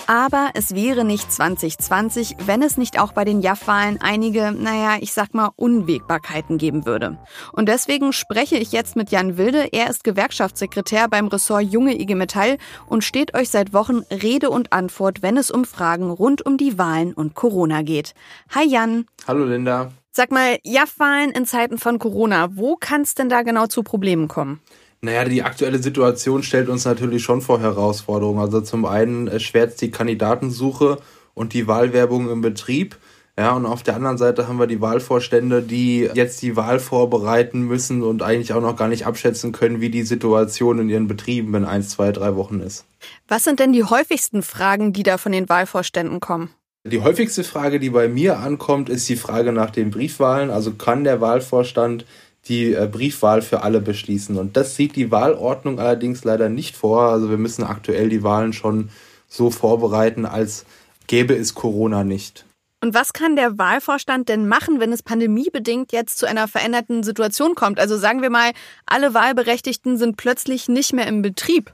Aber 0.07 0.51
es 0.53 0.75
wäre 0.75 1.03
nicht 1.03 1.33
2020, 1.33 2.37
wenn 2.45 2.63
es 2.63 2.77
nicht 2.77 3.01
auch 3.01 3.13
bei 3.13 3.25
den 3.25 3.41
JAF-Wahlen 3.41 4.01
einige, 4.03 4.53
naja, 4.53 4.99
ich 5.01 5.15
sag 5.15 5.33
mal, 5.33 5.51
Unwägbarkeiten 5.57 6.59
geben 6.59 6.85
würde. 6.85 7.19
Und 7.53 7.71
deswegen 7.71 8.13
spreche 8.13 8.57
ich 8.57 8.73
jetzt 8.73 8.97
mit 8.97 9.11
Jan 9.11 9.39
Wilde. 9.39 9.73
Er 9.73 9.89
ist 9.89 10.05
Gewerkschaftssekretär 10.05 11.09
beim 11.09 11.29
Ressort 11.29 11.63
Junge 11.63 11.99
IG 11.99 12.15
Metall 12.15 12.59
und 12.87 13.03
steht 13.03 13.35
euch 13.35 13.49
seit 13.49 13.73
Wochen 13.73 14.03
Rede 14.11 14.51
und 14.51 14.75
Antwort, 14.75 15.23
wenn 15.23 15.39
es 15.39 15.51
um 15.51 15.65
Fragen 15.65 16.11
rund 16.11 16.45
um 16.45 16.59
die 16.59 16.77
Wahlen 16.77 17.15
und 17.15 17.35
Corona 17.35 17.81
geht. 17.81 18.13
Hi 18.55 18.67
Jan. 18.67 19.07
Hallo 19.27 19.47
Linda. 19.47 19.91
Sag 20.13 20.31
mal, 20.31 20.59
JAF-Wahlen 20.65 21.31
in 21.31 21.47
Zeiten 21.47 21.79
von 21.79 21.99
Corona, 21.99 22.57
wo 22.57 22.77
kann 22.77 23.01
es 23.01 23.15
denn 23.15 23.29
da 23.29 23.43
genau 23.43 23.67
zu 23.67 23.83
Problemen 23.83 24.29
kommen? 24.29 24.61
Naja, 25.05 25.27
die 25.27 25.43
aktuelle 25.43 25.83
Situation 25.83 26.43
stellt 26.43 26.71
uns 26.71 26.87
natürlich 26.87 27.23
schon 27.23 27.43
vor 27.43 27.61
Herausforderungen. 27.61 28.41
Also 28.41 28.63
zum 28.63 28.87
einen 28.87 29.29
erschwert 29.29 29.79
die 29.83 29.91
Kandidatensuche 29.91 30.97
und 31.35 31.53
die 31.53 31.67
Wahlwerbung 31.67 32.31
im 32.31 32.41
Betrieb. 32.41 32.97
Ja, 33.39 33.53
und 33.53 33.67
auf 33.67 33.83
der 33.83 33.97
anderen 33.97 34.17
Seite 34.17 34.49
haben 34.49 34.59
wir 34.59 34.67
die 34.67 34.81
Wahlvorstände, 34.81 35.61
die 35.61 36.09
jetzt 36.15 36.41
die 36.41 36.57
Wahl 36.57 36.79
vorbereiten 36.79 37.63
müssen 37.63 38.03
und 38.03 38.23
eigentlich 38.23 38.55
auch 38.55 38.63
noch 38.63 38.77
gar 38.77 38.89
nicht 38.89 39.07
abschätzen 39.07 39.53
können, 39.53 39.83
wie 39.83 39.91
die 39.91 40.05
Situation 40.05 40.79
in 40.79 40.89
ihren 40.89 41.07
Betrieben 41.07 41.55
in 41.55 41.67
eins, 41.67 41.91
zwei, 41.91 42.11
drei 42.11 42.35
Wochen 42.35 42.61
ist. 42.61 42.87
Was 43.29 43.45
sind 43.45 43.61
denn 43.61 43.75
die 43.75 43.85
häufigsten 43.85 44.43
Fragen, 44.43 44.95
die 44.95 45.03
da 45.03 45.19
von 45.19 45.33
den 45.33 45.51
Wahlvorständen 45.51 46.21
kommen? 46.21 46.49
Die 46.87 47.01
häufigste 47.01 47.45
Frage, 47.45 47.79
die 47.79 47.91
bei 47.91 48.09
mir 48.09 48.39
ankommt, 48.39 48.89
ist 48.89 49.09
die 49.09 49.17
Frage 49.17 49.53
nach 49.53 49.71
den 49.71 49.91
Briefwahlen. 49.91 50.51
Also 50.51 50.73
kann 50.73 51.05
der 51.05 51.21
Wahlvorstand 51.21 52.07
die 52.49 52.73
äh, 52.73 52.89
Briefwahl 52.91 53.43
für 53.43 53.63
alle 53.63 53.81
beschließen? 53.81 54.39
Und 54.39 54.57
das 54.57 54.77
sieht 54.77 54.97
die 54.97 55.11
Wahlordnung 55.11 55.79
allerdings 55.79 56.25
leider 56.25 56.49
nicht 56.49 56.77
vor. 56.77 57.09
Also 57.09 57.31
wir 57.31 57.39
müssen 57.39 57.65
aktuell 57.65 58.09
die 58.09 58.23
Wahlen 58.23 58.53
schon 58.53 58.91
so 59.29 59.51
vorbereiten, 59.51 60.27
als 60.27 60.65
gäbe 61.07 61.35
es 61.35 61.55
Corona 61.55 62.05
nicht. 62.05 62.45
Und 62.81 62.93
was 62.93 63.15
kann 63.15 63.35
der 63.35 63.57
Wahlvorstand 63.57 64.29
denn 64.29 64.47
machen, 64.47 64.79
wenn 64.79 64.93
es 64.93 65.03
pandemiebedingt 65.03 65.91
jetzt 65.93 66.19
zu 66.19 66.27
einer 66.27 66.49
veränderten 66.49 67.03
Situation 67.03 67.55
kommt? 67.55 67.81
Also 67.81 67.97
sagen 67.97 68.21
wir 68.21 68.29
mal, 68.29 68.53
alle 68.85 69.15
Wahlberechtigten 69.15 69.97
sind 69.97 70.19
plötzlich 70.19 70.69
nicht 70.69 70.93
mehr 70.93 71.07
im 71.07 71.23
Betrieb. 71.23 71.73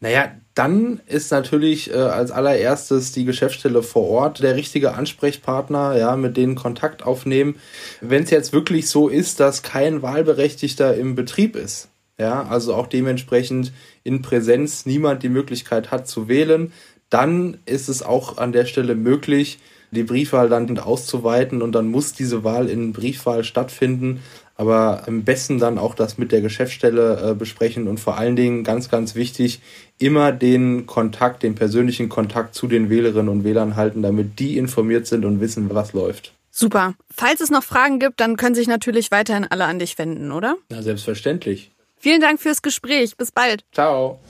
Naja, 0.00 0.32
dann 0.54 1.00
ist 1.06 1.32
natürlich 1.32 1.90
äh, 1.90 1.94
als 1.94 2.30
allererstes 2.30 3.12
die 3.12 3.24
Geschäftsstelle 3.24 3.82
vor 3.82 4.08
Ort 4.08 4.42
der 4.42 4.54
richtige 4.54 4.94
Ansprechpartner, 4.94 5.96
ja, 5.96 6.16
mit 6.16 6.36
denen 6.36 6.54
Kontakt 6.54 7.02
aufnehmen. 7.02 7.56
Wenn 8.00 8.22
es 8.22 8.30
jetzt 8.30 8.52
wirklich 8.52 8.88
so 8.88 9.08
ist, 9.08 9.40
dass 9.40 9.62
kein 9.62 10.02
Wahlberechtigter 10.02 10.96
im 10.96 11.16
Betrieb 11.16 11.56
ist, 11.56 11.88
ja, 12.18 12.46
also 12.46 12.74
auch 12.74 12.86
dementsprechend 12.86 13.72
in 14.04 14.22
Präsenz 14.22 14.86
niemand 14.86 15.24
die 15.24 15.28
Möglichkeit 15.28 15.90
hat 15.90 16.06
zu 16.06 16.28
wählen, 16.28 16.72
dann 17.10 17.58
ist 17.66 17.88
es 17.88 18.02
auch 18.02 18.38
an 18.38 18.52
der 18.52 18.66
Stelle 18.66 18.94
möglich, 18.94 19.58
die 19.90 20.02
Briefwahl 20.02 20.48
dann 20.48 20.78
auszuweiten 20.78 21.62
und 21.62 21.72
dann 21.72 21.88
muss 21.88 22.12
diese 22.12 22.44
Wahl 22.44 22.68
in 22.68 22.92
Briefwahl 22.92 23.44
stattfinden. 23.44 24.20
Aber 24.56 25.02
am 25.06 25.24
besten 25.24 25.58
dann 25.58 25.78
auch 25.78 25.94
das 25.94 26.16
mit 26.16 26.30
der 26.30 26.40
Geschäftsstelle 26.40 27.30
äh, 27.30 27.34
besprechen 27.34 27.88
und 27.88 27.98
vor 27.98 28.16
allen 28.18 28.36
Dingen 28.36 28.62
ganz, 28.62 28.88
ganz 28.88 29.14
wichtig, 29.14 29.60
immer 29.98 30.30
den 30.30 30.86
Kontakt, 30.86 31.42
den 31.42 31.54
persönlichen 31.54 32.08
Kontakt 32.08 32.54
zu 32.54 32.68
den 32.68 32.88
Wählerinnen 32.88 33.28
und 33.28 33.44
Wählern 33.44 33.74
halten, 33.74 34.02
damit 34.02 34.38
die 34.38 34.56
informiert 34.56 35.06
sind 35.06 35.24
und 35.24 35.40
wissen, 35.40 35.74
was 35.74 35.92
läuft. 35.92 36.32
Super. 36.50 36.94
Falls 37.10 37.40
es 37.40 37.50
noch 37.50 37.64
Fragen 37.64 37.98
gibt, 37.98 38.20
dann 38.20 38.36
können 38.36 38.54
sich 38.54 38.68
natürlich 38.68 39.10
weiterhin 39.10 39.44
alle 39.44 39.64
an 39.64 39.80
dich 39.80 39.98
wenden, 39.98 40.30
oder? 40.30 40.56
Na, 40.68 40.82
selbstverständlich. 40.82 41.72
Vielen 41.96 42.20
Dank 42.20 42.40
fürs 42.40 42.62
Gespräch. 42.62 43.16
Bis 43.16 43.32
bald. 43.32 43.64
Ciao. 43.72 44.20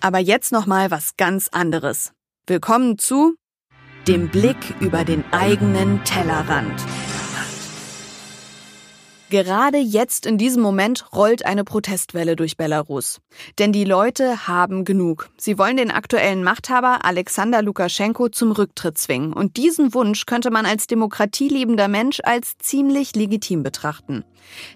Aber 0.00 0.18
jetzt 0.18 0.52
noch 0.52 0.66
mal 0.66 0.92
was 0.92 1.16
ganz 1.16 1.48
anderes. 1.50 2.12
Willkommen 2.46 2.98
zu 2.98 3.34
dem 4.06 4.28
Blick 4.28 4.56
über 4.80 5.04
den 5.04 5.24
eigenen 5.32 6.04
Tellerrand. 6.04 6.80
Gerade 9.32 9.78
jetzt 9.78 10.26
in 10.26 10.36
diesem 10.36 10.60
Moment 10.60 11.10
rollt 11.14 11.46
eine 11.46 11.64
Protestwelle 11.64 12.36
durch 12.36 12.58
Belarus. 12.58 13.22
Denn 13.58 13.72
die 13.72 13.84
Leute 13.84 14.46
haben 14.46 14.84
genug. 14.84 15.30
Sie 15.38 15.56
wollen 15.56 15.78
den 15.78 15.90
aktuellen 15.90 16.44
Machthaber 16.44 17.06
Alexander 17.06 17.62
Lukaschenko 17.62 18.28
zum 18.28 18.52
Rücktritt 18.52 18.98
zwingen. 18.98 19.32
Und 19.32 19.56
diesen 19.56 19.94
Wunsch 19.94 20.26
könnte 20.26 20.50
man 20.50 20.66
als 20.66 20.86
demokratieliebender 20.86 21.88
Mensch 21.88 22.20
als 22.22 22.58
ziemlich 22.58 23.16
legitim 23.16 23.62
betrachten. 23.62 24.22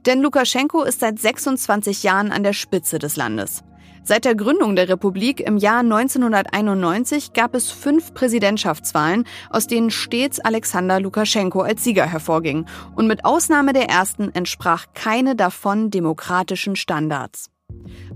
Denn 0.06 0.22
Lukaschenko 0.22 0.84
ist 0.84 1.00
seit 1.00 1.18
26 1.18 2.02
Jahren 2.02 2.32
an 2.32 2.42
der 2.42 2.54
Spitze 2.54 2.98
des 2.98 3.16
Landes. 3.16 3.62
Seit 4.08 4.24
der 4.24 4.36
Gründung 4.36 4.76
der 4.76 4.88
Republik 4.88 5.40
im 5.40 5.56
Jahr 5.56 5.80
1991 5.80 7.32
gab 7.32 7.56
es 7.56 7.72
fünf 7.72 8.14
Präsidentschaftswahlen, 8.14 9.24
aus 9.50 9.66
denen 9.66 9.90
stets 9.90 10.38
Alexander 10.38 11.00
Lukaschenko 11.00 11.62
als 11.62 11.82
Sieger 11.82 12.06
hervorging. 12.06 12.66
Und 12.94 13.08
mit 13.08 13.24
Ausnahme 13.24 13.72
der 13.72 13.88
ersten 13.88 14.32
entsprach 14.32 14.86
keine 14.94 15.34
davon 15.34 15.90
demokratischen 15.90 16.76
Standards. 16.76 17.50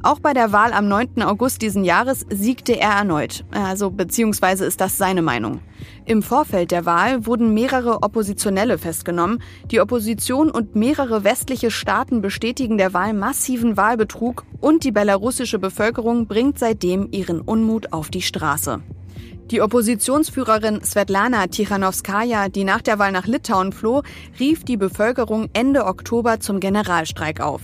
Auch 0.02 0.18
bei 0.18 0.32
der 0.32 0.50
Wahl 0.52 0.72
am 0.72 0.88
9. 0.88 1.22
August 1.22 1.60
diesen 1.60 1.84
Jahres 1.84 2.24
siegte 2.30 2.78
er 2.78 2.92
erneut. 2.92 3.44
Also 3.50 3.90
beziehungsweise 3.90 4.64
ist 4.64 4.80
das 4.80 4.96
seine 4.96 5.20
Meinung. 5.20 5.60
Im 6.06 6.22
Vorfeld 6.22 6.70
der 6.70 6.86
Wahl 6.86 7.26
wurden 7.26 7.52
mehrere 7.52 8.02
Oppositionelle 8.02 8.78
festgenommen. 8.78 9.42
Die 9.70 9.80
Opposition 9.80 10.50
und 10.50 10.74
mehrere 10.74 11.22
westliche 11.22 11.70
Staaten 11.70 12.22
bestätigen 12.22 12.78
der 12.78 12.94
Wahl 12.94 13.12
massiven 13.12 13.76
Wahlbetrug 13.76 14.44
und 14.60 14.84
die 14.84 14.92
belarussische 14.92 15.58
Bevölkerung 15.58 16.26
bringt 16.26 16.58
seitdem 16.58 17.08
ihren 17.12 17.42
Unmut 17.42 17.92
auf 17.92 18.08
die 18.08 18.22
Straße. 18.22 18.80
Die 19.50 19.60
Oppositionsführerin 19.60 20.82
Svetlana 20.82 21.48
Tichanowskaja, 21.48 22.48
die 22.48 22.64
nach 22.64 22.80
der 22.80 22.98
Wahl 22.98 23.12
nach 23.12 23.26
Litauen 23.26 23.72
floh, 23.72 24.02
rief 24.38 24.64
die 24.64 24.76
Bevölkerung 24.78 25.50
Ende 25.52 25.84
Oktober 25.84 26.40
zum 26.40 26.60
Generalstreik 26.60 27.40
auf 27.40 27.60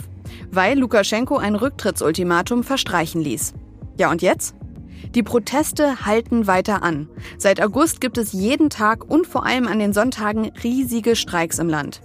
weil 0.50 0.78
Lukaschenko 0.78 1.36
ein 1.36 1.54
Rücktrittsultimatum 1.54 2.64
verstreichen 2.64 3.20
ließ. 3.20 3.54
Ja 3.98 4.10
und 4.10 4.22
jetzt? 4.22 4.54
Die 5.14 5.22
Proteste 5.22 6.04
halten 6.04 6.46
weiter 6.46 6.82
an. 6.82 7.08
Seit 7.38 7.62
August 7.62 8.00
gibt 8.00 8.18
es 8.18 8.32
jeden 8.32 8.70
Tag 8.70 9.04
und 9.04 9.26
vor 9.26 9.46
allem 9.46 9.66
an 9.66 9.78
den 9.78 9.92
Sonntagen 9.92 10.50
riesige 10.62 11.16
Streiks 11.16 11.58
im 11.58 11.68
Land. 11.68 12.02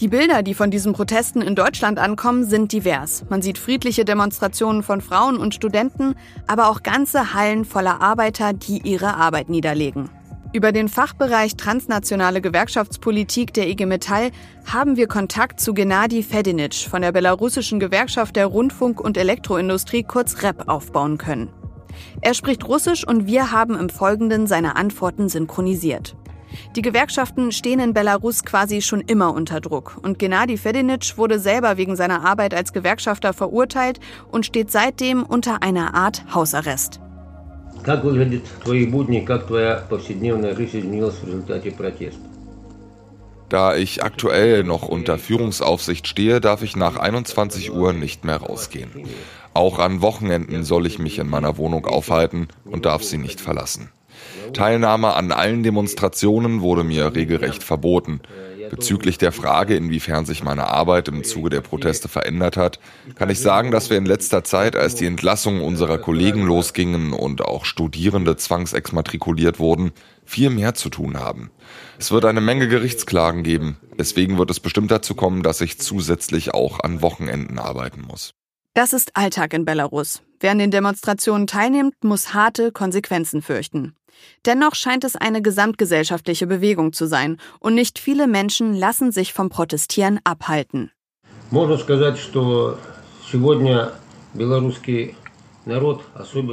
Die 0.00 0.08
Bilder, 0.08 0.44
die 0.44 0.54
von 0.54 0.70
diesen 0.70 0.92
Protesten 0.92 1.42
in 1.42 1.56
Deutschland 1.56 1.98
ankommen, 1.98 2.44
sind 2.44 2.72
divers. 2.72 3.24
Man 3.30 3.42
sieht 3.42 3.58
friedliche 3.58 4.04
Demonstrationen 4.04 4.84
von 4.84 5.00
Frauen 5.00 5.38
und 5.38 5.56
Studenten, 5.56 6.14
aber 6.46 6.70
auch 6.70 6.84
ganze 6.84 7.34
Hallen 7.34 7.64
voller 7.64 8.00
Arbeiter, 8.00 8.52
die 8.52 8.80
ihre 8.82 9.16
Arbeit 9.16 9.48
niederlegen. 9.48 10.08
Über 10.54 10.72
den 10.72 10.88
Fachbereich 10.88 11.56
Transnationale 11.56 12.40
Gewerkschaftspolitik 12.40 13.52
der 13.52 13.68
IG 13.68 13.84
Metall 13.84 14.30
haben 14.64 14.96
wir 14.96 15.06
Kontakt 15.06 15.60
zu 15.60 15.74
Gennady 15.74 16.22
Fedinic 16.22 16.74
von 16.74 17.02
der 17.02 17.12
belarussischen 17.12 17.78
Gewerkschaft 17.78 18.34
der 18.34 18.46
Rundfunk- 18.46 18.98
und 18.98 19.18
Elektroindustrie 19.18 20.04
kurz 20.04 20.42
REP 20.42 20.66
aufbauen 20.66 21.18
können. 21.18 21.50
Er 22.22 22.32
spricht 22.32 22.66
Russisch 22.66 23.06
und 23.06 23.26
wir 23.26 23.52
haben 23.52 23.78
im 23.78 23.90
Folgenden 23.90 24.46
seine 24.46 24.76
Antworten 24.76 25.28
synchronisiert. 25.28 26.16
Die 26.76 26.82
Gewerkschaften 26.82 27.52
stehen 27.52 27.78
in 27.78 27.92
Belarus 27.92 28.42
quasi 28.42 28.80
schon 28.80 29.02
immer 29.02 29.34
unter 29.34 29.60
Druck 29.60 29.98
und 30.02 30.18
Gennady 30.18 30.56
Fedinic 30.56 31.18
wurde 31.18 31.38
selber 31.38 31.76
wegen 31.76 31.94
seiner 31.94 32.24
Arbeit 32.24 32.54
als 32.54 32.72
Gewerkschafter 32.72 33.34
verurteilt 33.34 34.00
und 34.32 34.46
steht 34.46 34.70
seitdem 34.70 35.24
unter 35.24 35.62
einer 35.62 35.94
Art 35.94 36.24
Hausarrest. 36.34 37.00
Как 37.83 38.03
выглядят 38.03 38.43
твои 38.63 38.85
будни, 38.85 39.19
как 39.19 39.47
твоя 39.47 39.83
повседневная 39.89 40.55
жизнь 40.55 40.79
изменилась 40.79 41.15
в 41.15 41.27
результате 41.27 41.71
протеста? 41.71 42.21
Da 43.49 43.75
ich 43.75 44.01
aktuell 44.01 44.63
noch 44.63 44.87
unter 44.89 45.19
Führungsaufsicht 45.19 46.07
stehe, 46.07 46.41
darf 46.41 46.63
ich 46.63 46.75
nach 46.75 46.97
21 46.97 47.71
Uhr 47.71 47.93
nicht 47.93 48.25
mehr 48.25 48.37
rausgehen. 48.37 48.89
Auch 49.53 49.77
an 49.77 50.01
Wochenenden 50.01 50.63
soll 50.63 50.87
ich 50.87 50.97
mich 50.97 51.19
in 51.19 51.29
meiner 51.29 51.55
Wohnung 51.57 51.85
aufhalten 51.85 52.47
und 52.65 52.85
darf 52.85 53.03
sie 53.03 53.19
nicht 53.19 53.39
verlassen. 53.39 53.91
Teilnahme 54.53 55.13
an 55.13 55.31
allen 55.31 55.61
Demonstrationen 55.61 56.61
wurde 56.61 56.83
mir 56.83 57.13
regelrecht 57.15 57.63
verboten. 57.63 58.21
Bezüglich 58.70 59.18
der 59.18 59.32
Frage, 59.32 59.76
inwiefern 59.76 60.24
sich 60.26 60.42
meine 60.42 60.68
Arbeit 60.68 61.08
im 61.08 61.24
Zuge 61.24 61.50
der 61.50 61.60
Proteste 61.60 62.08
verändert 62.08 62.56
hat, 62.56 62.78
kann 63.14 63.30
ich 63.30 63.40
sagen, 63.40 63.70
dass 63.70 63.90
wir 63.90 63.96
in 63.96 64.06
letzter 64.06 64.44
Zeit, 64.44 64.76
als 64.76 64.94
die 64.94 65.06
Entlassungen 65.06 65.62
unserer 65.62 65.98
Kollegen 65.98 66.46
losgingen 66.46 67.12
und 67.12 67.42
auch 67.42 67.64
Studierende 67.64 68.36
zwangsexmatrikuliert 68.36 69.58
wurden, 69.58 69.92
viel 70.24 70.50
mehr 70.50 70.74
zu 70.74 70.90
tun 70.90 71.18
haben. 71.18 71.50
Es 71.98 72.12
wird 72.12 72.24
eine 72.24 72.40
Menge 72.40 72.68
Gerichtsklagen 72.68 73.42
geben. 73.42 73.78
Deswegen 73.98 74.38
wird 74.38 74.50
es 74.50 74.60
bestimmt 74.60 74.90
dazu 74.90 75.14
kommen, 75.14 75.42
dass 75.42 75.60
ich 75.60 75.78
zusätzlich 75.78 76.54
auch 76.54 76.80
an 76.80 77.02
Wochenenden 77.02 77.58
arbeiten 77.58 78.02
muss. 78.02 78.34
Das 78.77 78.91
ist 78.91 79.15
Alltag 79.15 79.53
in 79.53 79.65
Belarus. 79.65 80.23
Wer 80.39 80.51
an 80.51 80.57
den 80.57 80.71
Demonstrationen 80.71 81.45
teilnimmt, 81.45 82.03
muss 82.03 82.33
harte 82.33 82.71
Konsequenzen 82.71 83.43
fürchten. 83.43 83.95
Dennoch 84.45 84.73
scheint 84.73 85.03
es 85.03 85.15
eine 85.15 85.41
gesamtgesellschaftliche 85.41 86.47
Bewegung 86.47 86.91
zu 86.91 87.05
sein 87.05 87.37
und 87.59 87.75
nicht 87.75 87.99
viele 87.99 88.27
Menschen 88.27 88.73
lassen 88.73 89.11
sich 89.11 89.31
vom 89.31 89.49
Protestieren 89.49 90.19
abhalten. 90.23 90.91
Можно 91.51 91.77
сказать, 91.77 92.17
что 92.17 92.79
сегодня 93.31 93.91
белорусский 94.33 95.15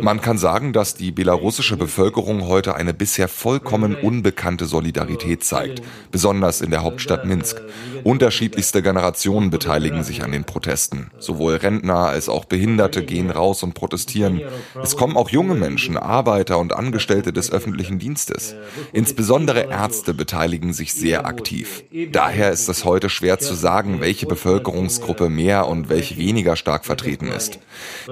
man 0.02 0.22
kann 0.22 0.38
sagen, 0.38 0.74
dass 0.74 0.96
die 0.96 1.12
belarussische 1.12 1.78
Bevölkerung 1.78 2.48
heute 2.48 2.76
eine 2.76 2.94
bisher 2.94 3.30
vollkommen 3.30 3.96
unbekannte 3.96 4.66
Solidarität 4.66 5.44
zeigt, 5.44 5.82
besonders 6.12 6.60
in 6.62 6.70
der 6.70 6.84
Hauptstadt 6.84 7.26
Minsk. 7.26 7.62
Unterschiedlichste 8.04 8.82
Generationen 8.82 9.50
beteiligen 9.50 10.04
sich 10.04 10.22
an 10.22 10.34
den 10.34 10.44
Protesten. 10.44 11.12
Sowohl 11.18 11.56
Rentner 11.56 12.08
als 12.08 12.28
auch 12.28 12.46
Behinderte 12.46 13.04
gehen 13.04 13.32
raus 13.32 13.64
und 13.64 13.74
protestieren. 13.74 14.42
Es 14.84 14.98
kommen 14.98 15.16
auch 15.16 15.30
junge 15.30 15.56
Menschen, 15.56 15.98
Arbeiter 15.98 16.58
und 16.58 16.74
Angestellte 16.74 17.32
des 17.32 17.52
öffentlichen 17.52 18.00
Dienstes. 18.00 18.56
Insbesondere 18.92 19.70
Ärzte 19.70 20.14
beteiligen 20.14 20.74
sich 20.74 20.94
sehr 20.94 21.26
aktiv. 21.26 21.84
Daher 22.12 22.52
ist 22.52 22.68
es 22.68 22.84
heute 22.84 23.10
schwer 23.10 23.40
zu 23.40 23.54
sagen, 23.54 24.02
welche 24.02 24.26
Bevölkerungsgruppe 24.26 25.30
mehr 25.30 25.68
und 25.68 25.88
welche 25.88 26.18
weniger 26.18 26.56
stark 26.56 26.86
vertreten 26.86 27.28
ist. 27.28 27.60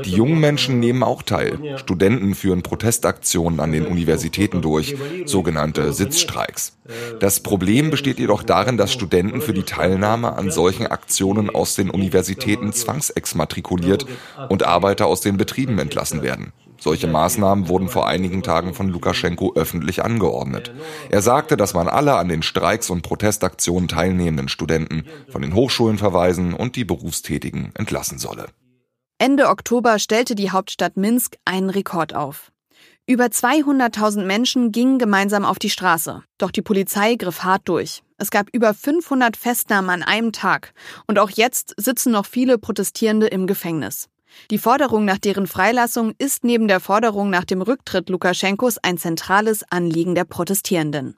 Die 0.06 0.12
jungen 0.12 0.39
Menschen 0.39 0.80
nehmen 0.80 0.92
nehmen 0.93 1.03
auch 1.03 1.23
teil. 1.23 1.77
Studenten 1.77 2.36
führen 2.36 2.62
Protestaktionen 2.62 3.60
an 3.60 3.71
den 3.71 3.86
Universitäten 3.86 4.62
durch, 4.62 4.95
sogenannte 5.25 5.91
Sitzstreiks. 5.91 6.77
Das 7.19 7.41
Problem 7.41 7.89
besteht 7.89 8.19
jedoch 8.19 8.43
darin, 8.43 8.77
dass 8.77 8.93
Studenten 8.93 9.41
für 9.41 9.53
die 9.53 9.63
Teilnahme 9.63 10.34
an 10.34 10.51
solchen 10.51 10.88
Aktionen 10.88 11.49
aus 11.49 11.75
den 11.75 11.89
Universitäten 11.89 12.71
zwangsexmatrikuliert 12.71 14.06
und 14.49 14.63
Arbeiter 14.63 15.08
aus 15.08 15.21
den 15.21 15.38
Betrieben 15.38 15.79
entlassen 15.79 16.21
werden. 16.21 16.53
Solche 16.79 17.08
Maßnahmen 17.08 17.69
wurden 17.69 17.88
vor 17.88 18.08
einigen 18.08 18.43
Tagen 18.43 18.73
von 18.73 18.89
Lukaschenko 18.89 19.53
öffentlich 19.56 20.03
angeordnet. 20.03 20.73
Er 21.10 21.21
sagte, 21.21 21.56
dass 21.56 21.73
man 21.73 21.88
alle 21.88 22.15
an 22.15 22.27
den 22.27 22.43
Streiks 22.43 22.89
und 22.89 23.03
Protestaktionen 23.03 23.88
teilnehmenden 23.88 24.49
Studenten 24.49 25.06
von 25.29 25.41
den 25.41 25.56
Hochschulen 25.56 25.97
verweisen 25.97 26.53
und 26.53 26.75
die 26.75 26.84
Berufstätigen 26.84 27.71
entlassen 27.75 28.17
solle. 28.17 28.47
Ende 29.24 29.48
Oktober 29.48 30.00
stellte 30.00 30.36
die 30.36 30.52
Hauptstadt 30.52 30.98
Minsk 30.98 31.38
einen 31.46 31.70
Rekord 31.70 32.14
auf. 32.14 32.52
Über 33.08 33.28
200.000 33.28 34.26
Menschen 34.26 34.74
gingen 34.74 35.00
gemeinsam 35.00 35.46
auf 35.46 35.60
die 35.60 35.70
Straße. 35.70 36.24
Doch 36.38 36.52
die 36.52 36.62
Polizei 36.62 37.16
griff 37.16 37.42
hart 37.42 37.62
durch. 37.70 38.04
Es 38.18 38.32
gab 38.32 38.50
über 38.52 38.74
500 38.74 39.38
Festnahmen 39.38 39.90
an 39.90 40.04
einem 40.04 40.34
Tag. 40.34 40.74
Und 41.08 41.20
auch 41.20 41.30
jetzt 41.30 41.74
sitzen 41.78 42.12
noch 42.12 42.26
viele 42.26 42.58
Protestierende 42.58 43.28
im 43.28 43.48
Gefängnis. 43.48 44.10
Die 44.52 44.58
Forderung 44.58 45.06
nach 45.06 45.20
deren 45.20 45.48
Freilassung 45.48 46.12
ist 46.18 46.44
neben 46.44 46.68
der 46.68 46.82
Forderung 46.82 47.30
nach 47.30 47.46
dem 47.46 47.62
Rücktritt 47.62 48.10
Lukaschenkos 48.10 48.78
ein 48.80 48.98
zentrales 48.98 49.64
Anliegen 49.72 50.16
der 50.16 50.26
Protestierenden. 50.26 51.16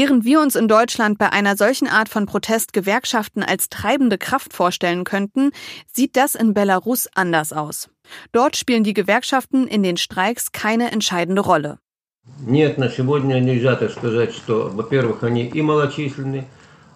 Während 0.00 0.24
wir 0.24 0.40
uns 0.40 0.54
in 0.54 0.68
Deutschland 0.68 1.18
bei 1.18 1.32
einer 1.32 1.56
solchen 1.56 1.88
Art 1.88 2.08
von 2.08 2.24
Protest 2.24 2.72
Gewerkschaften 2.72 3.42
als 3.42 3.68
treibende 3.68 4.16
Kraft 4.16 4.52
vorstellen 4.52 5.02
könnten, 5.02 5.50
sieht 5.92 6.14
das 6.14 6.36
in 6.36 6.54
Belarus 6.54 7.08
anders 7.16 7.52
aus. 7.52 7.90
Dort 8.30 8.56
spielen 8.56 8.84
die 8.84 8.94
Gewerkschaften 8.94 9.66
in 9.66 9.82
den 9.82 9.96
Streiks 9.96 10.52
keine 10.52 10.92
entscheidende 10.92 11.42
Rolle. 11.42 11.80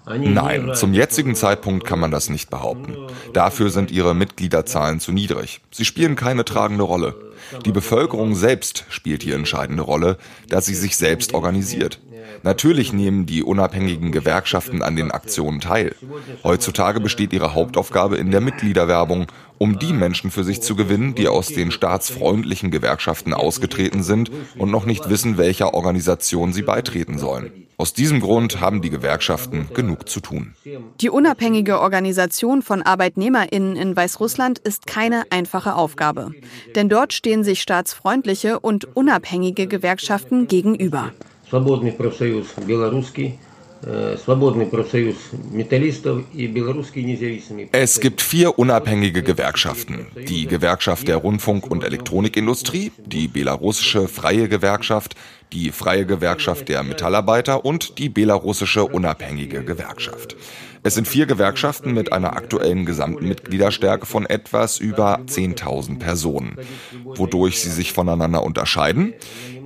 Nein, 0.06 0.70
zum 0.74 0.94
jetzigen 0.94 1.34
Zeitpunkt 1.34 1.84
kann 1.84 1.98
man 1.98 2.12
das 2.12 2.28
nicht 2.28 2.50
behaupten. 2.50 2.96
Dafür 3.32 3.70
sind 3.70 3.90
ihre 3.90 4.14
Mitgliederzahlen 4.14 5.00
zu 5.00 5.10
niedrig. 5.10 5.60
Sie 5.72 5.84
spielen 5.84 6.14
keine 6.14 6.44
tragende 6.44 6.84
Rolle. 6.84 7.32
Die 7.64 7.72
Bevölkerung 7.72 8.36
selbst 8.36 8.84
spielt 8.90 9.24
die 9.24 9.32
entscheidende 9.32 9.82
Rolle, 9.82 10.18
da 10.48 10.60
sie 10.60 10.74
sich 10.74 10.96
selbst 10.96 11.34
organisiert. 11.34 12.00
Natürlich 12.42 12.92
nehmen 12.92 13.26
die 13.26 13.42
unabhängigen 13.42 14.12
Gewerkschaften 14.12 14.82
an 14.82 14.96
den 14.96 15.10
Aktionen 15.10 15.60
teil. 15.60 15.94
Heutzutage 16.42 17.00
besteht 17.00 17.32
ihre 17.32 17.54
Hauptaufgabe 17.54 18.16
in 18.16 18.30
der 18.30 18.40
Mitgliederwerbung, 18.40 19.26
um 19.58 19.78
die 19.78 19.92
Menschen 19.92 20.30
für 20.30 20.42
sich 20.42 20.60
zu 20.60 20.74
gewinnen, 20.74 21.14
die 21.14 21.28
aus 21.28 21.48
den 21.48 21.70
staatsfreundlichen 21.70 22.70
Gewerkschaften 22.70 23.32
ausgetreten 23.32 24.02
sind 24.02 24.30
und 24.58 24.70
noch 24.70 24.86
nicht 24.86 25.08
wissen, 25.08 25.38
welcher 25.38 25.74
Organisation 25.74 26.52
sie 26.52 26.62
beitreten 26.62 27.18
sollen. 27.18 27.62
Aus 27.82 27.94
diesem 27.94 28.20
Grund 28.20 28.60
haben 28.60 28.80
die 28.80 28.90
Gewerkschaften 28.90 29.68
genug 29.74 30.08
zu 30.08 30.20
tun. 30.20 30.54
Die 31.00 31.10
unabhängige 31.10 31.80
Organisation 31.80 32.62
von 32.62 32.82
Arbeitnehmerinnen 32.82 33.76
in 33.76 33.96
Weißrussland 33.96 34.58
ist 34.60 34.86
keine 34.86 35.24
einfache 35.30 35.74
Aufgabe. 35.74 36.30
Denn 36.76 36.88
dort 36.88 37.12
stehen 37.12 37.42
sich 37.42 37.60
staatsfreundliche 37.60 38.60
und 38.60 38.96
unabhängige 38.96 39.66
Gewerkschaften 39.66 40.46
gegenüber 40.46 41.12
Свободный 41.51 41.91
профсоюз 41.93 42.47
белорусский, 42.65 43.39
э, 43.83 44.17
Свободный 44.23 44.65
профсоюз 44.65 45.15
металлистов 45.51 46.23
и 46.33 46.47
Белорусский 46.47 47.03
независимый. 47.03 47.69
Es 47.71 47.99
gibt 47.99 48.21
vier 48.21 48.59
unabhängige 48.59 49.23
Gewerkschaften. 49.23 50.07
Die 50.27 50.45
Gewerkschaft 50.45 51.07
der 51.07 51.17
Rundfunk- 51.17 51.67
und 51.67 51.83
Elektronikindustrie, 51.83 52.91
die 52.97 53.27
belarussische 53.27 54.07
Freie 54.07 54.49
Gewerkschaft, 54.49 55.15
die 55.53 55.71
Freie 55.71 56.05
Gewerkschaft 56.05 56.67
der 56.67 56.83
Metallarbeiter 56.83 57.63
und 57.63 57.97
die 57.97 58.09
belarussische 58.09 58.83
Unabhängige 58.83 59.63
Gewerkschaft. 59.63 60.35
Es 60.83 60.95
sind 60.95 61.07
vier 61.07 61.25
Gewerkschaften 61.25 61.93
mit 61.93 62.13
einer 62.13 62.37
aktuellen 62.37 62.85
gesamten 62.85 63.27
Mitgliederstärke 63.27 64.05
von 64.05 64.25
etwas 64.25 64.79
über 64.79 65.19
10.000 65.25 65.99
Personen. 65.99 66.57
Wodurch 67.03 67.59
sie 67.59 67.71
sich 67.71 67.91
voneinander 67.91 68.43
unterscheiden? 68.43 69.13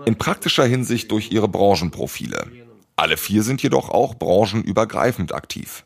In 0.07 0.17
praktischer 0.17 0.65
Hinsicht 0.65 1.11
durch 1.11 1.33
ihre 1.33 1.49
Branchenprofile. 1.49 2.47
Alle 2.95 3.17
vier 3.17 3.43
sind 3.43 3.61
jedoch 3.61 3.89
auch 3.89 4.15
branchenübergreifend 4.15 5.35
aktiv. 5.35 5.85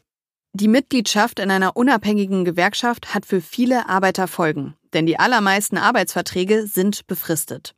Die 0.53 0.69
Mitgliedschaft 0.69 1.39
in 1.39 1.51
einer 1.51 1.75
unabhängigen 1.75 2.45
Gewerkschaft 2.45 3.15
hat 3.15 3.25
für 3.25 3.41
viele 3.41 3.89
Arbeiter 3.89 4.29
Folgen, 4.29 4.75
denn 4.93 5.07
die 5.07 5.19
allermeisten 5.19 5.79
Arbeitsverträge 5.79 6.67
sind 6.67 7.07
befristet. 7.07 7.75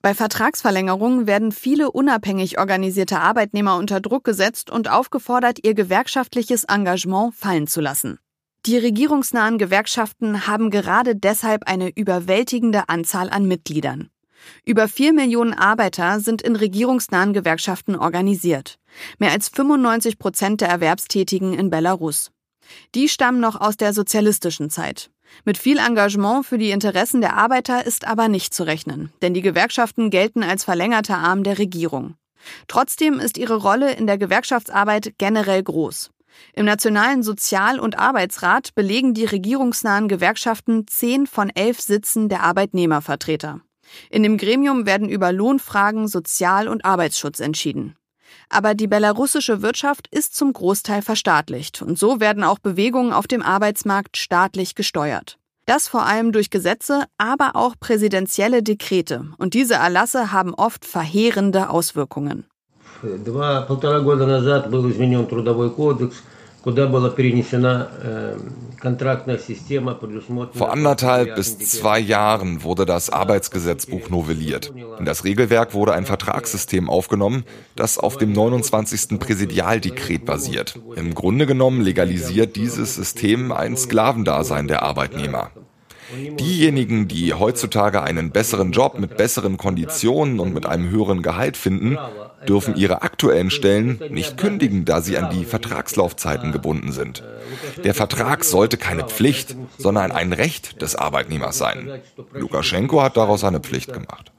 Bei 0.00 0.14
Vertragsverlängerungen 0.14 1.26
werden 1.26 1.50
viele 1.50 1.90
unabhängig 1.90 2.60
organisierte 2.60 3.18
Arbeitnehmer 3.18 3.78
unter 3.78 4.00
Druck 4.00 4.22
gesetzt 4.22 4.70
und 4.70 4.88
aufgefordert, 4.88 5.58
ihr 5.64 5.74
gewerkschaftliches 5.74 6.64
Engagement 6.64 7.34
fallen 7.34 7.66
zu 7.66 7.80
lassen. 7.80 8.20
Die 8.64 8.78
regierungsnahen 8.78 9.58
Gewerkschaften 9.58 10.46
haben 10.46 10.70
gerade 10.70 11.16
deshalb 11.16 11.66
eine 11.66 11.90
überwältigende 11.96 12.88
Anzahl 12.88 13.28
an 13.28 13.48
Mitgliedern. 13.48 14.10
Über 14.64 14.88
vier 14.88 15.12
Millionen 15.12 15.54
Arbeiter 15.54 16.20
sind 16.20 16.42
in 16.42 16.56
regierungsnahen 16.56 17.32
Gewerkschaften 17.32 17.96
organisiert. 17.96 18.78
Mehr 19.18 19.32
als 19.32 19.48
95 19.48 20.18
Prozent 20.18 20.60
der 20.60 20.68
Erwerbstätigen 20.68 21.54
in 21.54 21.70
Belarus. 21.70 22.30
Die 22.94 23.08
stammen 23.08 23.40
noch 23.40 23.60
aus 23.60 23.76
der 23.76 23.92
sozialistischen 23.92 24.70
Zeit. 24.70 25.10
Mit 25.44 25.58
viel 25.58 25.78
Engagement 25.78 26.46
für 26.46 26.58
die 26.58 26.70
Interessen 26.70 27.20
der 27.20 27.36
Arbeiter 27.36 27.86
ist 27.86 28.06
aber 28.06 28.28
nicht 28.28 28.54
zu 28.54 28.64
rechnen, 28.64 29.12
denn 29.22 29.34
die 29.34 29.42
Gewerkschaften 29.42 30.10
gelten 30.10 30.42
als 30.42 30.64
verlängerter 30.64 31.18
Arm 31.18 31.42
der 31.42 31.58
Regierung. 31.58 32.14
Trotzdem 32.66 33.18
ist 33.20 33.36
ihre 33.36 33.56
Rolle 33.56 33.92
in 33.94 34.06
der 34.06 34.18
Gewerkschaftsarbeit 34.18 35.14
generell 35.18 35.62
groß. 35.62 36.10
Im 36.52 36.66
Nationalen 36.66 37.22
Sozial- 37.22 37.80
und 37.80 37.98
Arbeitsrat 37.98 38.74
belegen 38.74 39.12
die 39.12 39.24
regierungsnahen 39.24 40.08
Gewerkschaften 40.08 40.86
zehn 40.86 41.26
von 41.26 41.50
elf 41.50 41.80
Sitzen 41.80 42.28
der 42.28 42.42
Arbeitnehmervertreter. 42.42 43.60
In 44.10 44.22
dem 44.22 44.36
Gremium 44.36 44.86
werden 44.86 45.08
über 45.08 45.32
Lohnfragen, 45.32 46.08
Sozial- 46.08 46.68
und 46.68 46.84
Arbeitsschutz 46.84 47.40
entschieden. 47.40 47.96
Aber 48.48 48.74
die 48.74 48.86
belarussische 48.86 49.62
Wirtschaft 49.62 50.08
ist 50.10 50.34
zum 50.34 50.52
Großteil 50.52 51.02
verstaatlicht 51.02 51.82
und 51.82 51.98
so 51.98 52.20
werden 52.20 52.44
auch 52.44 52.58
Bewegungen 52.58 53.12
auf 53.12 53.26
dem 53.26 53.42
Arbeitsmarkt 53.42 54.16
staatlich 54.16 54.74
gesteuert. 54.74 55.38
Das 55.66 55.86
vor 55.86 56.06
allem 56.06 56.32
durch 56.32 56.48
Gesetze, 56.48 57.04
aber 57.18 57.54
auch 57.54 57.74
präsidentielle 57.78 58.62
Dekrete. 58.62 59.26
Und 59.36 59.52
diese 59.52 59.74
Erlasse 59.74 60.32
haben 60.32 60.54
oft 60.54 60.86
verheerende 60.86 61.68
Auswirkungen. 61.68 62.46
Zwei, 63.00 63.66
vor 70.52 70.72
anderthalb 70.72 71.34
bis 71.36 71.58
zwei 71.58 71.98
Jahren 71.98 72.62
wurde 72.62 72.84
das 72.84 73.10
Arbeitsgesetzbuch 73.10 74.10
novelliert. 74.10 74.72
In 74.98 75.04
das 75.04 75.24
Regelwerk 75.24 75.74
wurde 75.74 75.92
ein 75.92 76.04
Vertragssystem 76.04 76.90
aufgenommen, 76.90 77.44
das 77.76 77.98
auf 77.98 78.16
dem 78.16 78.32
29. 78.32 79.18
Präsidialdekret 79.18 80.24
basiert. 80.24 80.78
Im 80.96 81.14
Grunde 81.14 81.46
genommen 81.46 81.80
legalisiert 81.80 82.56
dieses 82.56 82.96
System 82.96 83.52
ein 83.52 83.76
Sklavendasein 83.76 84.68
der 84.68 84.82
Arbeitnehmer. 84.82 85.50
Diejenigen, 86.40 87.06
die 87.06 87.34
heutzutage 87.34 88.02
einen 88.02 88.30
besseren 88.30 88.72
Job 88.72 88.98
mit 88.98 89.16
besseren 89.16 89.58
Konditionen 89.58 90.40
und 90.40 90.54
mit 90.54 90.64
einem 90.64 90.88
höheren 90.90 91.22
Gehalt 91.22 91.56
finden, 91.56 91.98
dürfen 92.46 92.76
ihre 92.76 93.02
aktuellen 93.02 93.50
Stellen 93.50 94.00
nicht 94.10 94.36
kündigen, 94.36 94.84
da 94.84 95.00
sie 95.00 95.18
an 95.18 95.30
die 95.30 95.44
Vertragslaufzeiten 95.44 96.52
gebunden 96.52 96.92
sind. 96.92 97.22
Der 97.84 97.94
Vertrag 97.94 98.44
sollte 98.44 98.76
keine 98.76 99.04
Pflicht, 99.04 99.56
sondern 99.78 100.12
ein 100.12 100.32
Recht 100.32 100.82
des 100.82 100.94
Arbeitnehmers 100.96 101.58
sein. 101.58 102.00
Lukaschenko 102.32 103.02
hat 103.02 103.16
daraus 103.16 103.44
eine 103.44 103.60
Pflicht 103.60 103.92
gemacht. 103.92 104.32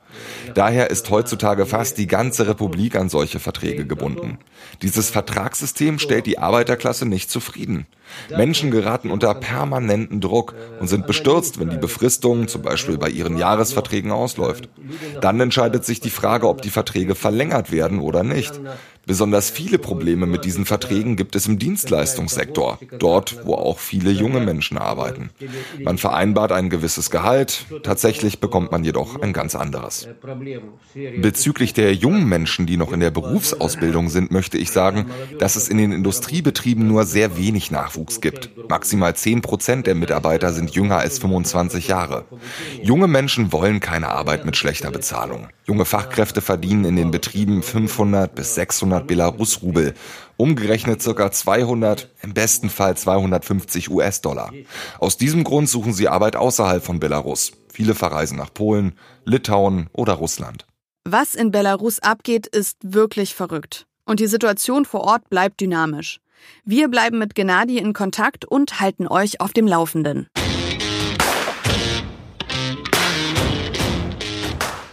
Daher 0.53 0.89
ist 0.89 1.09
heutzutage 1.09 1.65
fast 1.65 1.97
die 1.97 2.07
ganze 2.07 2.47
Republik 2.47 2.95
an 2.95 3.09
solche 3.09 3.39
Verträge 3.39 3.85
gebunden. 3.85 4.39
Dieses 4.81 5.09
Vertragssystem 5.09 5.99
stellt 5.99 6.25
die 6.25 6.39
Arbeiterklasse 6.39 7.05
nicht 7.05 7.29
zufrieden. 7.29 7.87
Menschen 8.35 8.71
geraten 8.71 9.11
unter 9.11 9.33
permanenten 9.35 10.19
Druck 10.21 10.55
und 10.79 10.87
sind 10.87 11.05
bestürzt, 11.05 11.59
wenn 11.59 11.69
die 11.69 11.77
Befristung 11.77 12.47
zum 12.47 12.63
Beispiel 12.63 12.97
bei 12.97 13.09
ihren 13.09 13.37
Jahresverträgen 13.37 14.11
ausläuft. 14.11 14.69
Dann 15.21 15.39
entscheidet 15.39 15.85
sich 15.85 15.99
die 15.99 16.09
Frage, 16.09 16.47
ob 16.47 16.61
die 16.61 16.71
Verträge 16.71 17.15
verlängert 17.15 17.71
werden 17.71 17.99
oder 17.99 18.23
nicht. 18.23 18.59
Besonders 19.09 19.49
viele 19.49 19.79
Probleme 19.79 20.27
mit 20.27 20.45
diesen 20.45 20.65
Verträgen 20.65 21.15
gibt 21.15 21.35
es 21.35 21.47
im 21.47 21.57
Dienstleistungssektor, 21.57 22.77
dort, 22.99 23.43
wo 23.43 23.55
auch 23.55 23.79
viele 23.79 24.11
junge 24.11 24.39
Menschen 24.39 24.77
arbeiten. 24.77 25.31
Man 25.79 25.97
vereinbart 25.97 26.51
ein 26.51 26.69
gewisses 26.69 27.09
Gehalt, 27.09 27.65
tatsächlich 27.81 28.39
bekommt 28.39 28.71
man 28.71 28.83
jedoch 28.83 29.19
ein 29.19 29.33
ganz 29.33 29.55
anderes. 29.55 30.07
Bezüglich 31.17 31.73
der 31.73 31.95
jungen 31.95 32.29
Menschen, 32.29 32.67
die 32.67 32.77
noch 32.77 32.93
in 32.93 32.99
der 32.99 33.09
Berufsausbildung 33.09 34.09
sind, 34.09 34.29
möchte 34.29 34.59
ich 34.59 34.69
sagen, 34.69 35.07
dass 35.39 35.55
es 35.55 35.69
in 35.69 35.79
den 35.79 35.91
Industriebetrieben 35.91 36.87
nur 36.87 37.03
sehr 37.05 37.35
wenig 37.35 37.71
Nachwuchs 37.71 38.21
gibt. 38.21 38.51
Maximal 38.69 39.15
10 39.15 39.41
Prozent 39.41 39.87
der 39.87 39.95
Mitarbeiter 39.95 40.53
sind 40.53 40.69
jünger 40.69 40.97
als 40.97 41.17
25 41.17 41.87
Jahre. 41.87 42.25
Junge 42.83 43.07
Menschen 43.07 43.51
wollen 43.51 43.79
keine 43.79 44.09
Arbeit 44.09 44.45
mit 44.45 44.55
schlechter 44.55 44.91
Bezahlung. 44.91 45.47
Junge 45.65 45.85
Fachkräfte 45.85 46.41
verdienen 46.41 46.85
in 46.85 46.95
den 46.95 47.09
Betrieben 47.09 47.63
500 47.63 48.35
bis 48.35 48.53
600 48.53 48.98
Belarus-Rubel, 49.07 49.93
umgerechnet 50.37 51.03
ca. 51.03 51.31
200, 51.31 52.09
im 52.21 52.33
besten 52.33 52.69
Fall 52.69 52.95
250 52.95 53.89
US-Dollar. 53.89 54.51
Aus 54.99 55.17
diesem 55.17 55.43
Grund 55.43 55.69
suchen 55.69 55.93
sie 55.93 56.07
Arbeit 56.07 56.35
außerhalb 56.35 56.83
von 56.83 56.99
Belarus. 56.99 57.51
Viele 57.71 57.95
verreisen 57.95 58.37
nach 58.37 58.53
Polen, 58.53 58.93
Litauen 59.25 59.89
oder 59.93 60.13
Russland. 60.13 60.65
Was 61.05 61.35
in 61.35 61.51
Belarus 61.51 61.99
abgeht, 61.99 62.47
ist 62.47 62.77
wirklich 62.83 63.33
verrückt. 63.33 63.85
Und 64.05 64.19
die 64.19 64.27
Situation 64.27 64.85
vor 64.85 65.01
Ort 65.01 65.29
bleibt 65.29 65.61
dynamisch. 65.61 66.19
Wir 66.63 66.87
bleiben 66.87 67.19
mit 67.19 67.35
Gennady 67.35 67.77
in 67.77 67.93
Kontakt 67.93 68.45
und 68.45 68.79
halten 68.79 69.07
euch 69.07 69.41
auf 69.41 69.53
dem 69.53 69.67
Laufenden. 69.67 70.27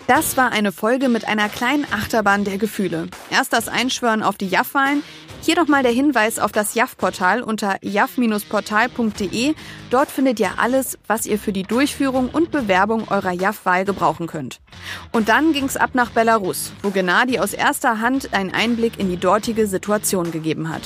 Das 0.07 0.37
war 0.37 0.53
eine 0.53 0.71
Folge 0.71 1.09
mit 1.09 1.27
einer 1.27 1.49
kleinen 1.49 1.85
Achterbahn 1.93 2.45
der 2.45 2.59
Gefühle. 2.59 3.09
Erst 3.29 3.53
das 3.53 3.67
Einschwören 3.67 4.23
auf 4.23 4.37
die 4.37 4.47
JAF-Wahlen, 4.47 5.03
hier 5.43 5.57
nochmal 5.57 5.83
der 5.83 5.91
Hinweis 5.91 6.39
auf 6.39 6.53
das 6.53 6.75
JAF-Portal 6.75 7.43
unter 7.43 7.77
jaf-portal.de. 7.83 9.55
Dort 9.91 10.09
findet 10.09 10.39
ihr 10.39 10.59
alles, 10.59 10.97
was 11.09 11.27
ihr 11.27 11.41
für 11.41 11.53
die 11.53 11.65
Durchführung 11.65 12.29
und 12.29 12.53
Bewerbung 12.53 13.09
eurer 13.09 13.33
JAF-Wahl 13.33 13.85
gebrauchen 13.85 14.29
könnt. 14.29 14.61
Und 15.11 15.29
dann 15.29 15.53
ging's 15.53 15.77
ab 15.77 15.91
nach 15.95 16.11
Belarus, 16.11 16.71
wo 16.83 16.91
Gennady 16.91 17.41
aus 17.41 17.53
erster 17.53 18.01
Hand 18.01 18.33
einen 18.33 18.55
Einblick 18.55 19.01
in 19.01 19.11
die 19.11 19.17
dortige 19.17 19.67
Situation 19.67 20.31
gegeben 20.31 20.69
hat. 20.69 20.83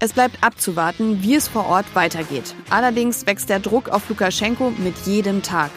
Es 0.00 0.12
bleibt 0.12 0.42
abzuwarten, 0.42 1.22
wie 1.22 1.36
es 1.36 1.46
vor 1.46 1.66
Ort 1.66 1.86
weitergeht. 1.94 2.56
Allerdings 2.70 3.24
wächst 3.26 3.50
der 3.50 3.60
Druck 3.60 3.88
auf 3.88 4.08
Lukaschenko 4.08 4.72
mit 4.78 4.96
jedem 5.06 5.44
Tag. 5.44 5.70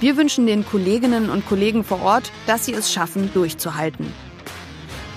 Wir 0.00 0.16
wünschen 0.16 0.46
den 0.46 0.66
Kolleginnen 0.66 1.30
und 1.30 1.46
Kollegen 1.46 1.84
vor 1.84 2.02
Ort, 2.02 2.30
dass 2.46 2.66
sie 2.66 2.74
es 2.74 2.92
schaffen, 2.92 3.30
durchzuhalten. 3.32 4.12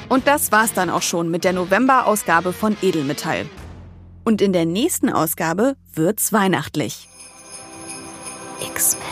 Und 0.10 0.28
das 0.28 0.52
war's 0.52 0.74
dann 0.74 0.90
auch 0.90 1.02
schon 1.02 1.30
mit 1.30 1.44
der 1.44 1.54
November-Ausgabe 1.54 2.54
von 2.54 2.78
Edelmetall. 2.82 3.46
Und 4.24 4.42
in 4.42 4.54
der 4.54 4.66
nächsten 4.66 5.10
Ausgabe 5.10 5.76
wird's 5.94 6.34
weihnachtlich. 6.34 7.08
Xmas. 8.74 9.07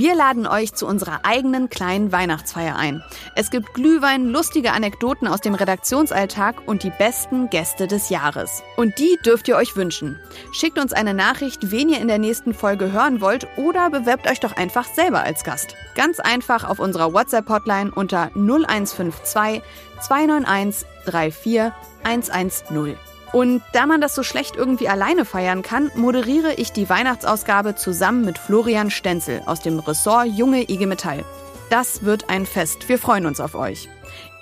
Wir 0.00 0.14
laden 0.14 0.46
euch 0.46 0.72
zu 0.72 0.86
unserer 0.86 1.26
eigenen 1.26 1.68
kleinen 1.68 2.10
Weihnachtsfeier 2.10 2.74
ein. 2.74 3.04
Es 3.34 3.50
gibt 3.50 3.74
Glühwein, 3.74 4.24
lustige 4.30 4.72
Anekdoten 4.72 5.28
aus 5.28 5.42
dem 5.42 5.54
Redaktionsalltag 5.54 6.66
und 6.66 6.84
die 6.84 6.92
besten 6.98 7.50
Gäste 7.50 7.86
des 7.86 8.08
Jahres. 8.08 8.62
Und 8.78 8.98
die 8.98 9.18
dürft 9.26 9.46
ihr 9.46 9.56
euch 9.56 9.76
wünschen. 9.76 10.18
Schickt 10.52 10.78
uns 10.78 10.94
eine 10.94 11.12
Nachricht, 11.12 11.70
wen 11.70 11.90
ihr 11.90 12.00
in 12.00 12.08
der 12.08 12.16
nächsten 12.16 12.54
Folge 12.54 12.92
hören 12.92 13.20
wollt 13.20 13.46
oder 13.58 13.90
bewerbt 13.90 14.26
euch 14.26 14.40
doch 14.40 14.56
einfach 14.56 14.86
selber 14.86 15.22
als 15.22 15.44
Gast. 15.44 15.76
Ganz 15.94 16.18
einfach 16.18 16.64
auf 16.66 16.78
unserer 16.78 17.12
WhatsApp-Hotline 17.12 17.92
unter 17.94 18.30
0152 18.36 19.60
291 20.00 20.86
34 21.04 21.72
110. 22.04 22.96
Und 23.32 23.62
da 23.72 23.86
man 23.86 24.00
das 24.00 24.14
so 24.14 24.22
schlecht 24.22 24.56
irgendwie 24.56 24.88
alleine 24.88 25.24
feiern 25.24 25.62
kann, 25.62 25.90
moderiere 25.94 26.54
ich 26.54 26.72
die 26.72 26.88
Weihnachtsausgabe 26.88 27.76
zusammen 27.76 28.24
mit 28.24 28.38
Florian 28.38 28.90
Stenzel 28.90 29.42
aus 29.46 29.60
dem 29.60 29.78
Ressort 29.78 30.26
Junge 30.26 30.68
IG 30.68 30.86
Metall. 30.86 31.24
Das 31.70 32.04
wird 32.04 32.28
ein 32.28 32.46
Fest. 32.46 32.88
Wir 32.88 32.98
freuen 32.98 33.26
uns 33.26 33.40
auf 33.40 33.54
euch. 33.54 33.88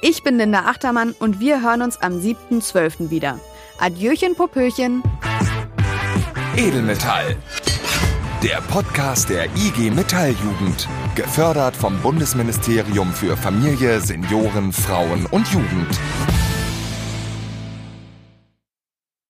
Ich 0.01 0.23
bin 0.23 0.39
Linda 0.39 0.61
Achtermann 0.61 1.13
und 1.19 1.41
wir 1.41 1.61
hören 1.63 1.83
uns 1.83 2.01
am 2.01 2.15
7.12. 2.15 3.11
wieder. 3.11 3.39
Adieuchen, 3.79 4.35
Popöchen. 4.35 5.03
Edelmetall. 6.57 7.37
Der 8.43 8.61
Podcast 8.63 9.29
der 9.29 9.47
IG 9.57 9.91
Metalljugend. 9.91 10.89
Gefördert 11.15 11.77
vom 11.77 12.01
Bundesministerium 12.01 13.13
für 13.13 13.37
Familie, 13.37 14.01
Senioren, 14.01 14.73
Frauen 14.73 15.27
und 15.27 15.47
Jugend. 15.49 15.99